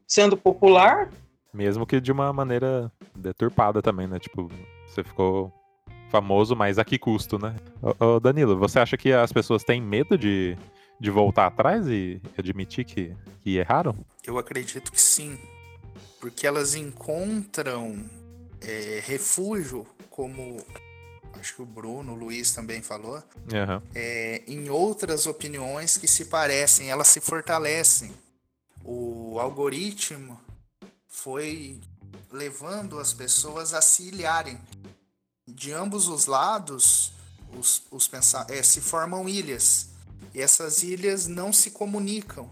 sendo 0.06 0.36
popular. 0.36 1.10
Mesmo 1.52 1.86
que 1.86 2.00
de 2.00 2.12
uma 2.12 2.32
maneira 2.32 2.90
deturpada 3.14 3.82
também, 3.82 4.06
né? 4.06 4.18
Tipo, 4.18 4.50
você 4.86 5.02
ficou 5.02 5.52
famoso, 6.08 6.54
mas 6.54 6.78
a 6.78 6.84
que 6.84 6.98
custo, 6.98 7.38
né? 7.38 7.56
Ô, 7.82 8.04
ô 8.04 8.20
Danilo, 8.20 8.56
você 8.56 8.78
acha 8.78 8.96
que 8.96 9.12
as 9.12 9.32
pessoas 9.32 9.64
têm 9.64 9.82
medo 9.82 10.16
de 10.16 10.56
de 10.98 11.10
voltar 11.10 11.46
atrás 11.46 11.86
e 11.88 12.20
admitir 12.36 12.84
que, 12.84 13.14
que 13.42 13.58
erraram? 13.58 13.94
Eu 14.24 14.38
acredito 14.38 14.90
que 14.90 15.00
sim. 15.00 15.38
Porque 16.20 16.46
elas 16.46 16.74
encontram 16.74 18.08
é, 18.60 19.02
refúgio, 19.04 19.86
como 20.10 20.64
acho 21.34 21.56
que 21.56 21.62
o 21.62 21.66
Bruno, 21.66 22.12
o 22.12 22.16
Luiz 22.16 22.52
também 22.52 22.82
falou, 22.82 23.16
uhum. 23.16 23.82
é, 23.94 24.42
em 24.46 24.68
outras 24.70 25.26
opiniões 25.26 25.96
que 25.96 26.08
se 26.08 26.26
parecem, 26.26 26.90
elas 26.90 27.08
se 27.08 27.20
fortalecem. 27.20 28.12
O 28.82 29.38
algoritmo 29.38 30.40
foi 31.06 31.80
levando 32.30 32.98
as 32.98 33.12
pessoas 33.12 33.74
a 33.74 33.80
se 33.80 34.08
ilharem. 34.08 34.60
De 35.46 35.72
ambos 35.72 36.08
os 36.08 36.26
lados, 36.26 37.12
os, 37.56 37.82
os 37.90 38.10
é, 38.48 38.62
se 38.62 38.80
formam 38.80 39.28
ilhas 39.28 39.90
e 40.34 40.40
essas 40.40 40.82
ilhas 40.82 41.26
não 41.26 41.52
se 41.52 41.70
comunicam, 41.70 42.50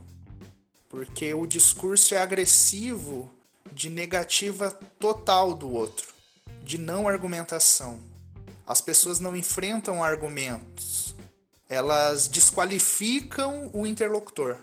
porque 0.89 1.35
o 1.35 1.47
discurso 1.47 2.15
é 2.15 2.19
agressivo 2.19 3.31
de 3.75 3.91
negativa 3.91 4.71
total 5.01 5.53
do 5.53 5.71
outro, 5.71 6.15
de 6.63 6.79
não 6.79 7.09
argumentação. 7.09 7.99
As 8.65 8.81
pessoas 8.81 9.19
não 9.19 9.37
enfrentam 9.37 10.03
argumentos, 10.03 11.15
elas 11.69 12.29
desqualificam 12.29 13.69
o 13.75 13.85
interlocutor. 13.87 14.57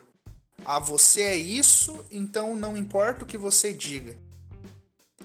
Ah, 0.64 0.80
você 0.80 1.24
é 1.24 1.36
isso, 1.36 2.04
então 2.10 2.56
não 2.56 2.78
importa 2.78 3.24
o 3.24 3.28
que 3.28 3.38
você 3.38 3.74
diga. 3.74 4.16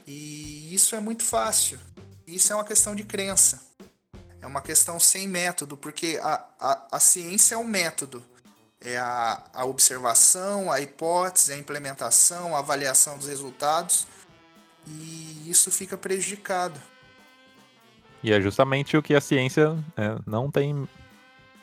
E 0.07 0.75
isso 0.75 0.97
é 0.97 1.01
muito 1.01 1.23
fácil. 1.23 1.79
Isso 2.27 2.53
é 2.53 2.57
uma 2.57 2.65
questão 2.65 2.95
de 2.95 3.05
crença. 3.05 3.63
É 4.41 4.47
uma 4.47 4.61
questão 4.61 4.99
sem 4.99 5.29
método, 5.29 5.77
porque 5.77 6.19
a, 6.23 6.45
a, 6.59 6.89
a 6.93 7.01
ciência 7.01 7.55
é 7.55 7.59
um 7.59 7.65
método. 7.65 8.25
É 8.89 8.99
a, 8.99 9.43
a 9.53 9.65
observação, 9.65 10.71
a 10.71 10.81
hipótese, 10.81 11.53
a 11.53 11.59
implementação, 11.59 12.55
a 12.55 12.61
avaliação 12.61 13.19
dos 13.19 13.27
resultados. 13.27 14.07
E 14.87 15.51
isso 15.51 15.73
fica 15.73 15.99
prejudicado. 15.99 16.81
E 18.23 18.33
é 18.33 18.41
justamente 18.41 18.97
o 18.97 19.03
que 19.03 19.15
a 19.15 19.21
ciência 19.21 19.77
é, 19.97 20.17
não 20.25 20.51
tem. 20.51 20.89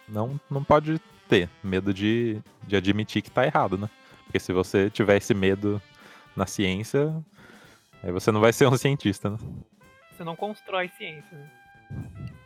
Não, 0.08 0.40
não 0.50 0.64
pode 0.64 1.00
ter 1.30 1.50
medo 1.64 1.94
de, 1.94 2.42
de 2.68 2.76
admitir 2.76 3.22
que 3.22 3.30
está 3.30 3.46
errado, 3.46 3.78
né? 3.78 3.90
Porque 4.26 4.40
se 4.40 4.52
você 4.52 4.90
tiver 4.90 5.16
esse 5.16 5.34
medo 5.34 5.82
na 6.36 6.46
ciência, 6.46 7.14
aí 8.04 8.12
você 8.12 8.32
não 8.32 8.42
vai 8.42 8.52
ser 8.52 8.68
um 8.68 8.78
cientista, 8.78 9.30
né? 9.30 9.38
Você 10.12 10.24
não 10.24 10.36
constrói 10.36 10.92
ciência. 10.98 11.38
Né? 11.38 11.50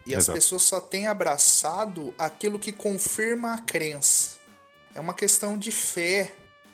E 0.06 0.14
Exato. 0.14 0.38
as 0.38 0.44
pessoas 0.44 0.62
só 0.62 0.80
têm 0.80 1.08
abraçado 1.08 2.14
aquilo 2.18 2.60
que 2.60 2.72
confirma 2.72 3.56
a 3.56 3.62
crença. 3.62 4.37
É 4.98 5.00
uma 5.00 5.14
questão 5.14 5.56
de 5.56 5.72
fé. 5.72 6.34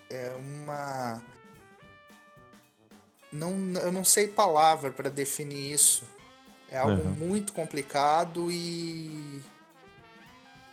É 0.10 0.32
uma. 0.40 1.22
Não, 3.30 3.52
eu 3.82 3.92
não 3.92 4.06
sei 4.06 4.30
palavra 4.30 4.92
para 4.92 5.10
definir 5.10 5.74
isso. 5.74 6.06
É 6.72 6.78
algo 6.78 7.04
uhum. 7.04 7.12
muito 7.12 7.52
complicado 7.52 8.50
e. 8.50 9.44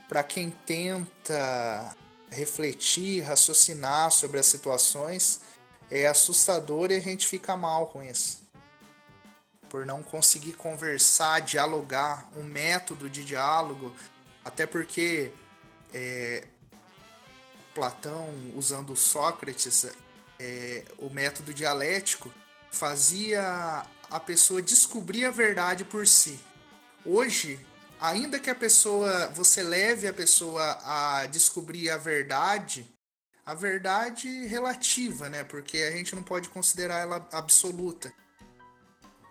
para 0.09 0.23
quem 0.23 0.51
tenta 0.65 1.97
refletir, 2.31 3.23
raciocinar 3.23 4.13
sobre 4.13 4.39
as 4.39 4.47
situações, 4.47 5.41
é 5.91 6.07
assustador 6.07 6.93
e 6.93 6.95
a 6.95 7.01
gente 7.01 7.27
fica 7.27 7.57
mal 7.57 7.89
com 7.89 8.01
isso. 8.01 8.41
Por 9.69 9.85
não 9.85 10.05
conseguir 10.05 10.53
conversar, 10.53 11.41
dialogar, 11.41 12.31
um 12.37 12.45
método 12.45 13.11
de 13.11 13.25
diálogo, 13.25 13.93
até 14.45 14.67
porque 14.67 15.33
é, 15.93 16.47
Platão, 17.81 18.29
usando 18.55 18.95
Sócrates, 18.95 19.87
é, 20.39 20.85
o 20.99 21.09
método 21.09 21.55
dialético, 21.55 22.31
fazia 22.71 23.87
a 24.11 24.21
pessoa 24.21 24.61
descobrir 24.61 25.25
a 25.25 25.31
verdade 25.31 25.83
por 25.83 26.07
si. 26.07 26.39
Hoje, 27.07 27.59
ainda 27.99 28.39
que 28.39 28.51
a 28.51 28.55
pessoa, 28.55 29.29
você 29.29 29.63
leve 29.63 30.07
a 30.07 30.13
pessoa 30.13 30.79
a 30.85 31.25
descobrir 31.29 31.89
a 31.89 31.97
verdade, 31.97 32.87
a 33.47 33.55
verdade 33.55 34.29
relativa, 34.47 35.31
né? 35.31 35.43
Porque 35.43 35.79
a 35.79 35.91
gente 35.93 36.15
não 36.15 36.23
pode 36.23 36.51
considerar 36.51 36.99
ela 36.99 37.27
absoluta. 37.33 38.13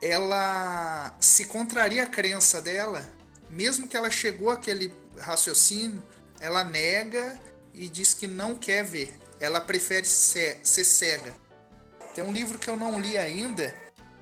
Ela 0.01 1.15
se 1.19 1.45
contraria 1.45 2.01
a 2.01 2.07
crença 2.07 2.59
dela, 2.59 3.07
mesmo 3.47 3.87
que 3.87 3.95
ela 3.95 4.09
chegou 4.09 4.49
àquele 4.49 4.91
raciocínio, 5.19 6.01
ela 6.39 6.63
nega 6.63 7.39
e 7.73 7.89
diz 7.89 8.13
que 8.13 8.27
não 8.27 8.55
quer 8.55 8.83
ver. 8.83 9.13
Ela 9.39 9.61
prefere 9.61 10.05
ser, 10.05 10.59
cega. 10.63 11.33
Tem 12.13 12.23
um 12.23 12.31
livro 12.31 12.59
que 12.59 12.69
eu 12.69 12.75
não 12.75 12.99
li 12.99 13.17
ainda 13.17 13.73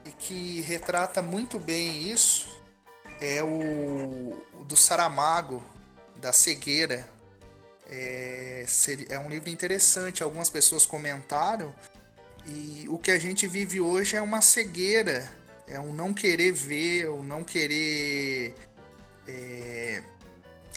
e 0.05 0.11
que 0.11 0.61
retrata 0.61 1.21
muito 1.21 1.59
bem 1.59 2.11
isso. 2.11 2.47
É 3.19 3.41
o, 3.41 4.43
o 4.53 4.63
do 4.63 4.77
Saramago, 4.77 5.63
da 6.17 6.31
cegueira. 6.31 7.07
É, 7.89 8.65
é 9.09 9.19
um 9.19 9.29
livro 9.29 9.49
interessante. 9.49 10.21
Algumas 10.21 10.49
pessoas 10.49 10.85
comentaram. 10.85 11.73
E 12.45 12.85
o 12.89 12.97
que 12.97 13.11
a 13.11 13.19
gente 13.19 13.47
vive 13.47 13.81
hoje 13.81 14.15
é 14.15 14.21
uma 14.21 14.41
cegueira. 14.41 15.29
É 15.67 15.79
um 15.79 15.93
não 15.93 16.13
querer 16.13 16.53
ver, 16.53 17.09
o 17.09 17.17
um 17.17 17.23
não 17.23 17.43
querer 17.43 18.55
é, 19.27 20.01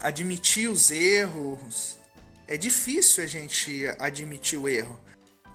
admitir 0.01 0.69
os 0.69 0.91
erros. 0.91 2.00
É 2.51 2.59
difícil 2.59 3.25
a 3.25 3.27
gente 3.27 3.87
admitir 3.99 4.59
o 4.59 4.69
erro 4.69 5.01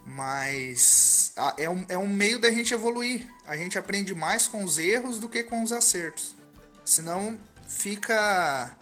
mas 0.05 1.33
é 1.57 1.67
um, 1.67 1.83
é 1.89 1.97
um 1.97 2.07
meio 2.07 2.37
da 2.37 2.51
gente 2.51 2.73
evoluir. 2.73 3.27
A 3.47 3.57
gente 3.57 3.77
aprende 3.77 4.13
mais 4.13 4.47
com 4.47 4.63
os 4.63 4.77
erros 4.77 5.19
do 5.19 5.27
que 5.27 5.43
com 5.43 5.63
os 5.63 5.71
acertos. 5.71 6.35
Senão 6.85 7.39
fica 7.67 8.77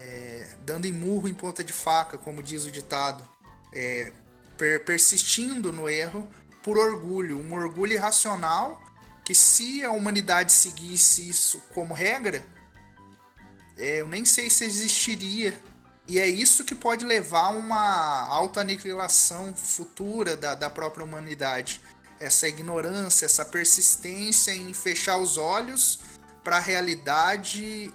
é, 0.00 0.48
dando 0.64 0.86
em 0.86 0.92
murro 0.92 1.28
em 1.28 1.34
ponta 1.34 1.62
de 1.62 1.72
faca, 1.72 2.16
como 2.16 2.42
diz 2.42 2.64
o 2.64 2.70
ditado. 2.70 3.28
É, 3.74 4.10
per, 4.56 4.84
persistindo 4.86 5.70
no 5.70 5.86
erro 5.86 6.26
por 6.62 6.78
orgulho. 6.78 7.38
Um 7.38 7.52
orgulho 7.52 7.92
irracional 7.92 8.80
que 9.22 9.34
se 9.34 9.84
a 9.84 9.92
humanidade 9.92 10.50
seguisse 10.50 11.28
isso 11.28 11.62
como 11.74 11.92
regra, 11.92 12.42
é, 13.76 14.00
eu 14.00 14.08
nem 14.08 14.24
sei 14.24 14.48
se 14.48 14.64
existiria 14.64 15.54
e 16.08 16.18
é 16.18 16.26
isso 16.26 16.64
que 16.64 16.74
pode 16.74 17.04
levar 17.04 17.46
a 17.46 17.50
uma 17.50 18.26
autoaniquilação 18.28 19.54
futura 19.54 20.36
da, 20.36 20.54
da 20.54 20.68
própria 20.68 21.04
humanidade. 21.04 21.80
Essa 22.18 22.48
ignorância, 22.48 23.24
essa 23.26 23.44
persistência 23.44 24.52
em 24.52 24.72
fechar 24.74 25.16
os 25.18 25.36
olhos 25.36 26.00
para 26.42 26.56
a 26.56 26.60
realidade 26.60 27.92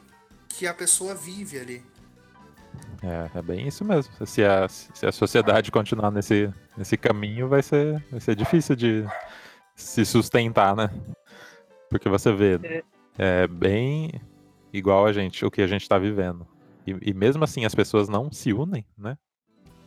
que 0.50 0.66
a 0.66 0.74
pessoa 0.74 1.14
vive 1.14 1.60
ali. 1.60 1.86
É, 3.04 3.38
é 3.38 3.42
bem 3.42 3.68
isso 3.68 3.86
mesmo. 3.86 4.14
Se 4.26 4.44
a, 4.44 4.68
se 4.68 5.06
a 5.06 5.12
sociedade 5.12 5.72
continuar 5.72 6.12
nesse, 6.12 6.52
nesse 6.76 6.98
caminho, 6.98 7.48
vai 7.48 7.62
ser, 7.62 8.04
vai 8.10 8.20
ser 8.20 8.36
difícil 8.36 8.76
de 8.76 9.06
se 9.76 10.04
sustentar, 10.06 10.76
né? 10.76 10.90
Porque 11.90 12.10
você 12.10 12.34
vê, 12.34 12.60
é, 12.64 12.84
é 13.44 13.48
bem 13.48 14.12
igual 14.74 15.06
a 15.06 15.14
gente, 15.14 15.46
o 15.46 15.52
que 15.52 15.62
a 15.62 15.68
gente 15.68 15.84
está 15.84 15.98
vivendo. 15.98 16.48
E, 16.88 17.10
e, 17.10 17.14
mesmo 17.14 17.44
assim 17.44 17.66
as 17.66 17.76
pessoas 17.76 18.08
não 18.08 18.32
se 18.32 18.54
unem, 18.54 18.86
né? 18.98 19.18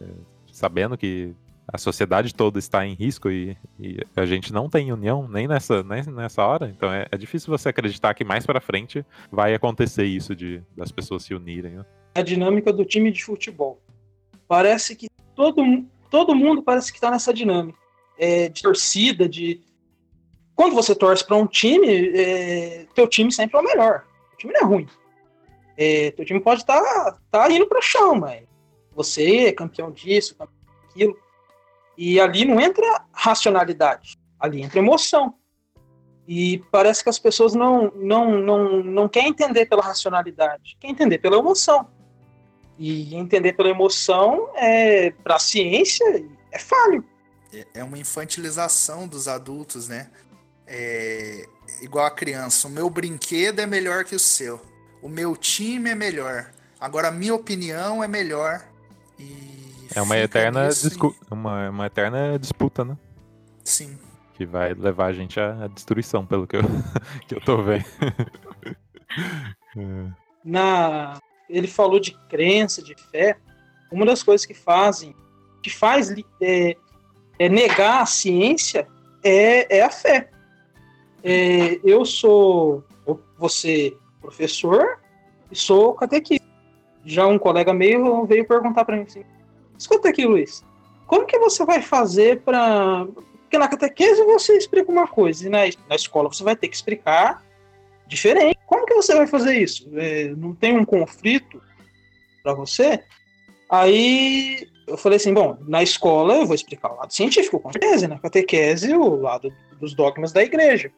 É, 0.01 0.07
sabendo 0.53 0.97
que 0.99 1.35
a 1.73 1.79
sociedade 1.79 2.35
toda 2.35 2.59
está 2.59 2.85
em 2.85 2.95
risco 2.95 3.31
e, 3.31 3.57
e, 3.79 3.99
a 4.15 4.27
gente 4.27 4.53
não 4.53 4.69
tem 4.69 4.93
união 4.93 5.27
nem 5.27 5.49
nessa, 5.49 5.83
nem 5.83 6.03
nessa 6.03 6.45
hora. 6.45 6.69
Então 6.69 6.93
é, 6.93 7.07
é 7.11 7.17
difícil 7.17 7.51
você 7.51 7.71
acreditar 7.71 8.13
que 8.13 8.25
mais 8.25 8.45
para 8.45 8.61
frente 8.61 9.05
vai 9.33 9.55
acontecer 9.55 10.05
isso 10.05 10.37
de 10.37 10.63
das 10.77 10.93
pessoas 10.93 11.23
se 11.25 11.35
unirem. 11.35 11.77
Né? 11.77 11.87
A 12.15 12.23
dinâmica 12.23 12.73
do 12.73 12.85
time 12.85 13.11
de 13.11 13.25
futebol. 13.25 13.81
Parece 14.47 14.95
que 14.95 15.09
todo, 15.35 15.63
todo 16.11 16.35
mundo 16.35 16.63
parece 16.63 16.93
que 16.93 16.99
está 16.99 17.11
nessa 17.11 17.33
dinâmica 17.33 17.79
é, 18.21 18.51
de 18.51 18.63
torcida, 18.63 19.27
de 19.27 19.63
quando 20.55 20.75
você 20.75 20.95
torce 20.95 21.27
para 21.27 21.37
um 21.37 21.47
time, 21.47 21.89
é, 22.15 22.87
teu 22.95 23.09
time 23.09 23.33
sempre 23.33 23.57
é 23.57 23.61
o 23.61 23.65
melhor. 23.65 24.05
O 24.35 24.37
time 24.37 24.53
não 24.53 24.61
é 24.61 24.65
ruim. 24.65 24.87
É, 25.83 26.11
teu 26.11 26.27
time 26.27 26.39
pode 26.39 26.61
estar 26.61 26.79
tá, 26.79 27.19
tá 27.31 27.51
indo 27.51 27.67
chão, 27.81 28.15
mas 28.15 28.43
você 28.95 29.47
é 29.47 29.53
campeão 29.53 29.91
disso, 29.91 30.37
campeão 30.37 30.55
daquilo. 30.83 31.19
E 31.97 32.21
ali 32.21 32.45
não 32.45 32.61
entra 32.61 33.07
racionalidade, 33.11 34.19
ali 34.39 34.61
entra 34.61 34.79
emoção. 34.79 35.35
E 36.29 36.59
parece 36.71 37.03
que 37.03 37.09
as 37.09 37.19
pessoas 37.19 37.55
não, 37.55 37.91
não, 37.97 38.31
não, 38.43 38.83
não 38.83 39.09
querem 39.09 39.31
entender 39.31 39.65
pela 39.65 39.83
racionalidade, 39.83 40.77
querem 40.79 40.93
entender 40.93 41.17
pela 41.17 41.39
emoção. 41.39 41.89
E 42.79 43.17
entender 43.17 43.55
pela 43.55 43.71
emoção, 43.71 44.51
é, 44.57 45.13
para 45.25 45.37
a 45.37 45.39
ciência, 45.39 46.05
é 46.53 46.59
falho. 46.59 47.03
É, 47.55 47.67
é 47.77 47.85
uma 47.85 47.97
infantilização 47.97 49.09
dos 49.09 49.29
adultos, 49.29 49.89
né? 49.89 50.11
É, 50.67 51.47
igual 51.81 52.05
a 52.05 52.11
criança, 52.11 52.69
o 52.69 52.71
meu 52.71 52.91
brinquedo 52.91 53.61
é 53.61 53.67
melhor 53.67 54.05
que 54.05 54.15
o 54.15 54.21
seu 54.21 54.70
o 55.03 55.09
meu 55.09 55.37
time 55.37 55.91
é 55.91 55.95
melhor. 55.95 56.51
Agora 56.81 57.09
a 57.09 57.11
minha 57.13 57.35
opinião 57.35 58.03
é 58.03 58.09
melhor. 58.09 58.63
E 59.19 59.61
é 59.95 60.01
uma 60.01 60.17
eterna, 60.17 60.69
discu 60.69 61.15
uma, 61.31 61.71
uma 61.71 61.87
eterna 61.87 62.39
disputa, 62.39 62.85
né? 62.85 62.97
Sim. 63.65 63.99
Que 64.35 64.47
vai 64.47 64.73
levar 64.73 65.07
a 65.07 65.13
gente 65.13 65.39
à, 65.39 65.67
destruição, 65.67 66.25
pelo 66.25 66.47
que 66.47 66.57
eu, 66.57 66.63
que 67.27 67.35
eu 67.35 67.41
tô 67.41 67.63
vendo. 67.63 67.85
é. 69.77 70.21
Na, 70.45 71.19
ele 71.49 71.67
falou 71.67 71.99
de 71.99 72.13
crença, 72.29 72.83
de 72.83 72.95
fé. 73.11 73.37
Uma 73.91 74.07
das 74.07 74.23
coisas 74.23 74.47
que 74.47 74.55
fazem, 74.55 75.15
que 75.63 75.71
faz 75.71 76.15
é, 76.41 76.77
é 77.39 77.49
negar 77.49 78.03
a 78.03 78.07
ciência 78.07 78.87
é, 79.23 79.79
é 79.79 79.83
a 79.83 79.91
fé. 79.91 80.31
É, 81.23 81.81
eu 81.85 82.05
sou, 82.05 82.85
você 83.37 83.97
professor 84.21 84.99
e 85.51 85.57
sou 85.57 85.95
catequista. 85.95 86.47
Já 87.05 87.27
um 87.27 87.39
colega 87.39 87.73
meu 87.73 88.27
veio 88.27 88.47
perguntar 88.47 88.85
para 88.85 88.97
mim 88.97 89.03
assim: 89.03 89.25
escuta 89.79 90.09
aqui, 90.09 90.27
Luiz, 90.27 90.65
como 91.07 91.27
que 91.27 91.39
você 91.39 91.65
vai 91.65 91.83
fazer 91.83 92.41
para. 92.43 93.07
Porque 93.43 93.59
na 93.59 93.69
catequese 93.69 94.23
você 94.25 94.57
explica 94.57 94.93
uma 94.93 95.09
coisa, 95.09 95.47
e 95.47 95.49
na, 95.49 95.59
na 95.89 95.97
escola 95.97 96.29
você 96.29 96.45
vai 96.45 96.55
ter 96.55 96.69
que 96.69 96.77
explicar 96.77 97.43
diferente. 98.07 98.59
Como 98.67 98.87
que 98.87 98.95
você 98.95 99.15
vai 99.15 99.27
fazer 99.27 99.57
isso? 99.57 99.89
É, 99.95 100.29
não 100.37 100.55
tem 100.55 100.77
um 100.77 100.85
conflito 100.85 101.61
para 102.43 102.55
você? 102.55 103.03
Aí 103.69 104.69
eu 104.87 104.97
falei 104.97 105.17
assim: 105.17 105.33
bom, 105.33 105.57
na 105.67 105.83
escola 105.83 106.35
eu 106.35 106.47
vou 106.47 106.55
explicar 106.55 106.93
o 106.93 106.97
lado 106.97 107.13
científico, 107.13 107.59
com 107.59 107.73
certeza, 107.73 108.07
na 108.07 108.19
catequese 108.19 108.95
o 108.95 109.17
lado 109.17 109.53
dos 109.81 109.95
dogmas 109.95 110.33
da 110.33 110.43
igreja. 110.43 110.93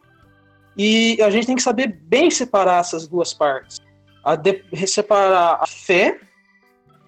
E 0.76 1.20
a 1.22 1.30
gente 1.30 1.46
tem 1.46 1.56
que 1.56 1.62
saber 1.62 1.98
bem 2.02 2.30
separar 2.30 2.80
essas 2.80 3.06
duas 3.06 3.34
partes. 3.34 3.78
A 4.24 4.36
de, 4.36 4.64
separar 4.86 5.58
a 5.60 5.66
fé 5.66 6.18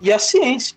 e 0.01 0.13
a 0.13 0.19
ciência. 0.19 0.77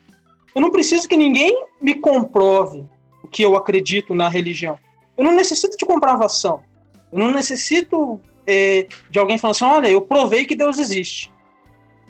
Eu 0.56 0.62
não 0.62 0.72
preciso 0.72 1.08
que 1.08 1.18
ninguém 1.18 1.66
me 1.82 1.96
comprove 1.96 2.86
o 3.24 3.28
que 3.28 3.44
eu 3.44 3.56
acredito 3.56 4.16
na 4.16 4.30
religião. 4.30 4.80
Eu 5.18 5.24
não 5.24 5.34
necessito 5.34 5.76
de 5.78 5.86
comprovação. 5.86 6.64
Eu 7.12 7.20
não 7.20 7.32
necessito 7.32 8.20
é, 8.46 8.88
de 9.10 9.20
alguém 9.20 9.38
falando 9.38 9.56
assim: 9.56 9.66
olha, 9.66 9.88
eu 9.90 10.02
provei 10.02 10.46
que 10.46 10.56
Deus 10.56 10.80
existe. 10.80 11.32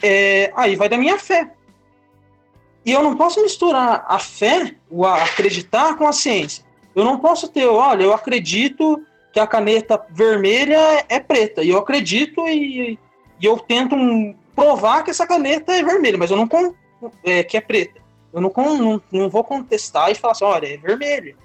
É, 0.02 0.52
aí 0.56 0.76
vai 0.76 0.88
da 0.88 0.98
minha 0.98 1.18
fé. 1.18 1.52
E 2.86 2.92
eu 2.92 3.04
não 3.04 3.18
posso 3.18 3.42
misturar 3.42 4.06
a 4.08 4.20
fé, 4.20 4.76
o 4.90 5.06
acreditar, 5.06 5.98
com 5.98 6.08
a 6.08 6.14
ciência. 6.14 6.64
Eu 6.96 7.04
não 7.04 7.20
posso 7.20 7.48
ter, 7.50 7.66
olha, 7.66 8.04
eu 8.04 8.14
acredito 8.14 9.04
que 9.38 9.40
a 9.40 9.46
caneta 9.46 10.04
vermelha 10.10 11.06
é 11.08 11.20
preta. 11.20 11.64
E 11.64 11.70
eu 11.70 11.78
acredito 11.78 12.48
e, 12.48 12.98
e 13.40 13.46
eu 13.46 13.60
tento 13.60 13.96
provar 14.56 15.04
que 15.04 15.12
essa 15.12 15.28
caneta 15.28 15.74
é 15.74 15.84
vermelha, 15.84 16.18
mas 16.18 16.32
eu 16.32 16.38
não 16.38 16.50
é, 17.24 17.44
que 17.44 17.56
é 17.56 17.62
preta. 17.62 18.02
Eu 18.34 18.42
não, 18.42 18.52
não, 18.56 19.02
não 19.12 19.30
vou 19.30 19.44
contestar 19.44 20.10
e 20.10 20.16
falar 20.16 20.32
assim, 20.32 20.44
olha, 20.44 20.74
é 20.74 20.78
vermelha. 20.78 21.36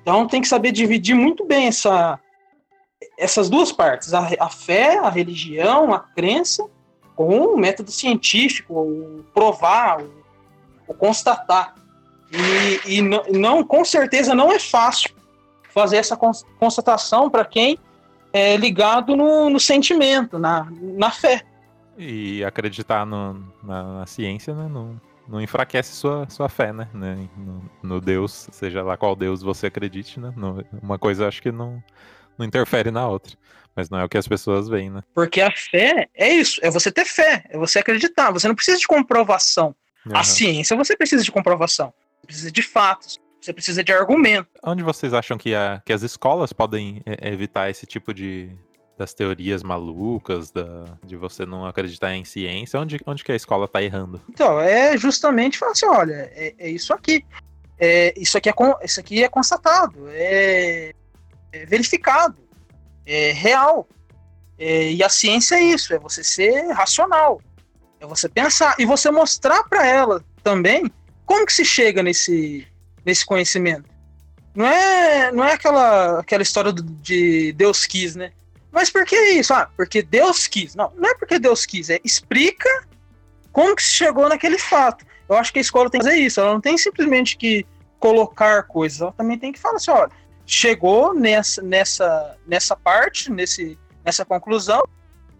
Então 0.00 0.28
tem 0.28 0.40
que 0.40 0.46
saber 0.46 0.70
dividir 0.70 1.16
muito 1.16 1.44
bem 1.44 1.66
essa, 1.66 2.20
essas 3.18 3.50
duas 3.50 3.72
partes, 3.72 4.14
a, 4.14 4.30
a 4.38 4.48
fé, 4.48 4.96
a 4.98 5.08
religião, 5.08 5.92
a 5.92 5.98
crença 5.98 6.64
com 7.16 7.36
um 7.36 7.56
método 7.56 7.90
científico, 7.90 8.74
o 8.74 9.24
provar, 9.34 10.02
o, 10.02 10.12
o 10.86 10.94
constatar. 10.94 11.74
E, 12.30 12.98
e 12.98 13.02
não, 13.02 13.24
não, 13.32 13.64
com 13.64 13.84
certeza 13.84 14.36
não 14.36 14.52
é 14.52 14.60
fácil 14.60 15.15
fazer 15.76 15.98
essa 15.98 16.16
constatação 16.58 17.28
para 17.28 17.44
quem 17.44 17.78
é 18.32 18.56
ligado 18.56 19.14
no, 19.14 19.50
no, 19.50 19.60
sentimento, 19.60 20.38
na, 20.38 20.66
na 20.70 21.10
fé. 21.10 21.42
E 21.98 22.42
acreditar 22.42 23.04
no, 23.04 23.34
na, 23.62 23.98
na, 23.98 24.06
ciência 24.06 24.54
né, 24.54 24.68
não, 24.70 24.98
não 25.28 25.38
enfraquece 25.38 25.92
sua, 25.92 26.26
sua 26.30 26.48
fé, 26.48 26.72
né? 26.72 26.88
né 26.94 27.28
no, 27.36 27.70
no, 27.82 28.00
Deus, 28.00 28.48
seja 28.52 28.82
lá 28.82 28.96
qual 28.96 29.14
Deus 29.14 29.42
você 29.42 29.66
acredite, 29.66 30.18
né? 30.18 30.32
Uma 30.82 30.98
coisa 30.98 31.28
acho 31.28 31.42
que 31.42 31.52
não, 31.52 31.84
não 32.38 32.46
interfere 32.46 32.90
na 32.90 33.06
outra. 33.06 33.36
Mas 33.74 33.90
não 33.90 33.98
é 33.98 34.04
o 34.04 34.08
que 34.08 34.16
as 34.16 34.26
pessoas 34.26 34.70
veem, 34.70 34.88
né? 34.88 35.02
Porque 35.14 35.42
a 35.42 35.50
fé 35.50 36.08
é 36.14 36.32
isso, 36.32 36.58
é 36.62 36.70
você 36.70 36.90
ter 36.90 37.04
fé, 37.04 37.44
é 37.50 37.58
você 37.58 37.80
acreditar. 37.80 38.30
Você 38.30 38.48
não 38.48 38.54
precisa 38.54 38.78
de 38.78 38.86
comprovação. 38.86 39.76
Uhum. 40.06 40.16
A 40.16 40.24
ciência 40.24 40.74
você 40.74 40.96
precisa 40.96 41.22
de 41.22 41.30
comprovação. 41.30 41.92
Precisa 42.24 42.50
de 42.50 42.62
fatos. 42.62 43.20
Você 43.46 43.52
precisa 43.52 43.84
de 43.84 43.92
argumento. 43.92 44.48
Onde 44.64 44.82
vocês 44.82 45.14
acham 45.14 45.38
que, 45.38 45.54
a, 45.54 45.80
que 45.86 45.92
as 45.92 46.02
escolas 46.02 46.52
podem 46.52 47.00
é, 47.06 47.28
evitar 47.32 47.70
esse 47.70 47.86
tipo 47.86 48.12
de, 48.12 48.50
das 48.98 49.14
teorias 49.14 49.62
malucas, 49.62 50.50
da, 50.50 50.84
de 51.04 51.14
você 51.14 51.46
não 51.46 51.64
acreditar 51.64 52.12
em 52.12 52.24
ciência, 52.24 52.80
onde, 52.80 52.98
onde 53.06 53.22
que 53.22 53.30
a 53.30 53.36
escola 53.36 53.66
está 53.66 53.80
errando? 53.80 54.20
Então, 54.28 54.60
é 54.60 54.98
justamente 54.98 55.58
falar 55.58 55.70
assim, 55.70 55.86
olha, 55.86 56.28
é, 56.34 56.56
é 56.58 56.68
isso 56.68 56.92
aqui. 56.92 57.24
É, 57.78 58.12
isso, 58.16 58.36
aqui 58.36 58.50
é, 58.50 58.54
isso 58.82 58.98
aqui 58.98 59.22
é 59.22 59.28
constatado, 59.28 60.08
é, 60.08 60.92
é 61.52 61.66
verificado 61.66 62.36
é 63.06 63.30
real. 63.30 63.86
É, 64.58 64.90
e 64.90 65.04
a 65.04 65.08
ciência 65.08 65.54
é 65.54 65.62
isso, 65.62 65.94
é 65.94 66.00
você 66.00 66.24
ser 66.24 66.72
racional, 66.72 67.40
é 68.00 68.06
você 68.06 68.28
pensar 68.28 68.74
e 68.76 68.84
você 68.84 69.08
mostrar 69.08 69.62
para 69.68 69.86
ela 69.86 70.24
também 70.42 70.90
como 71.24 71.46
que 71.46 71.52
se 71.52 71.64
chega 71.64 72.02
nesse, 72.02 72.66
nesse 73.06 73.24
conhecimento. 73.24 73.88
Não 74.52 74.66
é, 74.66 75.30
não 75.30 75.44
é 75.44 75.52
aquela, 75.52 76.18
aquela 76.18 76.42
história 76.42 76.72
do, 76.72 76.82
de 76.82 77.52
Deus 77.52 77.86
quis, 77.86 78.16
né? 78.16 78.32
Mas 78.72 78.90
por 78.90 79.06
que 79.06 79.16
isso? 79.16 79.54
Ah, 79.54 79.70
porque 79.76 80.02
Deus 80.02 80.48
quis. 80.48 80.74
Não, 80.74 80.92
não 80.96 81.08
é 81.08 81.14
porque 81.14 81.38
Deus 81.38 81.64
quis, 81.64 81.88
é 81.88 82.00
explica 82.02 82.68
como 83.52 83.76
que 83.76 83.82
se 83.82 83.92
chegou 83.92 84.28
naquele 84.28 84.58
fato. 84.58 85.06
Eu 85.28 85.36
acho 85.36 85.52
que 85.52 85.58
a 85.58 85.62
escola 85.62 85.88
tem 85.88 86.00
que 86.00 86.06
fazer 86.06 86.18
isso, 86.18 86.40
ela 86.40 86.52
não 86.52 86.60
tem 86.60 86.76
simplesmente 86.76 87.36
que 87.36 87.64
colocar 87.98 88.64
coisas, 88.64 89.00
ela 89.00 89.12
também 89.12 89.38
tem 89.38 89.52
que 89.52 89.58
falar 89.58 89.76
assim, 89.76 89.90
olha, 89.90 90.10
chegou 90.44 91.14
nessa, 91.14 91.62
nessa, 91.62 92.36
nessa 92.46 92.76
parte, 92.76 93.30
nesse, 93.32 93.78
nessa 94.04 94.24
conclusão, 94.24 94.82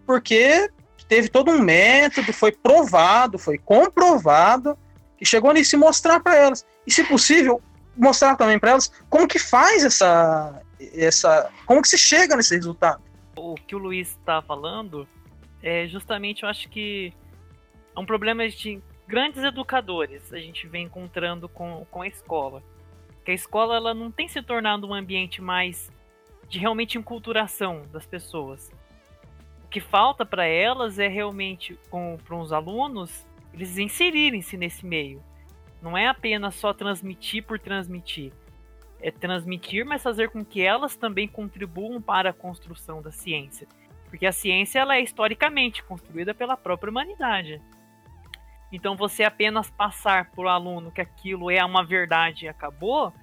porque 0.05 0.69
teve 1.07 1.29
todo 1.29 1.51
um 1.51 1.59
método, 1.59 2.33
foi 2.33 2.51
provado, 2.51 3.37
foi 3.37 3.57
comprovado, 3.57 4.77
que 5.17 5.25
chegou 5.25 5.53
nisso 5.53 5.75
e 5.75 5.79
mostrar 5.79 6.19
para 6.19 6.35
elas. 6.35 6.65
E, 6.85 6.91
se 6.91 7.03
possível, 7.03 7.61
mostrar 7.95 8.35
também 8.35 8.59
para 8.59 8.71
elas 8.71 8.91
como 9.09 9.27
que 9.27 9.39
faz 9.39 9.83
essa, 9.83 10.61
essa. 10.93 11.51
como 11.65 11.81
que 11.81 11.87
se 11.87 11.97
chega 11.97 12.35
nesse 12.35 12.55
resultado. 12.55 13.01
O 13.35 13.55
que 13.55 13.75
o 13.75 13.79
Luiz 13.79 14.09
está 14.09 14.41
falando 14.41 15.07
é 15.61 15.87
justamente, 15.87 16.43
eu 16.43 16.49
acho 16.49 16.69
que 16.69 17.13
é 17.95 17.99
um 17.99 18.05
problema 18.05 18.47
de 18.47 18.81
grandes 19.07 19.43
educadores 19.43 20.33
a 20.33 20.37
gente 20.37 20.67
vem 20.67 20.85
encontrando 20.85 21.47
com, 21.47 21.85
com 21.89 22.01
a 22.01 22.07
escola 22.07 22.61
que 23.27 23.31
a 23.31 23.33
escola 23.33 23.75
ela 23.75 23.93
não 23.93 24.09
tem 24.09 24.29
se 24.29 24.41
tornado 24.41 24.87
um 24.87 24.93
ambiente 24.93 25.41
mais 25.41 25.91
de 26.47 26.59
realmente 26.59 26.97
enculturação 26.97 27.81
das 27.91 28.05
pessoas. 28.05 28.71
O 29.65 29.67
que 29.67 29.81
falta 29.81 30.25
para 30.25 30.45
elas 30.45 30.97
é 30.97 31.09
realmente, 31.09 31.77
para 32.23 32.37
os 32.37 32.53
alunos, 32.53 33.26
eles 33.53 33.77
inserirem-se 33.77 34.57
nesse 34.57 34.85
meio. 34.85 35.23
Não 35.81 35.97
é 35.97 36.07
apenas 36.07 36.55
só 36.55 36.73
transmitir 36.73 37.45
por 37.45 37.59
transmitir. 37.59 38.33
É 38.99 39.11
transmitir, 39.11 39.85
mas 39.85 40.01
fazer 40.01 40.29
com 40.29 40.43
que 40.43 40.61
elas 40.61 40.95
também 40.95 41.27
contribuam 41.27 42.01
para 42.01 42.31
a 42.31 42.33
construção 42.33 43.01
da 43.01 43.11
ciência. 43.11 43.67
Porque 44.09 44.25
a 44.25 44.31
ciência 44.31 44.79
ela 44.79 44.95
é 44.95 45.01
historicamente 45.01 45.83
construída 45.83 46.33
pela 46.33 46.57
própria 46.57 46.89
humanidade. 46.89 47.61
Então 48.71 48.95
você 48.95 49.23
apenas 49.23 49.69
passar 49.69 50.31
para 50.31 50.45
o 50.45 50.49
aluno 50.49 50.91
que 50.91 51.01
aquilo 51.01 51.49
é 51.51 51.63
uma 51.63 51.85
verdade 51.85 52.45
e 52.45 52.49
acabou, 52.49 53.13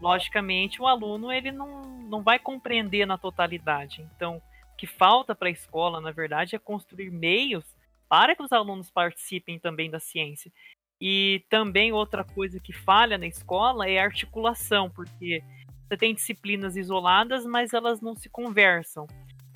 logicamente 0.00 0.80
o 0.80 0.86
aluno 0.86 1.32
ele 1.32 1.50
não, 1.50 1.82
não 1.82 2.22
vai 2.22 2.38
compreender 2.38 3.06
na 3.06 3.18
totalidade. 3.18 4.06
Então, 4.14 4.36
o 4.36 4.76
que 4.76 4.86
falta 4.86 5.34
para 5.34 5.48
a 5.48 5.52
escola, 5.52 6.00
na 6.00 6.10
verdade, 6.10 6.54
é 6.54 6.58
construir 6.58 7.10
meios 7.10 7.64
para 8.08 8.34
que 8.34 8.42
os 8.42 8.52
alunos 8.52 8.90
participem 8.90 9.58
também 9.58 9.90
da 9.90 10.00
ciência. 10.00 10.52
E 11.00 11.44
também 11.50 11.92
outra 11.92 12.24
coisa 12.24 12.60
que 12.60 12.72
falha 12.72 13.18
na 13.18 13.26
escola 13.26 13.88
é 13.88 13.98
a 13.98 14.04
articulação, 14.04 14.88
porque 14.90 15.42
você 15.86 15.96
tem 15.96 16.14
disciplinas 16.14 16.76
isoladas, 16.76 17.44
mas 17.44 17.72
elas 17.72 18.00
não 18.00 18.14
se 18.14 18.28
conversam. 18.28 19.06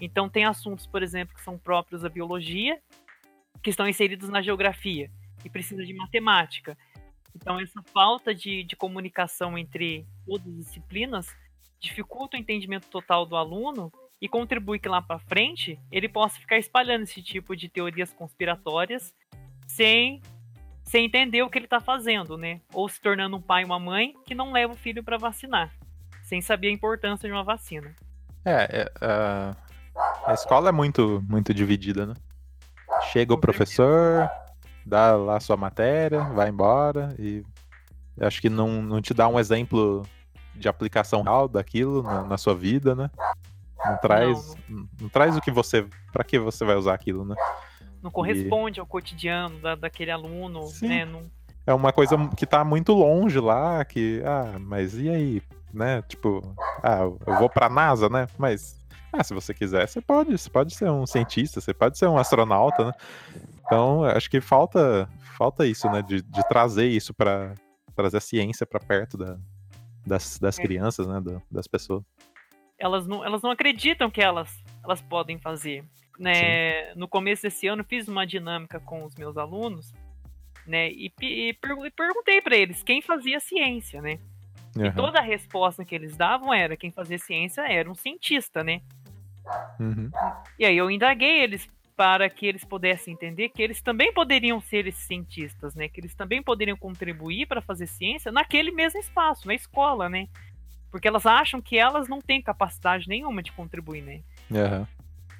Então 0.01 0.29
tem 0.29 0.45
assuntos, 0.45 0.87
por 0.87 1.03
exemplo, 1.03 1.35
que 1.35 1.43
são 1.43 1.59
próprios 1.59 2.03
da 2.03 2.09
biologia, 2.09 2.81
que 3.63 3.71
estão 3.71 3.89
inseridos 3.89 4.29
na 4.29 4.43
geografia 4.43 5.11
e 5.45 5.51
precisa 5.51 5.85
de 5.85 5.95
matemática. 5.95 6.77
Então, 7.35 7.61
essa 7.61 7.83
falta 7.93 8.35
de, 8.35 8.65
de 8.65 8.75
comunicação 8.75 9.57
entre 9.57 10.07
todas 10.27 10.47
as 10.47 10.67
disciplinas 10.67 11.37
dificulta 11.79 12.37
o 12.37 12.41
entendimento 12.41 12.89
total 12.89 13.25
do 13.25 13.37
aluno 13.37 13.93
e 14.21 14.29
contribui 14.29 14.79
que 14.79 14.89
lá 14.89 15.01
para 15.01 15.19
frente 15.19 15.79
ele 15.91 16.09
possa 16.09 16.39
ficar 16.39 16.59
espalhando 16.59 17.03
esse 17.03 17.23
tipo 17.23 17.57
de 17.57 17.69
teorias 17.69 18.13
conspiratórias 18.13 19.15
sem, 19.67 20.21
sem 20.83 21.07
entender 21.07 21.43
o 21.43 21.51
que 21.51 21.59
ele 21.59 21.67
está 21.67 21.81
fazendo, 21.81 22.37
né? 22.37 22.61
Ou 22.73 22.89
se 22.89 23.01
tornando 23.01 23.37
um 23.37 23.41
pai 23.41 23.63
e 23.63 23.65
uma 23.65 23.79
mãe 23.79 24.15
que 24.25 24.35
não 24.35 24.53
leva 24.53 24.73
o 24.73 24.77
filho 24.77 25.05
para 25.05 25.17
vacinar, 25.17 25.73
sem 26.23 26.41
saber 26.41 26.69
a 26.69 26.73
importância 26.73 27.29
de 27.29 27.33
uma 27.33 27.45
vacina. 27.45 27.95
É, 28.45 28.83
é 28.83 28.93
a, 29.01 29.57
a 30.27 30.35
escola 30.35 30.71
é 30.71 30.73
muito, 30.73 31.25
muito 31.29 31.55
dividida, 31.55 32.07
né? 32.07 32.15
Chega 33.13 33.35
o 33.35 33.39
professor, 33.39 34.29
dá 34.85 35.15
lá 35.15 35.39
sua 35.39 35.57
matéria, 35.57 36.21
vai 36.21 36.49
embora 36.49 37.15
e 37.19 37.45
acho 38.21 38.41
que 38.41 38.49
não, 38.49 38.83
não 38.83 39.01
te 39.01 39.15
dá 39.15 39.29
um 39.29 39.39
exemplo 39.39 40.03
de 40.55 40.69
aplicação 40.69 41.23
real 41.23 41.47
daquilo 41.47 42.03
na, 42.03 42.25
na 42.25 42.39
sua 42.39 42.55
vida, 42.55 42.95
né? 42.95 43.11
Não 43.89 43.97
traz, 43.99 44.57
não, 44.69 44.89
não. 45.01 45.09
traz 45.09 45.37
o 45.37 45.41
que 45.41 45.51
você, 45.51 45.87
para 46.13 46.25
que 46.25 46.39
você 46.39 46.65
vai 46.65 46.77
usar 46.77 46.95
aquilo, 46.95 47.25
né? 47.25 47.35
Não 48.03 48.11
corresponde 48.11 48.79
e... 48.79 48.81
ao 48.81 48.87
cotidiano 48.87 49.59
da, 49.61 49.75
daquele 49.75 50.11
aluno, 50.11 50.67
Sim. 50.67 50.89
né? 50.89 51.05
Não... 51.05 51.23
É 51.67 51.75
uma 51.75 51.93
coisa 51.93 52.17
que 52.37 52.47
tá 52.47 52.65
muito 52.65 52.93
longe 52.93 53.39
lá, 53.39 53.85
que, 53.85 54.23
ah, 54.25 54.59
mas 54.59 54.99
e 54.99 55.09
aí, 55.09 55.43
né? 55.73 56.03
Tipo, 56.03 56.55
ah, 56.83 57.01
eu 57.01 57.39
vou 57.39 57.49
pra 57.49 57.69
NASA, 57.69 58.09
né? 58.09 58.27
Mas, 58.39 58.79
ah, 59.13 59.23
se 59.23 59.35
você 59.35 59.53
quiser, 59.53 59.87
você 59.87 60.01
pode, 60.01 60.37
você 60.37 60.49
pode 60.49 60.75
ser 60.75 60.91
um 60.91 61.07
cientista, 61.07 61.61
você 61.61 61.75
pode 61.75 61.99
ser 61.99 62.07
um 62.07 62.17
astronauta, 62.17 62.87
né? 62.87 62.93
Então, 63.67 64.05
acho 64.05 64.31
que 64.31 64.41
falta, 64.41 65.09
falta 65.37 65.67
isso, 65.67 65.91
né? 65.91 66.01
De, 66.01 66.23
de 66.23 66.49
trazer 66.49 66.87
isso 66.87 67.13
para 67.13 67.53
trazer 67.95 68.17
a 68.17 68.21
ciência 68.21 68.65
para 68.65 68.81
perto 68.81 69.19
da, 69.19 69.37
das, 70.07 70.39
das 70.39 70.59
é. 70.59 70.63
crianças, 70.63 71.07
né? 71.07 71.21
Da, 71.21 71.43
das 71.51 71.67
pessoas. 71.67 72.03
Elas 72.79 73.07
não, 73.07 73.25
elas 73.25 73.43
não 73.43 73.51
acreditam 73.51 74.11
que 74.11 74.21
elas, 74.21 74.63
elas 74.85 75.01
podem 75.03 75.39
fazer. 75.39 75.85
Né? 76.19 76.95
No 76.95 77.09
começo 77.09 77.43
desse 77.43 77.67
ano, 77.67 77.85
fiz 77.85 78.09
uma 78.09 78.27
dinâmica 78.27 78.81
com 78.81 79.05
os 79.05 79.15
meus 79.17 79.37
alunos, 79.37 79.93
né? 80.67 80.91
E, 80.91 81.13
e, 81.21 81.49
e 81.49 81.53
perguntei 81.91 82.41
para 82.41 82.57
eles 82.57 82.83
quem 82.83 83.01
fazia 83.01 83.41
ciência, 83.41 84.03
né? 84.03 84.19
Uhum. 84.77 84.87
E 84.87 84.93
toda 84.93 85.19
a 85.19 85.23
resposta 85.23 85.85
que 85.85 85.95
eles 85.95 86.17
davam 86.17 86.53
era 86.53 86.77
quem 86.77 86.91
fazia 86.91 87.19
ciência 87.19 87.63
era 87.63 87.91
um 87.91 87.95
cientista, 87.95 88.63
né? 88.63 88.83
Uhum. 89.81 90.11
E 90.59 90.65
aí 90.65 90.77
eu 90.77 90.91
indaguei 90.91 91.43
eles 91.43 91.69
para 91.97 92.31
que 92.31 92.47
eles 92.47 92.65
pudessem 92.65 93.15
entender 93.15 93.49
que 93.49 93.61
eles 93.61 93.83
também 93.83 94.13
poderiam 94.13 94.61
ser 94.61 94.87
esses 94.87 95.03
cientistas, 95.05 95.75
né? 95.75 95.89
Que 95.89 96.01
eles 96.01 96.15
também 96.15 96.41
poderiam 96.41 96.77
contribuir 96.77 97.47
para 97.47 97.61
fazer 97.61 97.89
ciência 97.89 98.31
naquele 98.31 98.71
mesmo 98.71 99.01
espaço, 99.01 99.49
na 99.49 99.55
escola, 99.55 100.09
né? 100.09 100.29
Porque 100.91 101.07
elas 101.07 101.27
acham 101.27 101.61
que 101.61 101.77
elas 101.77 102.09
não 102.09 102.21
têm 102.21 102.41
capacidade 102.41 103.09
nenhuma 103.09 103.43
de 103.43 103.53
contribuir, 103.53 104.03
né? 104.03 104.21
Uhum. 104.51 104.87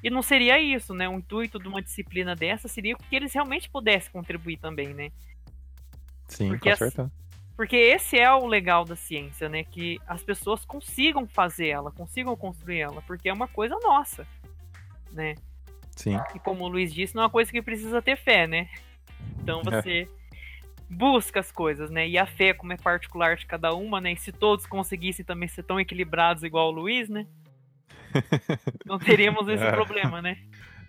E 0.03 0.11
não 0.11 0.23
seria 0.23 0.61
isso, 0.61 0.95
né? 0.95 1.09
O 1.09 1.15
intuito 1.15 1.59
de 1.59 1.67
uma 1.67 1.83
disciplina 1.83 2.37
dessa 2.37 2.69
seria 2.69 2.97
que 2.97 3.17
eles 3.17 3.33
realmente 3.33 3.69
pudessem 3.69 4.13
contribuir 4.13 4.59
também, 4.59 4.95
né? 4.95 5.11
Sim, 6.29 6.51
porque 6.51 6.71
com 6.71 6.77
certeza. 6.77 7.13
Porque 7.57 7.77
esse 7.77 8.17
é 8.17 8.33
o 8.33 8.47
legal 8.47 8.85
da 8.85 8.95
ciência, 8.95 9.49
né? 9.49 9.65
Que 9.65 9.99
as 10.07 10.23
pessoas 10.23 10.65
consigam 10.65 11.27
fazer 11.27 11.69
ela, 11.69 11.91
consigam 11.91 12.37
construir 12.37 12.81
ela, 12.81 13.03
porque 13.03 13.29
é 13.29 13.33
uma 13.33 13.49
coisa 13.49 13.77
nossa, 13.83 14.25
né? 15.11 15.35
Sim. 15.97 16.17
E 16.33 16.39
como 16.39 16.65
o 16.65 16.69
Luiz 16.69 16.95
disse, 16.95 17.17
não 17.17 17.23
é 17.23 17.25
uma 17.25 17.31
coisa 17.31 17.51
que 17.51 17.61
precisa 17.61 18.01
ter 18.01 18.17
fé, 18.17 18.47
né? 18.47 18.69
Então 19.43 19.61
é. 19.61 19.65
você 19.65 20.03
é. 20.03 20.28
Busca 20.89 21.41
as 21.41 21.53
coisas, 21.53 21.91
né? 21.91 22.09
E 22.09 22.17
a 22.17 22.27
fé, 22.27 22.55
como 22.55 22.73
é 22.73 22.77
particular 22.77 23.37
de 23.37 23.47
cada 23.47 23.75
uma, 23.75 24.01
né? 24.01 24.13
E 24.13 24.17
se 24.17 24.33
todos 24.33 24.67
conseguissem 24.67 25.25
também 25.25 25.49
ser 25.49 25.63
tão 25.63 25.79
equilibrados 25.79 26.43
igual 26.43 26.69
o 26.69 26.73
Luiz, 26.73 27.09
né? 27.09 27.27
não 28.87 28.99
teríamos 28.99 29.47
esse 29.49 29.65
é. 29.65 29.71
problema, 29.71 30.23
né? 30.23 30.39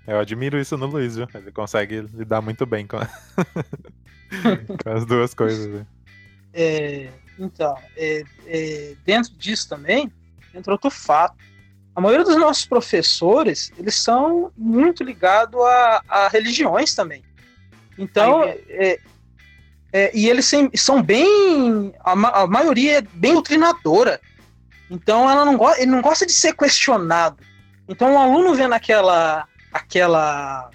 Eu 0.08 0.20
admiro 0.20 0.60
isso 0.60 0.78
no 0.78 0.86
Luiz, 0.86 1.18
viu? 1.18 1.28
Ele 1.34 1.52
consegue 1.52 2.02
lidar 2.02 2.42
muito 2.42 2.66
bem 2.66 2.88
com, 2.88 2.98
com 4.84 4.90
as 4.90 5.06
duas 5.06 5.34
coisas. 5.34 5.68
Viu? 5.68 5.86
É, 6.54 7.10
então, 7.38 7.78
é, 7.96 8.24
é, 8.48 8.96
dentro 9.06 9.34
disso 9.34 9.70
também, 9.70 10.12
entra 10.54 10.74
outro 10.74 10.90
fato. 10.90 11.36
A 11.94 12.02
maioria 12.02 12.26
dos 12.26 12.38
nossos 12.38 12.66
professores, 12.66 13.72
eles 13.78 13.96
são 13.96 14.52
muito 14.58 15.04
ligados 15.04 15.60
a, 15.62 16.04
a 16.08 16.28
religiões 16.30 16.96
também. 16.96 17.24
Então, 17.98 18.44
é, 18.44 19.00
é, 19.92 20.12
e 20.14 20.30
eles 20.30 20.52
são 20.76 21.02
bem. 21.02 21.94
A, 22.00 22.42
a, 22.42 22.48
maioria 22.48 23.00
é 23.00 23.02
bem 23.02 23.34
doutrinadora. 23.34 24.22
Então, 24.90 25.30
ela 25.30 25.46
não 25.46 25.76
ele 25.78 25.92
não 25.92 26.02
gosta 26.02 26.26
de 26.26 26.32
ser 26.32 26.54
questionado. 26.54 27.38
Então, 27.88 28.12
o 28.12 28.14
um 28.14 28.20
aluno 28.20 28.54
vendo 28.54 28.74
aquela, 28.74 29.48
aquela 29.74 30.70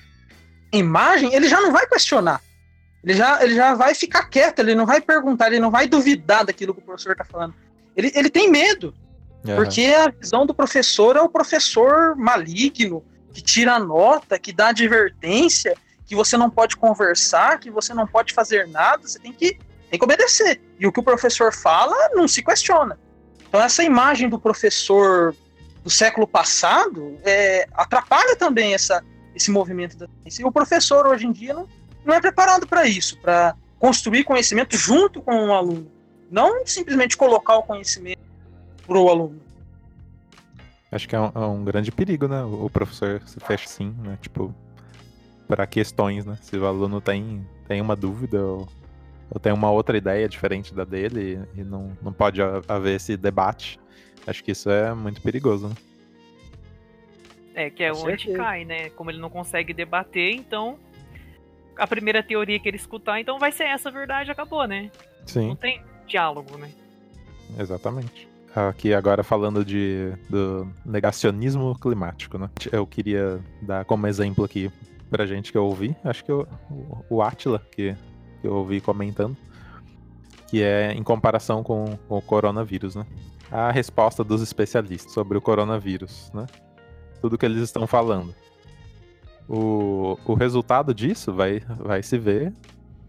imagem, 0.73 1.33
ele 1.35 1.49
já 1.49 1.61
não 1.61 1.73
vai 1.73 1.87
questionar. 1.87 2.41
Ele 3.05 3.15
já, 3.15 3.45
ele 3.45 3.55
já 3.55 3.75
vai 3.75 3.95
ficar 3.95 4.25
quieto, 4.25 4.61
ele 4.61 4.75
não 4.75 4.87
vai 4.87 5.01
perguntar, 5.01 5.49
ele 5.49 5.61
não 5.61 5.71
vai 5.71 5.87
duvidar 5.87 6.45
daquilo 6.45 6.75
que 6.75 6.81
o 6.81 6.85
professor 6.85 7.13
está 7.13 7.25
falando. 7.25 7.55
Ele, 7.97 8.11
ele 8.15 8.31
tem 8.31 8.51
medo. 8.51 8.95
Uhum. 9.47 9.57
Porque 9.57 9.85
a 9.85 10.09
visão 10.09 10.47
do 10.47 10.55
professor 10.55 11.17
é 11.17 11.21
o 11.21 11.29
professor 11.29 12.17
maligno, 12.17 13.05
que 13.33 13.43
tira 13.43 13.79
nota, 13.79 14.39
que 14.39 14.53
dá 14.53 14.69
advertência, 14.69 15.77
que 16.07 16.15
você 16.15 16.37
não 16.37 16.51
pode 16.51 16.77
conversar, 16.77 17.59
que 17.59 17.71
você 17.71 17.95
não 17.95 18.07
pode 18.07 18.33
fazer 18.33 18.69
nada, 18.69 19.07
você 19.07 19.19
tem 19.19 19.33
que, 19.33 19.59
tem 19.91 19.99
que 19.99 20.05
obedecer. 20.05 20.61
E 20.79 20.87
o 20.87 20.93
que 20.93 21.01
o 21.01 21.03
professor 21.03 21.53
fala 21.53 22.11
não 22.15 22.29
se 22.29 22.43
questiona. 22.43 22.99
Então, 23.49 23.61
essa 23.61 23.83
imagem 23.83 24.29
do 24.29 24.39
professor 24.39 25.35
do 25.83 25.91
século 25.91 26.27
passado 26.27 27.17
é, 27.23 27.69
atrapalha 27.75 28.35
também 28.37 28.75
essa, 28.75 29.05
esse 29.35 29.51
movimento 29.51 29.97
da 29.97 30.09
ciência. 30.23 30.43
E 30.43 30.45
o 30.45 30.53
professor, 30.53 31.07
hoje 31.07 31.27
em 31.27 31.33
dia, 31.33 31.55
não, 31.55 31.69
não 32.05 32.15
é 32.15 32.21
preparado 32.21 32.67
para 32.67 32.87
isso, 32.87 33.19
para 33.21 33.55
construir 33.79 34.25
conhecimento 34.25 34.77
junto 34.77 35.23
com 35.23 35.49
o 35.49 35.53
aluno. 35.53 35.91
Não 36.31 36.67
simplesmente 36.67 37.17
colocar 37.17 37.57
o 37.57 37.63
conhecimento 37.63 38.23
para 38.87 38.99
o 38.99 39.09
aluno. 39.09 39.41
Acho 40.91 41.09
que 41.09 41.15
é 41.15 41.21
um, 41.21 41.33
é 41.35 41.39
um, 41.41 41.65
grande 41.65 41.91
perigo, 41.91 42.29
né? 42.29 42.43
O 42.45 42.71
professor 42.71 43.21
se 43.27 43.39
fecha 43.41 43.67
assim, 43.67 43.95
né? 43.99 44.17
Tipo, 44.23 44.55
para 45.47 45.67
questões, 45.67 46.25
né? 46.25 46.37
Se 46.41 46.57
o 46.57 46.67
aluno 46.67 47.01
tem, 47.01 47.47
tem 47.69 47.81
uma 47.81 47.95
dúvida 47.95 48.43
ou, 48.43 48.69
ou 49.31 49.41
tem 49.41 49.53
uma 49.53 49.71
outra 49.71 49.97
ideia 49.97 50.29
diferente 50.29 50.75
da 50.75 50.85
dele 50.85 51.41
e, 51.57 51.61
e 51.61 51.65
não, 51.65 51.97
não 52.03 52.13
pode 52.13 52.41
haver 52.69 52.97
esse 52.97 53.17
debate, 53.17 53.79
acho 54.27 54.43
que 54.43 54.53
isso 54.53 54.71
é 54.71 54.95
muito 54.95 55.21
perigoso, 55.21 55.69
né? 55.69 55.75
É, 57.55 57.71
que 57.71 57.85
é 57.85 57.93
onde 57.93 58.33
cai, 58.33 58.65
né? 58.65 58.91
Como 58.91 59.11
ele 59.11 59.19
não 59.19 59.31
consegue 59.31 59.73
debater, 59.73 60.35
então 60.35 60.77
a 61.77 61.87
primeira 61.87 62.23
teoria 62.23 62.59
que 62.59 62.69
ele 62.69 62.77
escutar, 62.77 63.21
então 63.21 63.39
vai 63.39 63.53
ser 63.53 63.65
essa 63.65 63.91
verdade, 63.91 64.31
acabou, 64.31 64.67
né? 64.67 64.91
Sim. 65.27 65.49
Não 65.49 65.57
tem 65.57 65.83
diálogo, 66.07 66.57
né? 66.57 66.71
Exatamente. 67.59 68.29
Aqui 68.55 68.95
agora 68.95 69.25
falando 69.25 69.65
de, 69.65 70.13
do 70.29 70.69
negacionismo 70.85 71.77
climático, 71.79 72.39
né? 72.39 72.49
Eu 72.71 72.87
queria 72.87 73.41
dar 73.61 73.85
como 73.85 74.07
exemplo 74.07 74.45
aqui 74.45 74.71
pra 75.15 75.27
gente 75.27 75.53
que 75.53 75.57
eu 75.57 75.65
ouvi, 75.65 75.97
acho 76.03 76.25
que 76.25 76.33
eu, 76.33 76.45
o 77.09 77.23
Atila, 77.23 77.65
que, 77.71 77.95
que 78.41 78.49
eu 78.49 78.53
ouvi 78.53 78.81
comentando, 78.81 79.37
que 80.49 80.61
é 80.61 80.91
em 80.93 81.05
comparação 81.05 81.63
com, 81.63 81.97
com 82.09 82.19
o 82.19 82.21
coronavírus, 82.21 82.97
né? 82.97 83.07
A 83.49 83.71
resposta 83.71 84.25
dos 84.25 84.43
especialistas 84.43 85.13
sobre 85.13 85.39
o 85.39 85.41
coronavírus, 85.41 86.33
né? 86.35 86.47
Tudo 87.21 87.39
que 87.39 87.47
eles 87.47 87.63
estão 87.63 87.87
falando. 87.87 88.35
O, 89.49 90.19
o 90.27 90.35
resultado 90.35 90.93
disso 90.93 91.33
vai, 91.33 91.61
vai 91.61 92.03
se 92.03 92.19
ver 92.19 92.53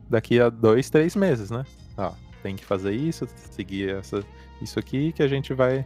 daqui 0.08 0.40
a 0.40 0.48
dois, 0.48 0.92
três 0.92 1.16
meses, 1.16 1.50
né? 1.50 1.64
Ó, 1.98 2.12
tem 2.44 2.56
que 2.56 2.64
fazer 2.64 2.92
isso, 2.92 3.26
seguir 3.50 3.90
essa, 3.90 4.24
isso 4.62 4.78
aqui 4.78 5.12
que 5.12 5.24
a 5.24 5.28
gente 5.28 5.56
vai, 5.56 5.84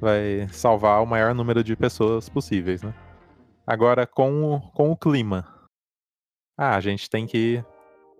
vai 0.00 0.48
salvar 0.50 1.00
o 1.00 1.06
maior 1.06 1.36
número 1.36 1.62
de 1.62 1.76
pessoas 1.76 2.28
possíveis, 2.28 2.82
né? 2.82 2.92
Agora, 3.66 4.06
com 4.06 4.54
o, 4.54 4.60
com 4.72 4.90
o 4.90 4.96
clima. 4.96 5.46
Ah, 6.58 6.76
a 6.76 6.80
gente 6.80 7.08
tem 7.08 7.26
que 7.26 7.64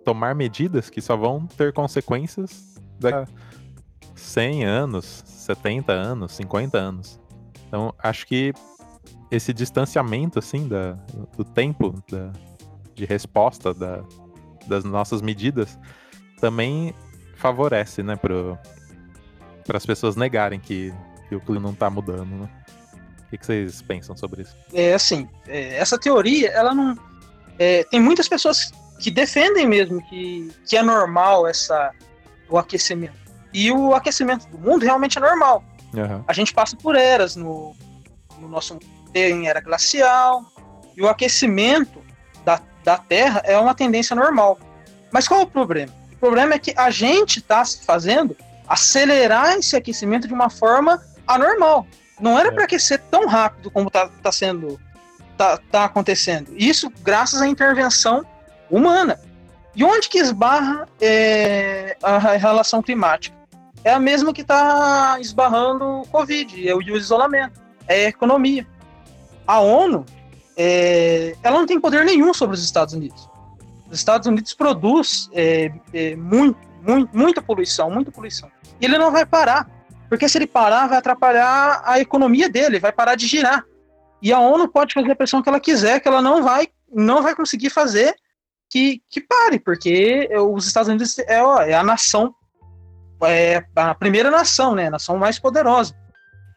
tomar 0.05 0.35
medidas 0.35 0.89
que 0.89 1.01
só 1.01 1.17
vão 1.17 1.47
ter 1.47 1.73
consequências 1.73 2.75
daqui 2.99 3.31
a 3.31 3.51
100 4.15 4.65
anos, 4.65 5.23
70 5.27 5.93
anos, 5.93 6.33
50 6.33 6.79
anos. 6.79 7.21
Então, 7.67 7.95
acho 7.99 8.27
que 8.27 8.53
esse 9.31 9.53
distanciamento, 9.53 10.39
assim, 10.39 10.69
da, 10.69 10.93
do 11.37 11.45
tempo 11.45 11.95
da, 12.11 12.33
de 12.95 13.05
resposta 13.05 13.73
da, 13.73 14.05
das 14.67 14.85
nossas 14.85 15.23
medidas 15.23 15.79
também 16.41 16.95
favorece, 17.37 18.03
né, 18.03 18.17
para 18.17 18.59
as 19.75 19.87
pessoas 19.87 20.17
negarem 20.17 20.59
que, 20.59 20.93
que 21.29 21.35
o 21.35 21.41
clima 21.41 21.63
não 21.63 21.73
está 21.73 21.89
mudando, 21.89 22.31
né? 22.31 22.60
O 23.33 23.39
que, 23.39 23.47
vocês 23.47 23.81
pensam 23.83 24.17
sobre 24.17 24.43
isso? 24.43 24.57
É 24.73 24.93
assim, 24.95 25.29
é, 25.47 25.77
essa 25.77 25.99
teoria, 25.99 26.51
ela 26.51 26.75
não... 26.75 26.99
É, 27.59 27.85
tem 27.85 28.01
muitas 28.01 28.29
pessoas 28.29 28.73
que 28.99 29.11
defendem 29.11 29.69
mesmo 29.69 30.03
que, 30.09 30.51
que 30.67 30.77
é 30.77 30.83
normal 30.83 31.47
essa, 31.47 31.93
o 32.49 32.59
aquecimento. 32.59 33.15
E 33.53 33.71
o 33.71 33.95
aquecimento 33.95 34.49
do 34.49 34.59
mundo 34.59 34.85
realmente 34.85 35.19
é 35.19 35.21
normal. 35.21 35.63
Uhum. 35.95 36.25
A 36.27 36.33
gente 36.33 36.53
passa 36.53 36.77
por 36.77 36.97
eras 36.97 37.37
no, 37.37 37.75
no 38.39 38.49
nosso 38.49 38.79
tem 39.13 39.49
era 39.49 39.61
glacial, 39.61 40.45
e 40.97 41.03
o 41.03 41.09
aquecimento 41.09 42.03
da, 42.45 42.61
da 42.85 42.97
Terra 42.97 43.43
é 43.45 43.59
uma 43.59 43.75
tendência 43.75 44.15
normal. 44.15 44.59
Mas 45.13 45.27
qual 45.27 45.41
é 45.41 45.43
o 45.43 45.47
problema? 45.47 45.93
O 46.13 46.17
problema 46.17 46.55
é 46.55 46.59
que 46.59 46.73
a 46.77 46.91
gente 46.91 47.39
está 47.39 47.65
fazendo 47.65 48.37
acelerar 48.69 49.57
esse 49.57 49.75
aquecimento 49.75 50.29
de 50.29 50.35
uma 50.35 50.49
forma 50.49 51.03
anormal. 51.27 51.87
Não 52.21 52.39
era 52.39 52.49
é. 52.49 52.53
para 52.53 52.65
aquecer 52.65 53.01
tão 53.11 53.27
rápido 53.27 53.71
como 53.71 53.89
está 53.89 54.09
tá 54.23 54.33
sendo 54.33 54.81
tá, 55.37 55.59
tá 55.71 55.85
acontecendo. 55.85 56.53
Isso 56.57 56.91
graças 57.03 57.41
à 57.41 57.49
intervenção 57.49 58.25
humana. 58.71 59.19
E 59.75 59.85
onde 59.85 60.09
que 60.09 60.19
esbarra 60.19 60.89
é, 61.01 61.97
a 62.03 62.19
relação 62.19 62.83
climática? 62.83 63.37
É 63.83 63.93
a 63.93 64.01
mesma 64.01 64.33
que 64.33 64.43
está 64.43 65.17
esbarrando 65.21 66.01
o 66.01 66.07
Covid 66.07 66.61
e 66.61 66.73
o 66.73 66.97
isolamento. 66.97 67.61
É 67.87 68.07
a 68.07 68.09
economia 68.09 68.67
a 69.51 69.59
ONU 69.59 70.07
é, 70.57 71.35
ela 71.43 71.59
não 71.59 71.67
tem 71.67 71.81
poder 71.81 72.05
nenhum 72.05 72.33
sobre 72.33 72.55
os 72.55 72.63
Estados 72.63 72.95
Unidos. 72.95 73.29
Os 73.91 73.99
Estados 73.99 74.29
Unidos 74.29 74.55
produz 74.55 75.29
é, 75.33 75.73
é, 75.93 76.15
muito, 76.15 76.57
muito, 76.81 77.17
muita 77.17 77.43
poluição, 77.43 77.91
muita 77.91 78.13
poluição. 78.13 78.49
E 78.81 78.85
ele 78.85 78.97
não 78.97 79.11
vai 79.11 79.27
parar, 79.27 79.69
porque 80.11 80.29
se 80.29 80.37
ele 80.37 80.47
parar, 80.49 80.89
vai 80.89 80.99
atrapalhar 80.99 81.83
a 81.85 82.01
economia 82.01 82.49
dele, 82.49 82.81
vai 82.81 82.91
parar 82.91 83.15
de 83.15 83.29
girar. 83.29 83.65
E 84.21 84.33
a 84.33 84.41
ONU 84.41 84.69
pode 84.69 84.93
fazer 84.93 85.13
a 85.13 85.17
pressão 85.17 85.41
que 85.41 85.49
ela 85.49 85.61
quiser, 85.61 86.01
que 86.01 86.09
ela 86.09 86.21
não 86.21 86.43
vai, 86.43 86.69
não 86.93 87.23
vai 87.23 87.33
conseguir 87.33 87.71
fazer 87.71 88.13
que, 88.69 89.01
que 89.09 89.21
pare, 89.21 89.61
porque 89.61 90.29
os 90.37 90.67
Estados 90.67 90.89
Unidos 90.89 91.17
é, 91.21 91.41
ó, 91.41 91.63
é 91.63 91.75
a 91.75 91.85
nação, 91.85 92.35
é 93.23 93.65
a 93.77 93.95
primeira 93.95 94.33
nação, 94.33 94.75
né, 94.75 94.89
a 94.89 94.91
nação 94.91 95.17
mais 95.17 95.39
poderosa. 95.39 95.95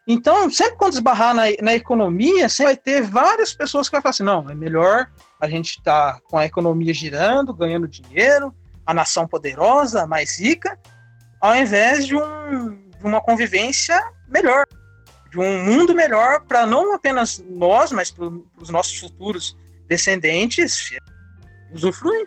Então, 0.06 0.50
sempre 0.50 0.76
quando 0.76 0.94
esbarrar 0.94 1.32
na, 1.32 1.44
na 1.62 1.74
economia, 1.74 2.48
você 2.48 2.64
vai 2.64 2.76
ter 2.76 3.02
várias 3.02 3.54
pessoas 3.54 3.88
que 3.88 3.92
vão 3.92 4.02
falar 4.02 4.10
assim: 4.10 4.22
não, 4.24 4.50
é 4.50 4.54
melhor 4.54 5.08
a 5.40 5.48
gente 5.48 5.78
estar 5.78 6.14
tá 6.14 6.20
com 6.28 6.36
a 6.36 6.44
economia 6.44 6.92
girando, 6.92 7.54
ganhando 7.54 7.86
dinheiro, 7.86 8.52
a 8.84 8.92
nação 8.92 9.28
poderosa, 9.28 10.06
mais 10.06 10.38
rica, 10.40 10.78
ao 11.40 11.56
invés 11.56 12.06
de, 12.06 12.16
um, 12.16 12.83
de 13.04 13.08
uma 13.08 13.20
convivência 13.20 14.02
melhor, 14.26 14.66
de 15.30 15.38
um 15.38 15.62
mundo 15.62 15.94
melhor 15.94 16.40
para 16.46 16.64
não 16.66 16.94
apenas 16.94 17.44
nós, 17.46 17.92
mas 17.92 18.10
para 18.10 18.24
os 18.56 18.70
nossos 18.70 18.98
futuros 18.98 19.54
descendentes 19.86 20.90
usufruir. 21.70 22.26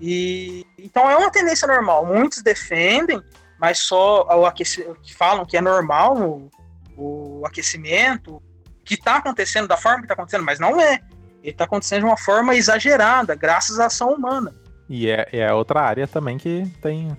E 0.00 0.66
então 0.76 1.08
é 1.08 1.16
uma 1.16 1.30
tendência 1.30 1.68
normal. 1.68 2.04
Muitos 2.04 2.42
defendem, 2.42 3.22
mas 3.60 3.78
só 3.78 4.26
o 4.36 4.44
aquecimento, 4.44 4.98
que 5.00 5.14
falam 5.14 5.46
que 5.46 5.56
é 5.56 5.60
normal 5.60 6.50
o 6.96 7.42
aquecimento, 7.46 8.42
que 8.84 8.94
está 8.94 9.18
acontecendo 9.18 9.68
da 9.68 9.76
forma 9.76 9.98
que 9.98 10.04
está 10.04 10.14
acontecendo, 10.14 10.44
mas 10.44 10.58
não 10.58 10.80
é. 10.80 11.00
Ele 11.42 11.52
está 11.52 11.64
acontecendo 11.64 12.00
de 12.00 12.06
uma 12.06 12.16
forma 12.16 12.56
exagerada, 12.56 13.36
graças 13.36 13.78
à 13.78 13.86
ação 13.86 14.12
humana. 14.12 14.52
E 14.88 15.08
é, 15.08 15.28
é 15.32 15.52
outra 15.52 15.80
área 15.80 16.08
também 16.08 16.38
que 16.38 16.66
tem 16.82 17.16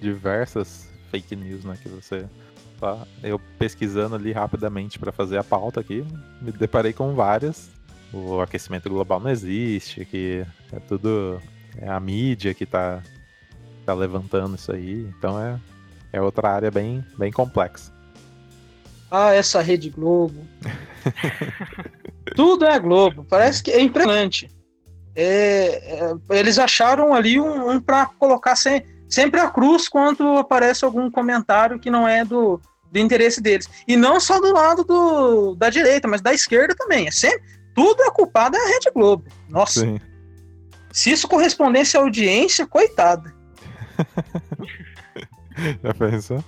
diversas 0.00 0.83
fake 1.14 1.36
news, 1.36 1.64
né? 1.64 1.78
Que 1.80 1.88
você. 1.88 2.26
Tá, 2.80 3.06
eu 3.22 3.40
pesquisando 3.56 4.16
ali 4.16 4.32
rapidamente 4.32 4.98
para 4.98 5.12
fazer 5.12 5.38
a 5.38 5.44
pauta 5.44 5.78
aqui, 5.78 6.04
me 6.42 6.50
deparei 6.50 6.92
com 6.92 7.14
várias. 7.14 7.70
O 8.12 8.40
aquecimento 8.40 8.88
global 8.88 9.20
não 9.20 9.30
existe, 9.30 10.04
que 10.04 10.44
é 10.72 10.80
tudo. 10.80 11.40
É 11.76 11.88
a 11.88 11.98
mídia 11.98 12.54
que 12.54 12.64
está 12.64 13.02
tá 13.86 13.94
levantando 13.94 14.56
isso 14.56 14.72
aí. 14.72 15.08
Então 15.18 15.40
é, 15.40 15.58
é 16.12 16.20
outra 16.20 16.50
área 16.50 16.70
bem, 16.70 17.04
bem 17.16 17.32
complexa. 17.32 17.92
Ah, 19.10 19.32
essa 19.32 19.60
Rede 19.60 19.90
Globo. 19.90 20.44
Tudo 22.34 22.64
é 22.64 22.78
Globo. 22.78 23.24
Parece 23.24 23.62
que 23.62 23.70
é 23.70 23.80
impressionante. 23.80 24.50
É, 25.16 26.00
é, 26.00 26.38
eles 26.38 26.58
acharam 26.58 27.14
ali 27.14 27.40
um, 27.40 27.70
um 27.70 27.80
para 27.80 28.06
colocar 28.06 28.56
sem, 28.56 28.84
sempre 29.14 29.40
a 29.40 29.48
cruz 29.48 29.88
quando 29.88 30.36
aparece 30.36 30.84
algum 30.84 31.10
comentário 31.10 31.78
que 31.78 31.88
não 31.88 32.06
é 32.06 32.24
do, 32.24 32.60
do 32.90 32.98
interesse 32.98 33.40
deles. 33.40 33.70
E 33.86 33.96
não 33.96 34.18
só 34.18 34.40
do 34.40 34.52
lado 34.52 34.82
do, 34.82 35.54
da 35.54 35.70
direita, 35.70 36.08
mas 36.08 36.20
da 36.20 36.34
esquerda 36.34 36.74
também. 36.74 37.06
É 37.06 37.10
sempre, 37.12 37.42
tudo 37.74 38.02
é 38.02 38.10
culpado 38.10 38.56
é 38.56 38.60
a 38.60 38.68
Rede 38.68 38.90
Globo. 38.92 39.24
Nossa. 39.48 39.80
Sim. 39.80 40.00
Se 40.92 41.10
isso 41.10 41.28
correspondesse 41.28 41.96
à 41.96 42.00
audiência, 42.00 42.66
coitada. 42.66 43.32
Já 45.82 45.94
pensou? 45.94 46.44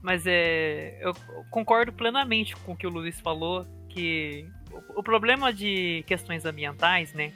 Mas 0.00 0.22
é, 0.26 0.98
eu 1.00 1.14
concordo 1.50 1.92
plenamente 1.92 2.56
com 2.56 2.72
o 2.72 2.76
que 2.76 2.86
o 2.86 2.90
Luiz 2.90 3.20
falou, 3.20 3.66
que 3.88 4.48
o, 4.72 5.00
o 5.00 5.02
problema 5.02 5.52
de 5.52 6.04
questões 6.06 6.44
ambientais, 6.44 7.12
né, 7.12 7.32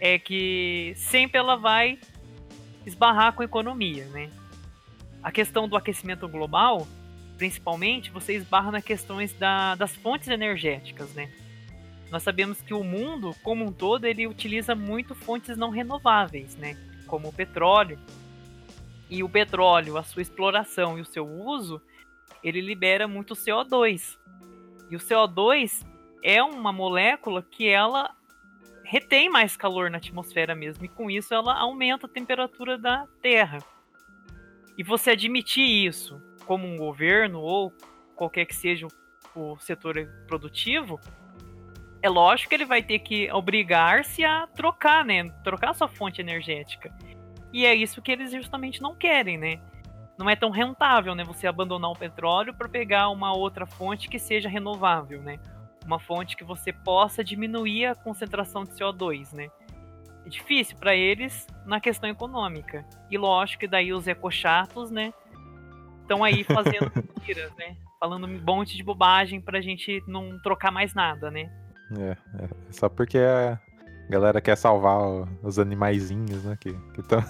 é 0.00 0.18
que 0.18 0.92
sempre 0.96 1.38
ela 1.38 1.56
vai 1.56 1.98
esbarrar 2.86 3.32
com 3.32 3.42
a 3.42 3.44
economia, 3.44 4.04
né? 4.06 4.30
A 5.22 5.30
questão 5.30 5.68
do 5.68 5.76
aquecimento 5.76 6.26
global, 6.28 6.86
principalmente, 7.36 8.10
você 8.10 8.34
esbarra 8.34 8.70
nas 8.70 8.84
questões 8.84 9.32
da, 9.34 9.74
das 9.74 9.94
fontes 9.94 10.28
energéticas, 10.28 11.12
né? 11.14 11.30
Nós 12.10 12.22
sabemos 12.22 12.60
que 12.60 12.74
o 12.74 12.82
mundo, 12.82 13.34
como 13.42 13.64
um 13.64 13.72
todo, 13.72 14.04
ele 14.04 14.26
utiliza 14.26 14.74
muito 14.74 15.14
fontes 15.14 15.56
não 15.56 15.70
renováveis, 15.70 16.56
né? 16.56 16.76
Como 17.06 17.28
o 17.28 17.32
petróleo, 17.32 17.98
e 19.10 19.24
o 19.24 19.28
petróleo, 19.28 19.98
a 19.98 20.04
sua 20.04 20.22
exploração 20.22 20.96
e 20.96 21.00
o 21.00 21.04
seu 21.04 21.26
uso, 21.26 21.82
ele 22.44 22.60
libera 22.60 23.08
muito 23.08 23.34
CO2. 23.34 24.16
E 24.88 24.94
o 24.94 25.00
CO2 25.00 25.84
é 26.22 26.40
uma 26.42 26.72
molécula 26.72 27.42
que 27.42 27.68
ela 27.68 28.14
retém 28.90 29.30
mais 29.30 29.56
calor 29.56 29.88
na 29.88 29.98
atmosfera 29.98 30.52
mesmo, 30.52 30.84
e 30.84 30.88
com 30.88 31.08
isso 31.08 31.32
ela 31.32 31.56
aumenta 31.56 32.06
a 32.06 32.10
temperatura 32.10 32.76
da 32.76 33.06
Terra. 33.22 33.60
E 34.76 34.82
você 34.82 35.12
admitir 35.12 35.64
isso 35.64 36.20
como 36.44 36.66
um 36.66 36.76
governo 36.76 37.40
ou 37.40 37.72
qualquer 38.16 38.46
que 38.46 38.54
seja 38.54 38.88
o 39.36 39.56
setor 39.60 39.94
produtivo, 40.26 40.98
é 42.02 42.08
lógico 42.08 42.48
que 42.48 42.56
ele 42.56 42.64
vai 42.64 42.82
ter 42.82 42.98
que 42.98 43.30
obrigar-se 43.30 44.24
a 44.24 44.48
trocar, 44.48 45.04
né? 45.04 45.30
Trocar 45.44 45.72
sua 45.72 45.86
fonte 45.86 46.20
energética. 46.20 46.92
E 47.52 47.64
é 47.64 47.72
isso 47.72 48.02
que 48.02 48.10
eles 48.10 48.32
justamente 48.32 48.82
não 48.82 48.96
querem, 48.96 49.38
né? 49.38 49.60
Não 50.18 50.28
é 50.28 50.34
tão 50.34 50.50
rentável, 50.50 51.14
né? 51.14 51.22
Você 51.22 51.46
abandonar 51.46 51.92
o 51.92 51.96
petróleo 51.96 52.52
para 52.52 52.68
pegar 52.68 53.08
uma 53.10 53.32
outra 53.36 53.66
fonte 53.66 54.08
que 54.08 54.18
seja 54.18 54.48
renovável, 54.48 55.22
né? 55.22 55.38
Uma 55.90 55.98
fonte 55.98 56.36
que 56.36 56.44
você 56.44 56.72
possa 56.72 57.24
diminuir 57.24 57.86
a 57.86 57.96
concentração 57.96 58.62
de 58.62 58.70
CO2, 58.70 59.32
né? 59.32 59.48
É 60.24 60.28
difícil 60.28 60.76
para 60.76 60.94
eles 60.94 61.48
na 61.66 61.80
questão 61.80 62.08
econômica. 62.08 62.86
E 63.10 63.18
lógico 63.18 63.62
que 63.62 63.66
daí 63.66 63.92
os 63.92 64.06
ecochatos, 64.06 64.88
né? 64.88 65.12
Estão 66.02 66.22
aí 66.22 66.44
fazendo 66.44 66.92
mentiras, 66.94 67.52
né? 67.56 67.76
Falando 67.98 68.28
um 68.28 68.40
monte 68.40 68.76
de 68.76 68.84
bobagem 68.84 69.40
pra 69.40 69.60
gente 69.60 70.00
não 70.06 70.38
trocar 70.38 70.70
mais 70.70 70.94
nada, 70.94 71.28
né? 71.28 71.50
É, 71.98 72.16
é 72.44 72.48
só 72.70 72.88
porque 72.88 73.18
a 73.18 73.58
galera 74.08 74.40
quer 74.40 74.56
salvar 74.56 74.96
os 75.42 75.58
animaizinhos, 75.58 76.44
né? 76.44 76.56
Que, 76.60 76.72
que 76.72 77.02
tão... 77.02 77.20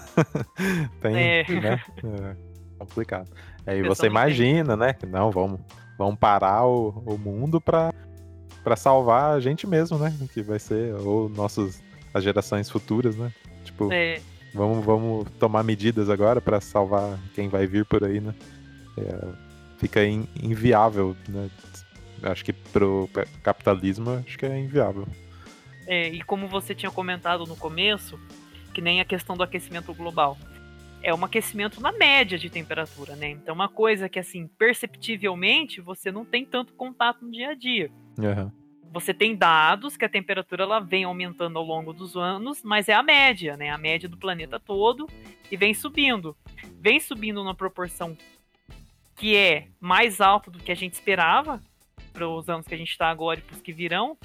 tem, 1.01 1.17
é. 1.17 1.43
né? 1.49 1.81
É 2.03 2.35
complicado. 2.77 3.27
Aí 3.65 3.81
você 3.81 4.05
imagina, 4.05 4.77
né? 4.77 4.93
Que 4.93 5.07
não, 5.07 5.31
vamos, 5.31 5.59
vamos 5.97 6.19
parar 6.19 6.67
o, 6.67 6.89
o 7.07 7.17
mundo 7.17 7.59
pra, 7.59 7.91
pra 8.63 8.75
salvar 8.75 9.35
a 9.35 9.39
gente 9.39 9.65
mesmo, 9.67 9.97
né? 9.97 10.13
Que 10.33 10.41
vai 10.41 10.59
ser, 10.59 10.93
ou 10.95 11.29
nossos, 11.29 11.81
as 12.13 12.23
gerações 12.23 12.69
futuras, 12.69 13.15
né? 13.15 13.31
Tipo, 13.63 13.91
é. 13.91 14.21
vamos, 14.53 14.85
vamos 14.85 15.29
tomar 15.39 15.63
medidas 15.63 16.09
agora 16.09 16.41
para 16.41 16.59
salvar 16.61 17.19
quem 17.33 17.49
vai 17.49 17.65
vir 17.67 17.85
por 17.85 18.03
aí, 18.03 18.19
né? 18.19 18.33
É, 18.97 19.27
fica 19.77 20.05
in, 20.05 20.27
inviável, 20.41 21.15
né? 21.27 21.49
Acho 22.23 22.45
que 22.45 22.53
pro 22.53 23.09
capitalismo, 23.41 24.11
acho 24.11 24.37
que 24.37 24.45
é 24.45 24.59
inviável. 24.59 25.07
É, 25.87 26.07
e 26.09 26.21
como 26.21 26.47
você 26.47 26.75
tinha 26.75 26.91
comentado 26.91 27.45
no 27.45 27.55
começo, 27.55 28.19
que 28.71 28.81
nem 28.81 29.01
a 29.01 29.05
questão 29.05 29.35
do 29.35 29.43
aquecimento 29.43 29.93
global. 29.93 30.37
É 31.03 31.13
um 31.13 31.25
aquecimento 31.25 31.81
na 31.81 31.91
média 31.91 32.37
de 32.37 32.49
temperatura, 32.49 33.15
né? 33.15 33.29
Então, 33.31 33.55
uma 33.55 33.67
coisa 33.67 34.07
que, 34.07 34.19
assim, 34.19 34.47
perceptivelmente, 34.47 35.81
você 35.81 36.11
não 36.11 36.23
tem 36.23 36.45
tanto 36.45 36.73
contato 36.73 37.25
no 37.25 37.31
dia 37.31 37.49
a 37.49 37.53
dia. 37.55 37.91
Uhum. 38.17 38.51
Você 38.93 39.13
tem 39.13 39.35
dados 39.35 39.95
que 39.95 40.03
a 40.03 40.09
temperatura 40.09 40.63
ela 40.63 40.79
vem 40.79 41.05
aumentando 41.05 41.57
ao 41.57 41.63
longo 41.63 41.93
dos 41.93 42.17
anos, 42.17 42.61
mas 42.61 42.89
é 42.89 42.93
a 42.93 43.01
média, 43.01 43.55
né? 43.55 43.69
A 43.69 43.77
média 43.77 44.09
do 44.09 44.17
planeta 44.17 44.59
todo 44.59 45.07
e 45.49 45.55
vem 45.55 45.73
subindo. 45.73 46.35
Vem 46.79 46.99
subindo 46.99 47.41
numa 47.41 47.55
proporção 47.55 48.17
que 49.15 49.35
é 49.35 49.67
mais 49.79 50.19
alta 50.19 50.51
do 50.51 50.59
que 50.59 50.71
a 50.71 50.75
gente 50.75 50.93
esperava 50.93 51.61
para 52.11 52.27
os 52.27 52.49
anos 52.49 52.67
que 52.67 52.73
a 52.73 52.77
gente 52.77 52.91
está 52.91 53.09
agora 53.09 53.39
e 53.39 53.43
para 53.43 53.55
os 53.55 53.61
que 53.61 53.71
virão, 53.71 54.17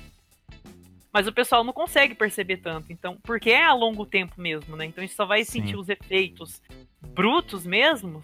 mas 1.13 1.27
o 1.27 1.33
pessoal 1.33 1.63
não 1.65 1.73
consegue 1.73 2.15
perceber 2.15 2.59
tanto. 2.59 2.93
Então, 2.93 3.17
porque 3.23 3.51
é 3.51 3.65
a 3.65 3.73
longo 3.73 4.05
tempo 4.05 4.41
mesmo, 4.41 4.77
né? 4.77 4.85
Então 4.87 5.03
a 5.03 5.07
gente 5.07 5.17
só 5.17 5.25
vai 5.25 5.45
Sim. 5.45 5.61
sentir 5.61 5.77
os 5.77 5.89
efeitos 5.89 6.61
brutos 7.01 7.65
mesmo 7.65 8.23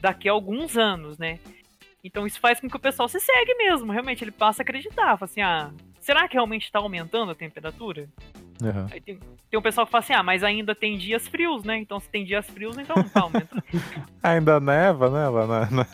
daqui 0.00 0.28
a 0.28 0.32
alguns 0.32 0.76
anos, 0.76 1.18
né? 1.18 1.38
Então 2.02 2.26
isso 2.26 2.40
faz 2.40 2.60
com 2.60 2.68
que 2.68 2.76
o 2.76 2.80
pessoal 2.80 3.08
se 3.08 3.20
segue 3.20 3.54
mesmo, 3.54 3.92
realmente 3.92 4.24
ele 4.24 4.30
passa 4.30 4.62
a 4.62 4.64
acreditar, 4.64 5.16
fala 5.18 5.24
assim, 5.24 5.42
ah, 5.42 5.70
será 6.00 6.26
que 6.26 6.34
realmente 6.34 6.64
está 6.64 6.78
aumentando 6.78 7.30
a 7.30 7.34
temperatura? 7.34 8.08
Uhum. 8.62 8.86
Aí 8.90 9.00
tem, 9.00 9.18
tem 9.50 9.58
um 9.58 9.62
pessoal 9.62 9.86
que 9.86 9.92
fala 9.92 10.04
assim, 10.04 10.12
ah, 10.12 10.22
mas 10.22 10.42
ainda 10.42 10.74
tem 10.74 10.96
dias 10.96 11.26
frios, 11.28 11.64
né? 11.64 11.78
Então 11.78 12.00
se 12.00 12.08
tem 12.08 12.24
dias 12.24 12.46
frios, 12.46 12.76
então 12.78 12.96
não 12.96 13.08
tá 13.08 13.20
aumentando. 13.20 13.62
ainda 14.22 14.60
neva, 14.60 15.10
né? 15.10 15.28
Lá 15.28 15.46
na, 15.46 15.70
na... 15.70 15.86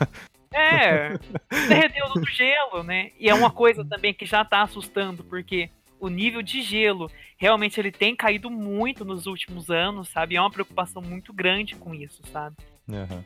É, 0.52 1.18
derreteu 1.68 2.08
do 2.12 2.24
gelo, 2.26 2.82
né? 2.82 3.10
E 3.18 3.28
é 3.28 3.34
uma 3.34 3.50
coisa 3.50 3.84
também 3.84 4.14
que 4.14 4.24
já 4.24 4.44
tá 4.44 4.62
assustando, 4.62 5.22
porque 5.24 5.70
o 5.98 6.08
nível 6.08 6.42
de 6.42 6.62
gelo 6.62 7.10
realmente 7.36 7.78
ele 7.80 7.90
tem 7.90 8.14
caído 8.14 8.50
muito 8.50 9.04
nos 9.04 9.26
últimos 9.26 9.70
anos, 9.70 10.08
sabe? 10.08 10.36
É 10.36 10.40
uma 10.40 10.50
preocupação 10.50 11.02
muito 11.02 11.32
grande 11.32 11.74
com 11.76 11.94
isso, 11.94 12.22
sabe? 12.32 12.56
Uhum. 12.88 13.24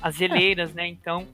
As 0.00 0.16
geleiras, 0.16 0.70
é. 0.70 0.74
né? 0.74 0.86
Então. 0.88 1.26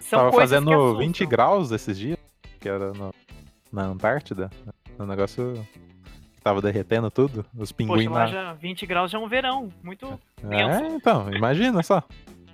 São 0.00 0.18
Tava 0.18 0.32
fazendo 0.32 0.96
20 0.98 1.26
graus 1.26 1.70
esses 1.72 1.98
dias, 1.98 2.18
que 2.60 2.68
era 2.68 2.92
no, 2.92 3.12
na 3.72 3.84
Antártida. 3.84 4.50
O 4.98 5.04
negócio 5.04 5.66
tava 6.42 6.62
derretendo 6.62 7.10
tudo. 7.10 7.44
Os 7.56 7.72
pinguins 7.72 8.06
Poxa, 8.06 8.10
lá 8.10 8.26
já 8.26 8.52
20 8.54 8.86
graus 8.86 9.10
já 9.10 9.18
é 9.18 9.20
um 9.20 9.28
verão, 9.28 9.68
muito 9.82 10.06
É, 10.48 10.86
então, 10.94 11.30
imagina 11.32 11.82
só. 11.82 12.02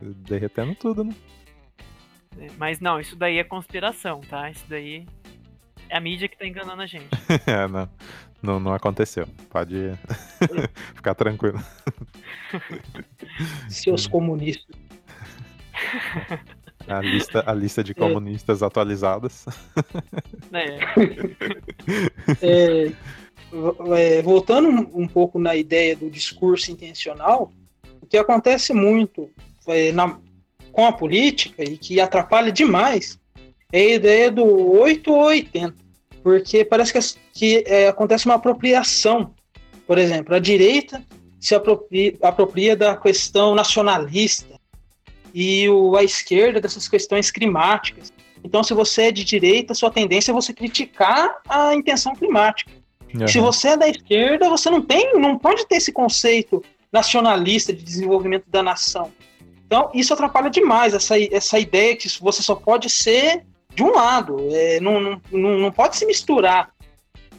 Derretendo 0.01 0.75
tudo, 0.75 1.05
né? 1.05 1.15
É, 2.39 2.49
mas 2.59 2.81
não, 2.81 2.99
isso 2.99 3.15
daí 3.15 3.39
é 3.39 3.45
conspiração, 3.45 4.21
tá? 4.23 4.51
Isso 4.51 4.65
daí 4.69 5.07
é 5.89 5.97
a 5.97 6.01
mídia 6.01 6.27
que 6.27 6.39
tá 6.39 6.47
enganando 6.47 6.81
a 6.81 6.87
gente. 6.87 7.09
é, 7.47 7.69
não, 7.69 7.89
não, 8.43 8.59
não 8.59 8.73
aconteceu. 8.73 9.27
Pode 9.51 9.93
ficar 10.97 11.15
tranquilo. 11.15 11.63
Seus 13.69 14.07
comunistas. 14.09 14.75
A 16.89 17.01
lista, 17.01 17.45
a 17.47 17.55
lista 17.55 17.85
de 17.85 17.95
comunistas 17.95 18.63
é. 18.63 18.65
atualizadas. 18.65 19.45
É. 20.53 20.79
é, 22.43 22.93
é, 23.97 24.23
voltando 24.23 24.69
um 24.95 25.07
pouco 25.07 25.39
na 25.39 25.55
ideia 25.57 25.97
do 25.97 26.11
discurso 26.11 26.71
intencional, 26.71 27.53
o 28.01 28.07
que 28.07 28.17
acontece 28.17 28.73
muito 28.73 29.31
é, 29.67 29.93
na, 29.93 30.19
com 30.73 30.87
a 30.87 30.93
política 30.93 31.63
e 31.63 31.77
que 31.77 32.01
atrapalha 32.01 32.51
demais 32.51 33.19
é 33.73 33.81
a 33.81 33.95
ideia 33.95 34.31
do 34.31 34.45
8 34.45 35.11
ou 35.11 35.25
80 35.25 35.83
porque 36.23 36.65
parece 36.65 36.93
que, 36.93 37.19
que 37.33 37.65
é, 37.67 37.89
acontece 37.89 38.27
uma 38.27 38.37
apropriação. 38.37 39.35
Por 39.87 39.99
exemplo, 39.99 40.35
a 40.35 40.39
direita 40.39 41.03
se 41.41 41.55
apropria, 41.55 42.17
apropria 42.23 42.77
da 42.77 42.97
questão 42.97 43.55
nacionalista 43.55 44.52
e 45.35 45.69
o, 45.69 45.97
a 45.97 46.03
esquerda 46.03 46.61
dessas 46.61 46.89
questões 46.89 47.31
climáticas. 47.31 48.13
Então, 48.45 48.63
se 48.63 48.75
você 48.75 49.03
é 49.05 49.13
de 49.13 49.25
direita, 49.25 49.75
sua 49.75 49.91
tendência 49.91 50.33
é 50.33 50.35
você 50.35 50.53
criticar 50.53 51.41
a 51.49 51.75
intenção 51.75 52.15
climática. 52.15 52.71
Uhum. 53.15 53.29
Se 53.29 53.39
você 53.39 53.69
é 53.69 53.77
da 53.77 53.89
esquerda, 53.89 54.49
você 54.49 54.71
não 54.71 54.81
tem, 54.81 55.19
não 55.19 55.39
pode 55.39 55.67
ter 55.67 55.77
esse 55.77 55.93
conceito 55.93 56.63
nacionalista 56.93 57.73
de 57.73 57.83
desenvolvimento 57.83 58.45
da 58.49 58.63
nação. 58.63 59.13
Então, 59.67 59.91
isso 59.95 60.13
atrapalha 60.13 60.51
demais 60.51 60.93
essa, 60.93 61.15
essa 61.19 61.59
ideia 61.59 61.97
que 61.97 62.09
você 62.21 62.43
só 62.43 62.55
pode 62.55 62.91
ser 62.91 63.45
de 63.75 63.83
um 63.83 63.93
lado. 63.95 64.37
É, 64.51 64.81
não, 64.81 65.19
não, 65.31 65.59
não 65.59 65.73
pode 65.73 65.97
se 65.97 66.05
misturar. 66.05 66.71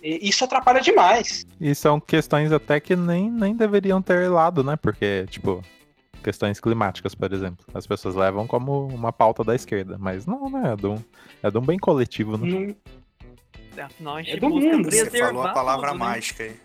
Isso 0.01 0.43
atrapalha 0.43 0.81
demais. 0.81 1.45
E 1.61 1.73
são 1.73 1.99
questões 1.99 2.51
até 2.51 2.79
que 2.79 2.95
nem, 2.95 3.29
nem 3.29 3.55
deveriam 3.55 4.01
ter 4.01 4.29
lado, 4.29 4.63
né? 4.63 4.75
Porque, 4.75 5.25
tipo, 5.29 5.63
questões 6.23 6.59
climáticas, 6.59 7.13
por 7.13 7.31
exemplo. 7.31 7.65
As 7.73 7.85
pessoas 7.85 8.15
levam 8.15 8.47
como 8.47 8.87
uma 8.87 9.11
pauta 9.11 9.43
da 9.43 9.53
esquerda. 9.53 9.97
Mas 9.99 10.25
não, 10.25 10.49
né? 10.49 10.73
É 10.73 10.75
de 10.75 10.87
um, 10.87 11.03
é 11.43 11.51
de 11.51 11.57
um 11.57 11.61
bem 11.61 11.77
coletivo, 11.77 12.37
né? 12.37 12.75
Afinal, 13.77 14.15
a 14.15 14.21
gente 14.21 14.37
É 14.37 14.39
do 14.39 14.49
busca 14.49 14.69
mundo. 14.77 14.91
Você 14.91 15.09
falou 15.11 15.43
a 15.43 15.53
palavra 15.53 15.89
tudo, 15.89 15.99
né? 15.99 16.05
mágica 16.05 16.43
aí. 16.43 16.55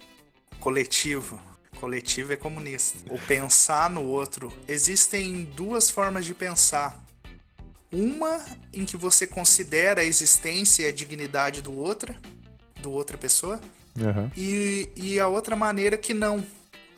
Coletivo. 0.60 1.40
Coletivo 1.80 2.32
é 2.32 2.36
comunista. 2.36 2.98
O 3.12 3.18
pensar 3.18 3.88
no 3.90 4.02
outro. 4.04 4.52
Existem 4.66 5.44
duas 5.44 5.90
formas 5.90 6.24
de 6.24 6.34
pensar. 6.34 6.98
Uma 7.92 8.44
em 8.72 8.84
que 8.84 8.96
você 8.96 9.26
considera 9.26 10.02
a 10.02 10.04
existência 10.04 10.82
e 10.82 10.86
a 10.86 10.92
dignidade 10.92 11.62
do 11.62 11.74
outra, 11.76 12.14
do 12.82 12.92
outra 12.92 13.16
pessoa, 13.16 13.60
Aham. 13.98 14.30
e, 14.36 14.90
e 14.94 15.18
a 15.18 15.26
outra 15.26 15.56
maneira 15.56 15.96
que 15.96 16.12
não. 16.12 16.44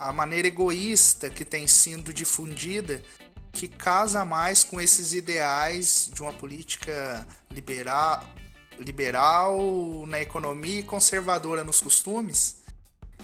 A 0.01 0.15
maneira 0.15 0.49
egoísta 0.49 1.29
que 1.29 1.45
tem 1.45 1.67
sido 1.67 2.11
difundida, 2.11 3.03
que 3.53 3.69
casa 3.69 4.25
mais 4.25 4.65
com 4.65 4.81
esses 4.81 5.13
ideais 5.13 6.11
de 6.11 6.23
uma 6.23 6.33
política 6.33 7.27
liberal, 7.51 8.27
liberal 8.79 10.07
na 10.07 10.19
economia 10.19 10.81
e 10.81 10.83
conservadora 10.83 11.63
nos 11.63 11.83
costumes, 11.83 12.57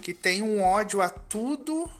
que 0.02 0.12
tem 0.12 0.42
um 0.42 0.62
ódio 0.62 1.00
a 1.00 1.08
tudo 1.08 1.90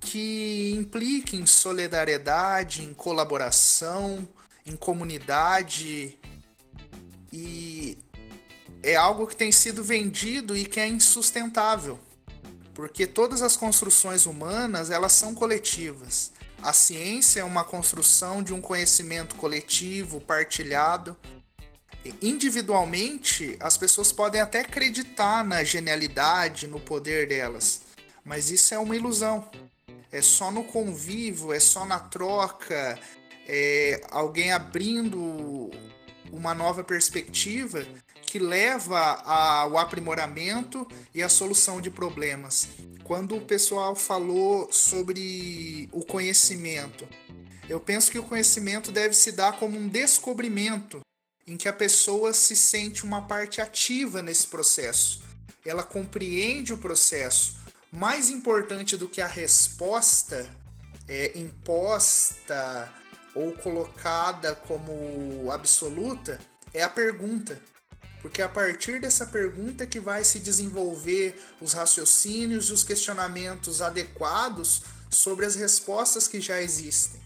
que 0.00 0.74
implique 0.74 1.36
em 1.36 1.44
solidariedade, 1.44 2.82
em 2.82 2.94
colaboração, 2.94 4.26
em 4.64 4.74
comunidade 4.74 6.18
e 7.30 7.98
é 8.82 8.96
algo 8.96 9.26
que 9.26 9.36
tem 9.36 9.52
sido 9.52 9.84
vendido 9.84 10.56
e 10.56 10.64
que 10.64 10.80
é 10.80 10.88
insustentável. 10.88 12.07
Porque 12.78 13.08
todas 13.08 13.42
as 13.42 13.56
construções 13.56 14.24
humanas, 14.24 14.88
elas 14.88 15.10
são 15.10 15.34
coletivas. 15.34 16.30
A 16.62 16.72
ciência 16.72 17.40
é 17.40 17.44
uma 17.44 17.64
construção 17.64 18.40
de 18.40 18.54
um 18.54 18.60
conhecimento 18.60 19.34
coletivo, 19.34 20.20
partilhado. 20.20 21.16
Individualmente, 22.22 23.56
as 23.58 23.76
pessoas 23.76 24.12
podem 24.12 24.40
até 24.40 24.60
acreditar 24.60 25.42
na 25.42 25.64
genialidade, 25.64 26.68
no 26.68 26.78
poder 26.78 27.26
delas, 27.26 27.80
mas 28.24 28.48
isso 28.48 28.72
é 28.72 28.78
uma 28.78 28.94
ilusão. 28.94 29.50
É 30.12 30.22
só 30.22 30.52
no 30.52 30.62
convívio, 30.62 31.52
é 31.52 31.58
só 31.58 31.84
na 31.84 31.98
troca, 31.98 32.96
é 33.48 34.06
alguém 34.08 34.52
abrindo 34.52 35.68
uma 36.30 36.54
nova 36.54 36.84
perspectiva 36.84 37.84
que 38.30 38.38
leva 38.38 38.98
ao 38.98 39.78
aprimoramento 39.78 40.86
e 41.14 41.22
à 41.22 41.28
solução 41.28 41.80
de 41.80 41.90
problemas. 41.90 42.68
Quando 43.02 43.36
o 43.36 43.40
pessoal 43.40 43.96
falou 43.96 44.70
sobre 44.70 45.88
o 45.92 46.04
conhecimento, 46.04 47.08
eu 47.68 47.80
penso 47.80 48.10
que 48.10 48.18
o 48.18 48.22
conhecimento 48.22 48.92
deve 48.92 49.14
se 49.14 49.32
dar 49.32 49.58
como 49.58 49.78
um 49.78 49.88
descobrimento 49.88 51.00
em 51.46 51.56
que 51.56 51.68
a 51.68 51.72
pessoa 51.72 52.34
se 52.34 52.54
sente 52.54 53.04
uma 53.04 53.22
parte 53.22 53.62
ativa 53.62 54.20
nesse 54.20 54.46
processo. 54.46 55.22
Ela 55.64 55.82
compreende 55.82 56.74
o 56.74 56.78
processo. 56.78 57.56
Mais 57.90 58.28
importante 58.28 58.96
do 58.98 59.08
que 59.08 59.22
a 59.22 59.26
resposta 59.26 60.46
é, 61.08 61.32
imposta 61.38 62.92
ou 63.34 63.52
colocada 63.52 64.54
como 64.54 65.50
absoluta 65.50 66.38
é 66.74 66.82
a 66.82 66.88
pergunta. 66.90 67.58
Porque 68.20 68.42
é 68.42 68.44
a 68.44 68.48
partir 68.48 69.00
dessa 69.00 69.26
pergunta 69.26 69.86
que 69.86 70.00
vai 70.00 70.24
se 70.24 70.38
desenvolver 70.40 71.40
os 71.60 71.72
raciocínios 71.72 72.68
e 72.68 72.72
os 72.72 72.82
questionamentos 72.82 73.80
adequados 73.80 74.82
sobre 75.10 75.46
as 75.46 75.54
respostas 75.54 76.26
que 76.26 76.40
já 76.40 76.60
existem. 76.60 77.20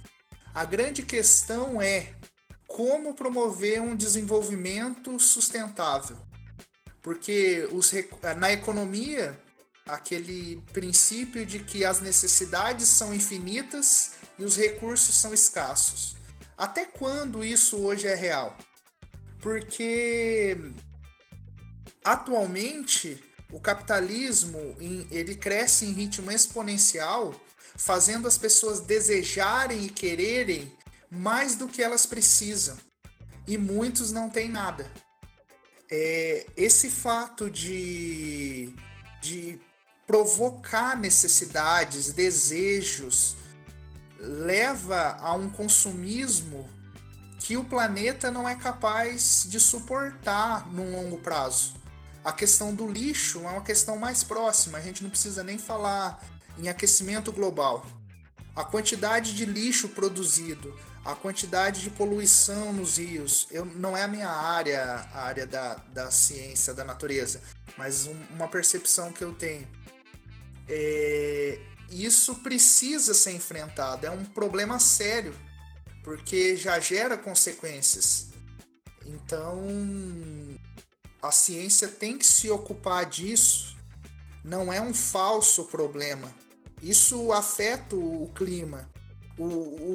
A 0.54 0.64
grande 0.64 1.02
questão 1.02 1.80
é 1.80 2.14
como 2.66 3.14
promover 3.14 3.80
um 3.80 3.96
desenvolvimento 3.96 5.18
sustentável. 5.18 6.16
Porque 7.02 7.68
os, 7.72 7.92
na 8.36 8.52
economia, 8.52 9.38
aquele 9.86 10.62
princípio 10.72 11.44
de 11.44 11.58
que 11.58 11.84
as 11.84 12.00
necessidades 12.00 12.88
são 12.88 13.12
infinitas 13.12 14.12
e 14.38 14.44
os 14.44 14.56
recursos 14.56 15.14
são 15.14 15.34
escassos. 15.34 16.16
Até 16.56 16.84
quando 16.84 17.44
isso 17.44 17.78
hoje 17.78 18.06
é 18.06 18.14
real? 18.14 18.56
Porque 19.42 20.56
atualmente 22.04 23.22
o 23.50 23.60
capitalismo 23.60 24.76
ele 25.10 25.34
cresce 25.34 25.84
em 25.84 25.92
ritmo 25.92 26.30
exponencial, 26.30 27.34
fazendo 27.76 28.26
as 28.26 28.38
pessoas 28.38 28.80
desejarem 28.80 29.84
e 29.84 29.90
quererem 29.90 30.72
mais 31.10 31.56
do 31.56 31.68
que 31.68 31.82
elas 31.82 32.06
precisam. 32.06 32.78
E 33.46 33.58
muitos 33.58 34.12
não 34.12 34.30
têm 34.30 34.48
nada. 34.48 34.90
É, 35.90 36.46
esse 36.56 36.88
fato 36.88 37.50
de, 37.50 38.72
de 39.20 39.60
provocar 40.06 40.96
necessidades, 40.96 42.12
desejos, 42.12 43.36
leva 44.18 45.16
a 45.20 45.34
um 45.34 45.50
consumismo 45.50 46.66
que 47.42 47.56
o 47.56 47.64
planeta 47.64 48.30
não 48.30 48.48
é 48.48 48.54
capaz 48.54 49.44
de 49.48 49.58
suportar 49.58 50.66
num 50.72 50.92
longo 50.92 51.18
prazo. 51.18 51.74
A 52.24 52.32
questão 52.32 52.72
do 52.72 52.86
lixo 52.86 53.40
é 53.40 53.48
uma 53.48 53.62
questão 53.62 53.96
mais 53.96 54.22
próxima, 54.22 54.78
a 54.78 54.80
gente 54.80 55.02
não 55.02 55.10
precisa 55.10 55.42
nem 55.42 55.58
falar 55.58 56.22
em 56.56 56.68
aquecimento 56.68 57.32
global. 57.32 57.84
A 58.54 58.64
quantidade 58.64 59.34
de 59.34 59.44
lixo 59.44 59.88
produzido, 59.88 60.78
a 61.04 61.16
quantidade 61.16 61.80
de 61.80 61.90
poluição 61.90 62.72
nos 62.72 62.96
rios, 62.96 63.48
eu, 63.50 63.64
não 63.64 63.96
é 63.96 64.04
a 64.04 64.08
minha 64.08 64.28
área, 64.28 65.08
a 65.12 65.22
área 65.22 65.46
da, 65.46 65.74
da 65.92 66.10
ciência, 66.12 66.72
da 66.72 66.84
natureza, 66.84 67.42
mas 67.76 68.06
um, 68.06 68.16
uma 68.30 68.46
percepção 68.46 69.12
que 69.12 69.24
eu 69.24 69.32
tenho. 69.32 69.66
É, 70.68 71.58
isso 71.90 72.36
precisa 72.36 73.12
ser 73.14 73.32
enfrentado, 73.32 74.06
é 74.06 74.10
um 74.10 74.24
problema 74.24 74.78
sério 74.78 75.34
porque 76.02 76.56
já 76.56 76.78
gera 76.80 77.16
consequências. 77.16 78.28
Então, 79.06 79.66
a 81.20 81.30
ciência 81.30 81.88
tem 81.88 82.18
que 82.18 82.26
se 82.26 82.50
ocupar 82.50 83.06
disso. 83.06 83.76
Não 84.44 84.72
é 84.72 84.80
um 84.80 84.92
falso 84.92 85.64
problema. 85.64 86.32
Isso 86.82 87.32
afeta 87.32 87.94
o 87.94 88.30
clima. 88.34 88.90
O, 89.38 89.44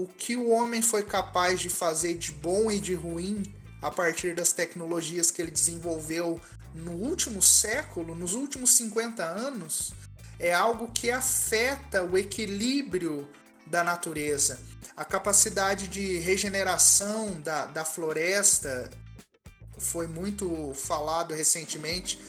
o 0.04 0.10
que 0.18 0.36
o 0.36 0.50
homem 0.50 0.82
foi 0.82 1.04
capaz 1.04 1.60
de 1.60 1.70
fazer 1.70 2.18
de 2.18 2.32
bom 2.32 2.72
e 2.72 2.80
de 2.80 2.94
ruim 2.94 3.44
a 3.82 3.92
partir 3.92 4.34
das 4.34 4.54
tecnologias 4.54 5.30
que 5.30 5.42
ele 5.42 5.52
desenvolveu 5.52 6.42
no 6.74 6.92
último 6.92 7.42
século, 7.42 8.16
nos 8.16 8.34
últimos 8.34 8.72
50 8.72 9.24
anos, 9.24 9.94
é 10.40 10.54
algo 10.54 10.92
que 10.92 11.12
afeta 11.12 12.04
o 12.04 12.18
equilíbrio 12.18 13.28
da 13.70 13.84
natureza 13.84 14.60
a 14.98 15.06
capacidade 15.06 15.88
de 15.88 16.18
regeneração 16.18 17.40
da, 17.42 17.68
da 17.68 17.86
floresta 17.86 18.90
foi 19.78 20.08
muito 20.08 20.74
falado 20.74 21.36
recentemente. 21.36 22.20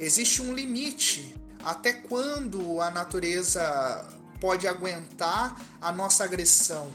Existe 0.00 0.40
um 0.40 0.54
limite 0.54 1.36
até 1.62 1.92
quando 1.92 2.80
a 2.80 2.90
natureza 2.90 4.08
pode 4.40 4.66
aguentar 4.66 5.60
a 5.78 5.92
nossa 5.92 6.24
agressão. 6.24 6.90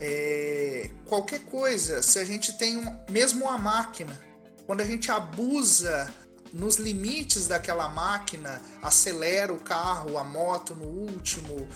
É, 0.00 0.90
qualquer 1.04 1.40
coisa, 1.40 2.02
se 2.02 2.18
a 2.18 2.24
gente 2.24 2.56
tem 2.56 2.78
um, 2.78 2.98
mesmo 3.10 3.44
uma 3.44 3.58
máquina, 3.58 4.18
quando 4.66 4.80
a 4.80 4.84
gente 4.84 5.10
abusa 5.10 6.10
nos 6.54 6.76
limites 6.76 7.46
daquela 7.46 7.90
máquina, 7.90 8.62
acelera 8.82 9.52
o 9.52 9.60
carro, 9.60 10.16
a 10.16 10.24
moto 10.24 10.74
no 10.74 10.86
último, 10.86 11.68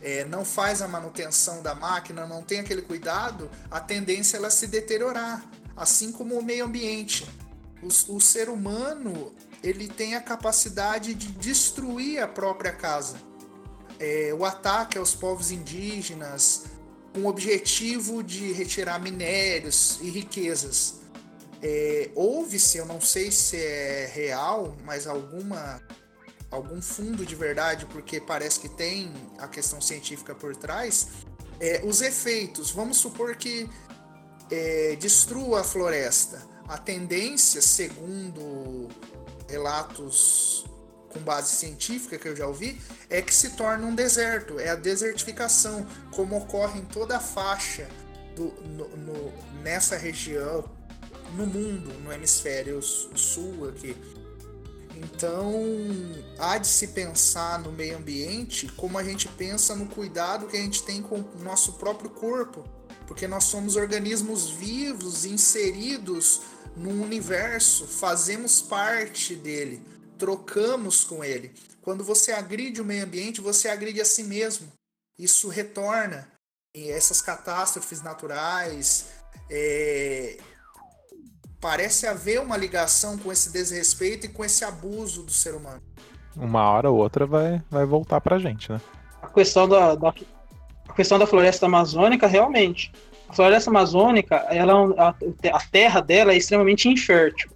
é, 0.00 0.24
não 0.24 0.44
faz 0.44 0.82
a 0.82 0.88
manutenção 0.88 1.62
da 1.62 1.74
máquina, 1.74 2.26
não 2.26 2.42
tem 2.42 2.60
aquele 2.60 2.82
cuidado, 2.82 3.50
a 3.70 3.80
tendência 3.80 4.36
é 4.36 4.38
ela 4.38 4.50
se 4.50 4.66
deteriorar, 4.66 5.44
assim 5.76 6.12
como 6.12 6.38
o 6.38 6.42
meio 6.42 6.64
ambiente. 6.64 7.26
O, 7.82 8.16
o 8.16 8.20
ser 8.20 8.48
humano 8.48 9.34
ele 9.62 9.88
tem 9.88 10.14
a 10.14 10.20
capacidade 10.20 11.14
de 11.14 11.28
destruir 11.28 12.22
a 12.22 12.28
própria 12.28 12.72
casa. 12.72 13.16
É, 13.98 14.34
o 14.38 14.44
ataque 14.44 14.98
aos 14.98 15.14
povos 15.14 15.50
indígenas 15.50 16.64
com 17.12 17.20
o 17.22 17.26
objetivo 17.26 18.22
de 18.22 18.52
retirar 18.52 19.00
minérios 19.00 19.98
e 20.02 20.10
riquezas. 20.10 20.96
É, 21.62 22.10
Houve-se, 22.14 22.76
eu 22.76 22.84
não 22.84 23.00
sei 23.00 23.32
se 23.32 23.56
é 23.56 24.10
real, 24.12 24.76
mas 24.84 25.06
alguma 25.06 25.80
algum 26.50 26.80
fundo 26.80 27.24
de 27.24 27.34
verdade, 27.34 27.86
porque 27.86 28.20
parece 28.20 28.60
que 28.60 28.68
tem 28.68 29.12
a 29.38 29.48
questão 29.48 29.80
científica 29.80 30.34
por 30.34 30.56
trás, 30.56 31.08
é, 31.60 31.82
os 31.84 32.00
efeitos. 32.00 32.70
Vamos 32.70 32.98
supor 32.98 33.36
que 33.36 33.68
é, 34.50 34.96
destrua 34.96 35.60
a 35.60 35.64
floresta. 35.64 36.46
A 36.68 36.78
tendência, 36.78 37.62
segundo 37.62 38.88
relatos 39.48 40.64
com 41.12 41.20
base 41.20 41.54
científica 41.54 42.18
que 42.18 42.28
eu 42.28 42.36
já 42.36 42.46
ouvi, 42.46 42.80
é 43.08 43.22
que 43.22 43.34
se 43.34 43.50
torne 43.50 43.84
um 43.84 43.94
deserto. 43.94 44.58
É 44.58 44.70
a 44.70 44.74
desertificação, 44.74 45.86
como 46.12 46.36
ocorre 46.36 46.80
em 46.80 46.84
toda 46.84 47.16
a 47.16 47.20
faixa 47.20 47.88
do, 48.34 48.52
no, 48.68 48.88
no, 48.96 49.32
nessa 49.62 49.96
região, 49.96 50.64
no 51.34 51.46
mundo, 51.46 51.92
no 52.00 52.12
hemisfério 52.12 52.80
sul 52.82 53.68
aqui 53.68 53.96
Então, 54.96 55.52
há 56.38 56.56
de 56.56 56.66
se 56.66 56.88
pensar 56.88 57.58
no 57.58 57.70
meio 57.70 57.98
ambiente 57.98 58.66
como 58.72 58.96
a 58.96 59.04
gente 59.04 59.28
pensa 59.28 59.76
no 59.76 59.86
cuidado 59.86 60.46
que 60.46 60.56
a 60.56 60.60
gente 60.60 60.82
tem 60.82 61.02
com 61.02 61.20
o 61.20 61.42
nosso 61.42 61.74
próprio 61.74 62.08
corpo, 62.08 62.64
porque 63.06 63.28
nós 63.28 63.44
somos 63.44 63.76
organismos 63.76 64.48
vivos 64.48 65.26
inseridos 65.26 66.40
num 66.74 67.02
universo, 67.02 67.86
fazemos 67.86 68.62
parte 68.62 69.34
dele, 69.34 69.82
trocamos 70.18 71.04
com 71.04 71.22
ele. 71.22 71.52
Quando 71.82 72.02
você 72.02 72.32
agride 72.32 72.80
o 72.80 72.84
meio 72.84 73.04
ambiente, 73.04 73.40
você 73.40 73.68
agride 73.68 74.00
a 74.00 74.04
si 74.04 74.24
mesmo. 74.24 74.72
Isso 75.18 75.48
retorna. 75.48 76.30
E 76.74 76.90
essas 76.90 77.22
catástrofes 77.22 78.02
naturais, 78.02 79.06
é, 79.48 80.38
parece 81.60 82.06
haver 82.06 82.40
uma 82.40 82.56
ligação 82.56 83.16
com 83.18 83.32
esse 83.32 83.52
desrespeito 83.52 84.26
e 84.26 84.28
com 84.28 84.44
esse 84.44 84.64
abuso 84.64 85.22
do 85.22 85.32
ser 85.32 85.54
humano. 85.54 85.82
Uma 86.36 86.68
hora 86.70 86.90
ou 86.90 86.98
outra 86.98 87.26
vai, 87.26 87.62
vai 87.70 87.86
voltar 87.86 88.20
pra 88.20 88.38
gente, 88.38 88.70
né? 88.70 88.80
A 89.22 89.28
questão 89.28 89.68
da, 89.68 89.94
da 89.94 90.12
a 90.88 90.92
questão 90.92 91.18
da 91.18 91.26
floresta 91.26 91.66
amazônica, 91.66 92.26
realmente. 92.26 92.92
A 93.28 93.32
floresta 93.32 93.70
amazônica, 93.70 94.36
ela, 94.50 94.72
é 95.42 95.50
a, 95.50 95.56
a 95.56 95.60
terra 95.70 96.00
dela 96.00 96.32
é 96.32 96.36
extremamente 96.36 96.88
infértil. 96.88 97.50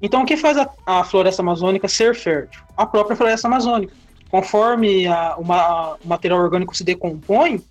Então, 0.00 0.22
o 0.22 0.26
que 0.26 0.36
faz 0.36 0.56
a, 0.56 0.68
a, 0.86 1.04
floresta 1.04 1.42
amazônica 1.42 1.88
ser 1.88 2.14
fértil? 2.14 2.62
A 2.76 2.86
própria 2.86 3.16
floresta 3.16 3.48
amazônica. 3.48 3.92
Conforme 4.30 5.06
a, 5.06 5.36
uma, 5.36 5.94
o 5.94 6.08
material 6.08 6.40
orgânico 6.40 6.76
se 6.76 6.84
decompõe, 6.84 7.62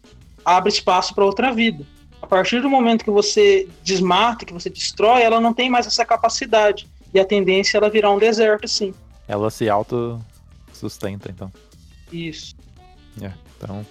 abre 0.44 0.70
espaço 0.70 1.14
para 1.14 1.26
outra 1.26 1.54
vida. 1.54 1.86
A 2.22 2.28
partir 2.28 2.62
do 2.62 2.70
momento 2.70 3.04
que 3.04 3.12
você 3.12 3.68
desmata, 3.84 4.46
que 4.46 4.54
você 4.54 4.70
destrói, 4.70 5.22
ela 5.22 5.40
não 5.40 5.54
tem 5.54 5.70
mais 5.70 5.86
essa 5.86 6.06
capacidade. 6.06 6.88
E 7.14 7.20
a 7.20 7.26
tendência 7.26 7.78
é 7.78 7.80
ela 7.80 7.90
virar 7.90 8.12
um 8.12 8.18
deserto, 8.18 8.68
sim. 8.68 8.94
Ela 9.28 9.50
se 9.50 9.70
auto-sustenta, 9.70 11.30
então. 11.30 11.52
Isso. 12.12 12.56
É, 13.22 13.32
então, 13.56 13.86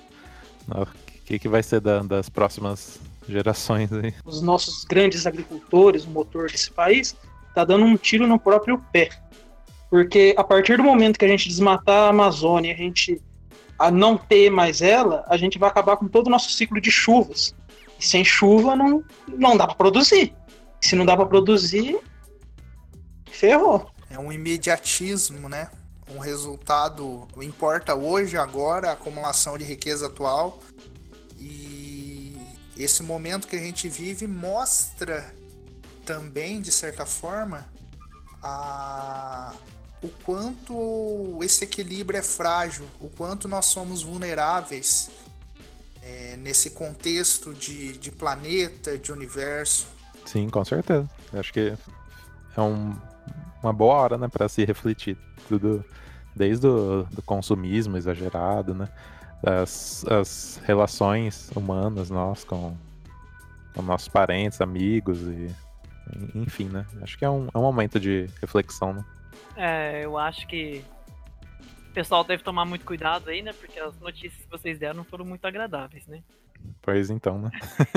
o 0.68 0.86
que, 1.24 1.38
que 1.38 1.48
vai 1.48 1.62
ser 1.62 1.80
da, 1.80 2.00
das 2.00 2.28
próximas 2.28 2.98
gerações 3.28 3.92
aí? 3.92 4.14
Os 4.24 4.42
nossos 4.42 4.84
grandes 4.84 5.26
agricultores, 5.26 6.04
o 6.04 6.10
motor 6.10 6.50
desse 6.50 6.70
país, 6.70 7.16
tá 7.54 7.64
dando 7.64 7.84
um 7.84 7.96
tiro 7.96 8.26
no 8.26 8.38
próprio 8.38 8.78
pé. 8.92 9.08
Porque 9.88 10.34
a 10.36 10.44
partir 10.44 10.76
do 10.76 10.82
momento 10.82 11.18
que 11.18 11.24
a 11.24 11.28
gente 11.28 11.48
desmatar 11.48 12.04
a 12.04 12.08
Amazônia, 12.08 12.74
a 12.74 12.76
gente 12.76 13.20
a 13.78 13.90
não 13.90 14.16
ter 14.16 14.50
mais 14.50 14.80
ela, 14.80 15.24
a 15.28 15.36
gente 15.36 15.58
vai 15.58 15.68
acabar 15.68 15.96
com 15.96 16.06
todo 16.06 16.26
o 16.26 16.30
nosso 16.30 16.50
ciclo 16.50 16.80
de 16.80 16.90
chuvas. 16.90 17.54
E 17.98 18.04
sem 18.04 18.24
chuva 18.24 18.76
não, 18.76 19.04
não 19.28 19.56
dá 19.56 19.66
para 19.66 19.76
produzir. 19.76 20.34
Se 20.80 20.94
não 20.94 21.06
dá 21.06 21.16
para 21.16 21.26
produzir, 21.26 21.98
ferrou. 23.30 23.90
É 24.10 24.18
um 24.18 24.32
imediatismo, 24.32 25.48
né? 25.48 25.70
Um 26.08 26.18
resultado 26.18 27.26
importa 27.42 27.94
hoje, 27.94 28.36
agora, 28.36 28.90
a 28.90 28.92
acumulação 28.92 29.58
de 29.58 29.64
riqueza 29.64 30.06
atual. 30.06 30.60
E 31.38 32.36
esse 32.76 33.02
momento 33.02 33.48
que 33.48 33.56
a 33.56 33.60
gente 33.60 33.88
vive 33.88 34.26
mostra 34.26 35.34
também, 36.04 36.60
de 36.60 36.70
certa 36.70 37.04
forma, 37.04 37.66
a, 38.42 39.52
o 40.02 40.08
quanto 40.24 41.40
esse 41.42 41.64
equilíbrio 41.64 42.18
é 42.18 42.22
frágil, 42.22 42.86
o 43.00 43.08
quanto 43.08 43.48
nós 43.48 43.66
somos 43.66 44.02
vulneráveis 44.02 45.10
é, 46.06 46.36
nesse 46.36 46.70
contexto 46.70 47.52
de, 47.52 47.98
de 47.98 48.12
planeta, 48.12 48.96
de 48.96 49.10
universo. 49.10 49.88
Sim, 50.24 50.48
com 50.48 50.64
certeza. 50.64 51.08
acho 51.34 51.52
que 51.52 51.72
é 52.56 52.60
um, 52.60 52.94
uma 53.62 53.72
boa 53.72 53.94
hora, 53.94 54.18
né, 54.18 54.28
para 54.28 54.48
se 54.48 54.64
refletir 54.64 55.16
tudo, 55.48 55.84
desde 56.34 56.66
o 56.66 57.04
do 57.10 57.22
consumismo 57.22 57.96
exagerado, 57.96 58.74
né, 58.74 58.88
as, 59.42 60.04
as 60.06 60.60
relações 60.64 61.50
humanas 61.54 62.08
nós 62.08 62.44
com, 62.44 62.76
com 63.74 63.82
nossos 63.82 64.08
parentes, 64.08 64.60
amigos 64.60 65.20
e 65.22 65.54
enfim, 66.36 66.66
né? 66.66 66.86
Acho 67.02 67.18
que 67.18 67.24
é 67.24 67.30
um, 67.30 67.48
é 67.52 67.58
um 67.58 67.62
momento 67.62 67.98
de 67.98 68.30
reflexão, 68.40 68.92
né? 68.92 69.04
É, 69.56 70.04
eu 70.04 70.16
acho 70.16 70.46
que 70.46 70.84
pessoal 71.96 72.22
deve 72.22 72.42
tomar 72.42 72.66
muito 72.66 72.84
cuidado 72.84 73.30
aí, 73.30 73.40
né? 73.40 73.54
Porque 73.54 73.80
as 73.80 73.98
notícias 73.98 74.44
que 74.44 74.50
vocês 74.50 74.78
deram 74.78 75.02
foram 75.02 75.24
muito 75.24 75.46
agradáveis, 75.46 76.06
né? 76.06 76.22
Pois 76.82 77.08
então, 77.08 77.38
né? 77.38 77.50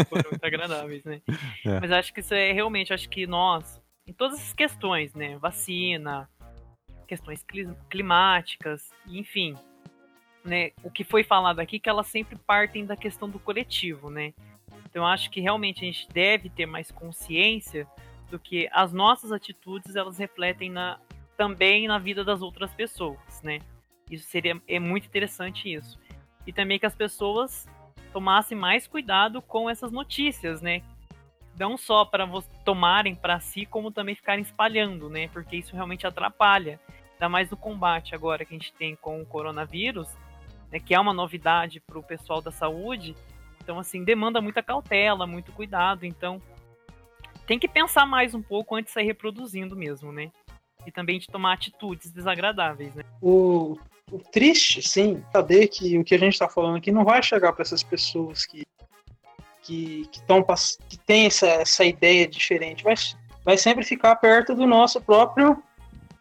foram 0.07 0.29
muito 0.29 0.45
agradáveis, 0.45 1.03
né? 1.03 1.21
É. 1.65 1.81
Mas 1.81 1.91
acho 1.91 2.13
que 2.13 2.21
isso 2.21 2.33
é 2.33 2.53
realmente, 2.53 2.93
acho 2.93 3.09
que 3.09 3.27
nós, 3.27 3.81
em 4.07 4.13
todas 4.13 4.39
as 4.39 4.53
questões, 4.53 5.13
né? 5.13 5.37
Vacina, 5.39 6.29
questões 7.05 7.45
climáticas, 7.89 8.89
enfim, 9.05 9.53
né? 10.45 10.71
O 10.81 10.89
que 10.89 11.03
foi 11.03 11.25
falado 11.25 11.59
aqui, 11.59 11.77
que 11.77 11.89
elas 11.89 12.07
sempre 12.07 12.37
partem 12.37 12.85
da 12.85 12.95
questão 12.95 13.29
do 13.29 13.37
coletivo, 13.37 14.09
né? 14.09 14.33
Então 14.89 15.05
acho 15.05 15.29
que 15.29 15.41
realmente 15.41 15.81
a 15.83 15.85
gente 15.85 16.07
deve 16.07 16.49
ter 16.49 16.65
mais 16.65 16.89
consciência 16.89 17.85
do 18.31 18.39
que 18.39 18.69
as 18.71 18.93
nossas 18.93 19.33
atitudes 19.33 19.97
elas 19.97 20.17
refletem 20.17 20.69
na, 20.69 21.01
também 21.35 21.85
na 21.85 21.99
vida 21.99 22.23
das 22.23 22.41
outras 22.41 22.73
pessoas, 22.73 23.41
né? 23.43 23.59
Isso 24.09 24.27
seria 24.27 24.59
é 24.67 24.79
muito 24.79 25.07
interessante 25.07 25.71
isso. 25.71 25.99
E 26.45 26.53
também 26.53 26.79
que 26.79 26.85
as 26.85 26.95
pessoas 26.95 27.67
tomassem 28.11 28.57
mais 28.57 28.87
cuidado 28.87 29.41
com 29.41 29.69
essas 29.69 29.91
notícias, 29.91 30.61
né? 30.61 30.81
Não 31.59 31.77
só 31.77 32.05
para 32.05 32.27
tomarem 32.63 33.15
para 33.15 33.39
si, 33.39 33.65
como 33.65 33.91
também 33.91 34.15
ficarem 34.15 34.41
espalhando, 34.41 35.09
né? 35.09 35.27
Porque 35.27 35.57
isso 35.57 35.75
realmente 35.75 36.07
atrapalha. 36.07 36.79
Ainda 37.13 37.29
mais 37.29 37.51
no 37.51 37.57
combate 37.57 38.15
agora 38.15 38.45
que 38.45 38.55
a 38.55 38.57
gente 38.57 38.73
tem 38.73 38.95
com 38.95 39.21
o 39.21 39.25
coronavírus, 39.25 40.07
né? 40.71 40.79
que 40.79 40.95
é 40.95 40.99
uma 40.99 41.13
novidade 41.13 41.81
para 41.81 41.99
o 41.99 42.03
pessoal 42.03 42.41
da 42.41 42.51
saúde. 42.51 43.13
Então, 43.61 43.77
assim, 43.77 44.03
demanda 44.03 44.41
muita 44.41 44.63
cautela, 44.63 45.27
muito 45.27 45.51
cuidado. 45.51 46.05
Então, 46.05 46.41
tem 47.45 47.59
que 47.59 47.67
pensar 47.67 48.05
mais 48.05 48.33
um 48.33 48.41
pouco 48.41 48.75
antes 48.75 48.91
de 48.91 48.93
sair 48.93 49.05
reproduzindo 49.05 49.75
mesmo, 49.75 50.11
né? 50.11 50.31
E 50.85 50.91
também 50.91 51.19
de 51.19 51.27
tomar 51.27 51.53
atitudes 51.53 52.09
desagradáveis, 52.09 52.95
né? 52.95 53.03
O 53.21 53.77
triste, 54.17 54.81
sim, 54.81 55.23
saber 55.31 55.67
que 55.67 55.97
o 55.97 56.03
que 56.03 56.15
a 56.15 56.17
gente 56.17 56.33
está 56.33 56.47
falando 56.47 56.77
aqui 56.77 56.91
não 56.91 57.03
vai 57.03 57.21
chegar 57.21 57.53
para 57.53 57.61
essas 57.61 57.83
pessoas 57.83 58.45
que 58.45 58.65
que 59.61 60.07
que, 60.11 60.21
tão, 60.23 60.43
que 60.87 60.97
tem 60.97 61.27
essa, 61.27 61.45
essa 61.45 61.85
ideia 61.85 62.27
diferente, 62.27 62.83
vai, 62.83 62.95
vai 63.45 63.57
sempre 63.57 63.85
ficar 63.85 64.15
perto 64.15 64.55
do 64.55 64.65
nosso 64.65 64.99
próprio 64.99 65.61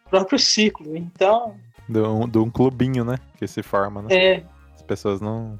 próprio 0.09 0.37
ciclo. 0.37 0.95
Então, 0.95 1.55
de 1.87 1.99
um, 1.99 2.27
de 2.27 2.37
um 2.37 2.49
clubinho, 2.49 3.03
né, 3.03 3.17
que 3.37 3.47
se 3.47 3.63
forma, 3.63 4.03
né? 4.03 4.15
É. 4.15 4.43
As 4.75 4.83
pessoas 4.83 5.19
não 5.19 5.59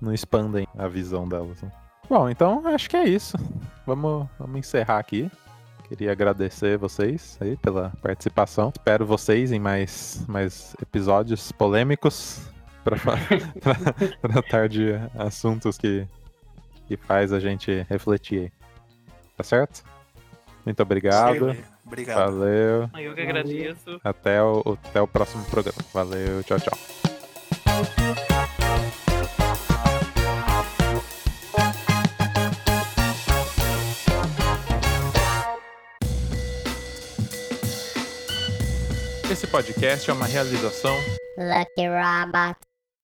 não 0.00 0.14
expandem 0.14 0.66
a 0.78 0.86
visão 0.86 1.28
delas. 1.28 1.60
Né? 1.60 1.70
Bom, 2.08 2.28
então 2.30 2.66
acho 2.66 2.88
que 2.88 2.96
é 2.96 3.04
isso. 3.04 3.36
Vamos, 3.86 4.28
vamos 4.38 4.58
encerrar 4.58 4.98
aqui. 4.98 5.30
Queria 5.88 6.12
agradecer 6.12 6.76
vocês 6.76 7.38
aí 7.40 7.56
pela 7.56 7.92
participação. 8.02 8.70
Espero 8.76 9.06
vocês 9.06 9.50
em 9.52 9.58
mais, 9.58 10.22
mais 10.28 10.76
episódios 10.82 11.50
polêmicos 11.50 12.42
para 12.84 12.98
tratar 14.20 14.68
de 14.68 14.92
assuntos 15.18 15.78
que, 15.78 16.06
que 16.86 16.96
faz 16.98 17.32
a 17.32 17.40
gente 17.40 17.86
refletir. 17.88 18.52
Tá 19.34 19.42
certo? 19.42 19.82
Muito 20.62 20.82
obrigado. 20.82 21.54
Sim, 21.54 21.62
obrigado. 21.86 22.18
Valeu. 22.18 22.90
Eu 22.98 23.14
que 23.14 23.22
agradeço. 23.22 23.98
Até 24.04 24.42
o, 24.42 24.76
até 24.84 25.00
o 25.00 25.08
próximo 25.08 25.42
programa. 25.46 25.78
Valeu, 25.94 26.42
tchau, 26.42 26.58
tchau. 26.60 26.76
Esse 39.38 39.46
podcast 39.46 40.10
é 40.10 40.12
uma 40.12 40.26
realização 40.26 40.96
Lucky 41.38 41.86
Robot. 41.86 42.67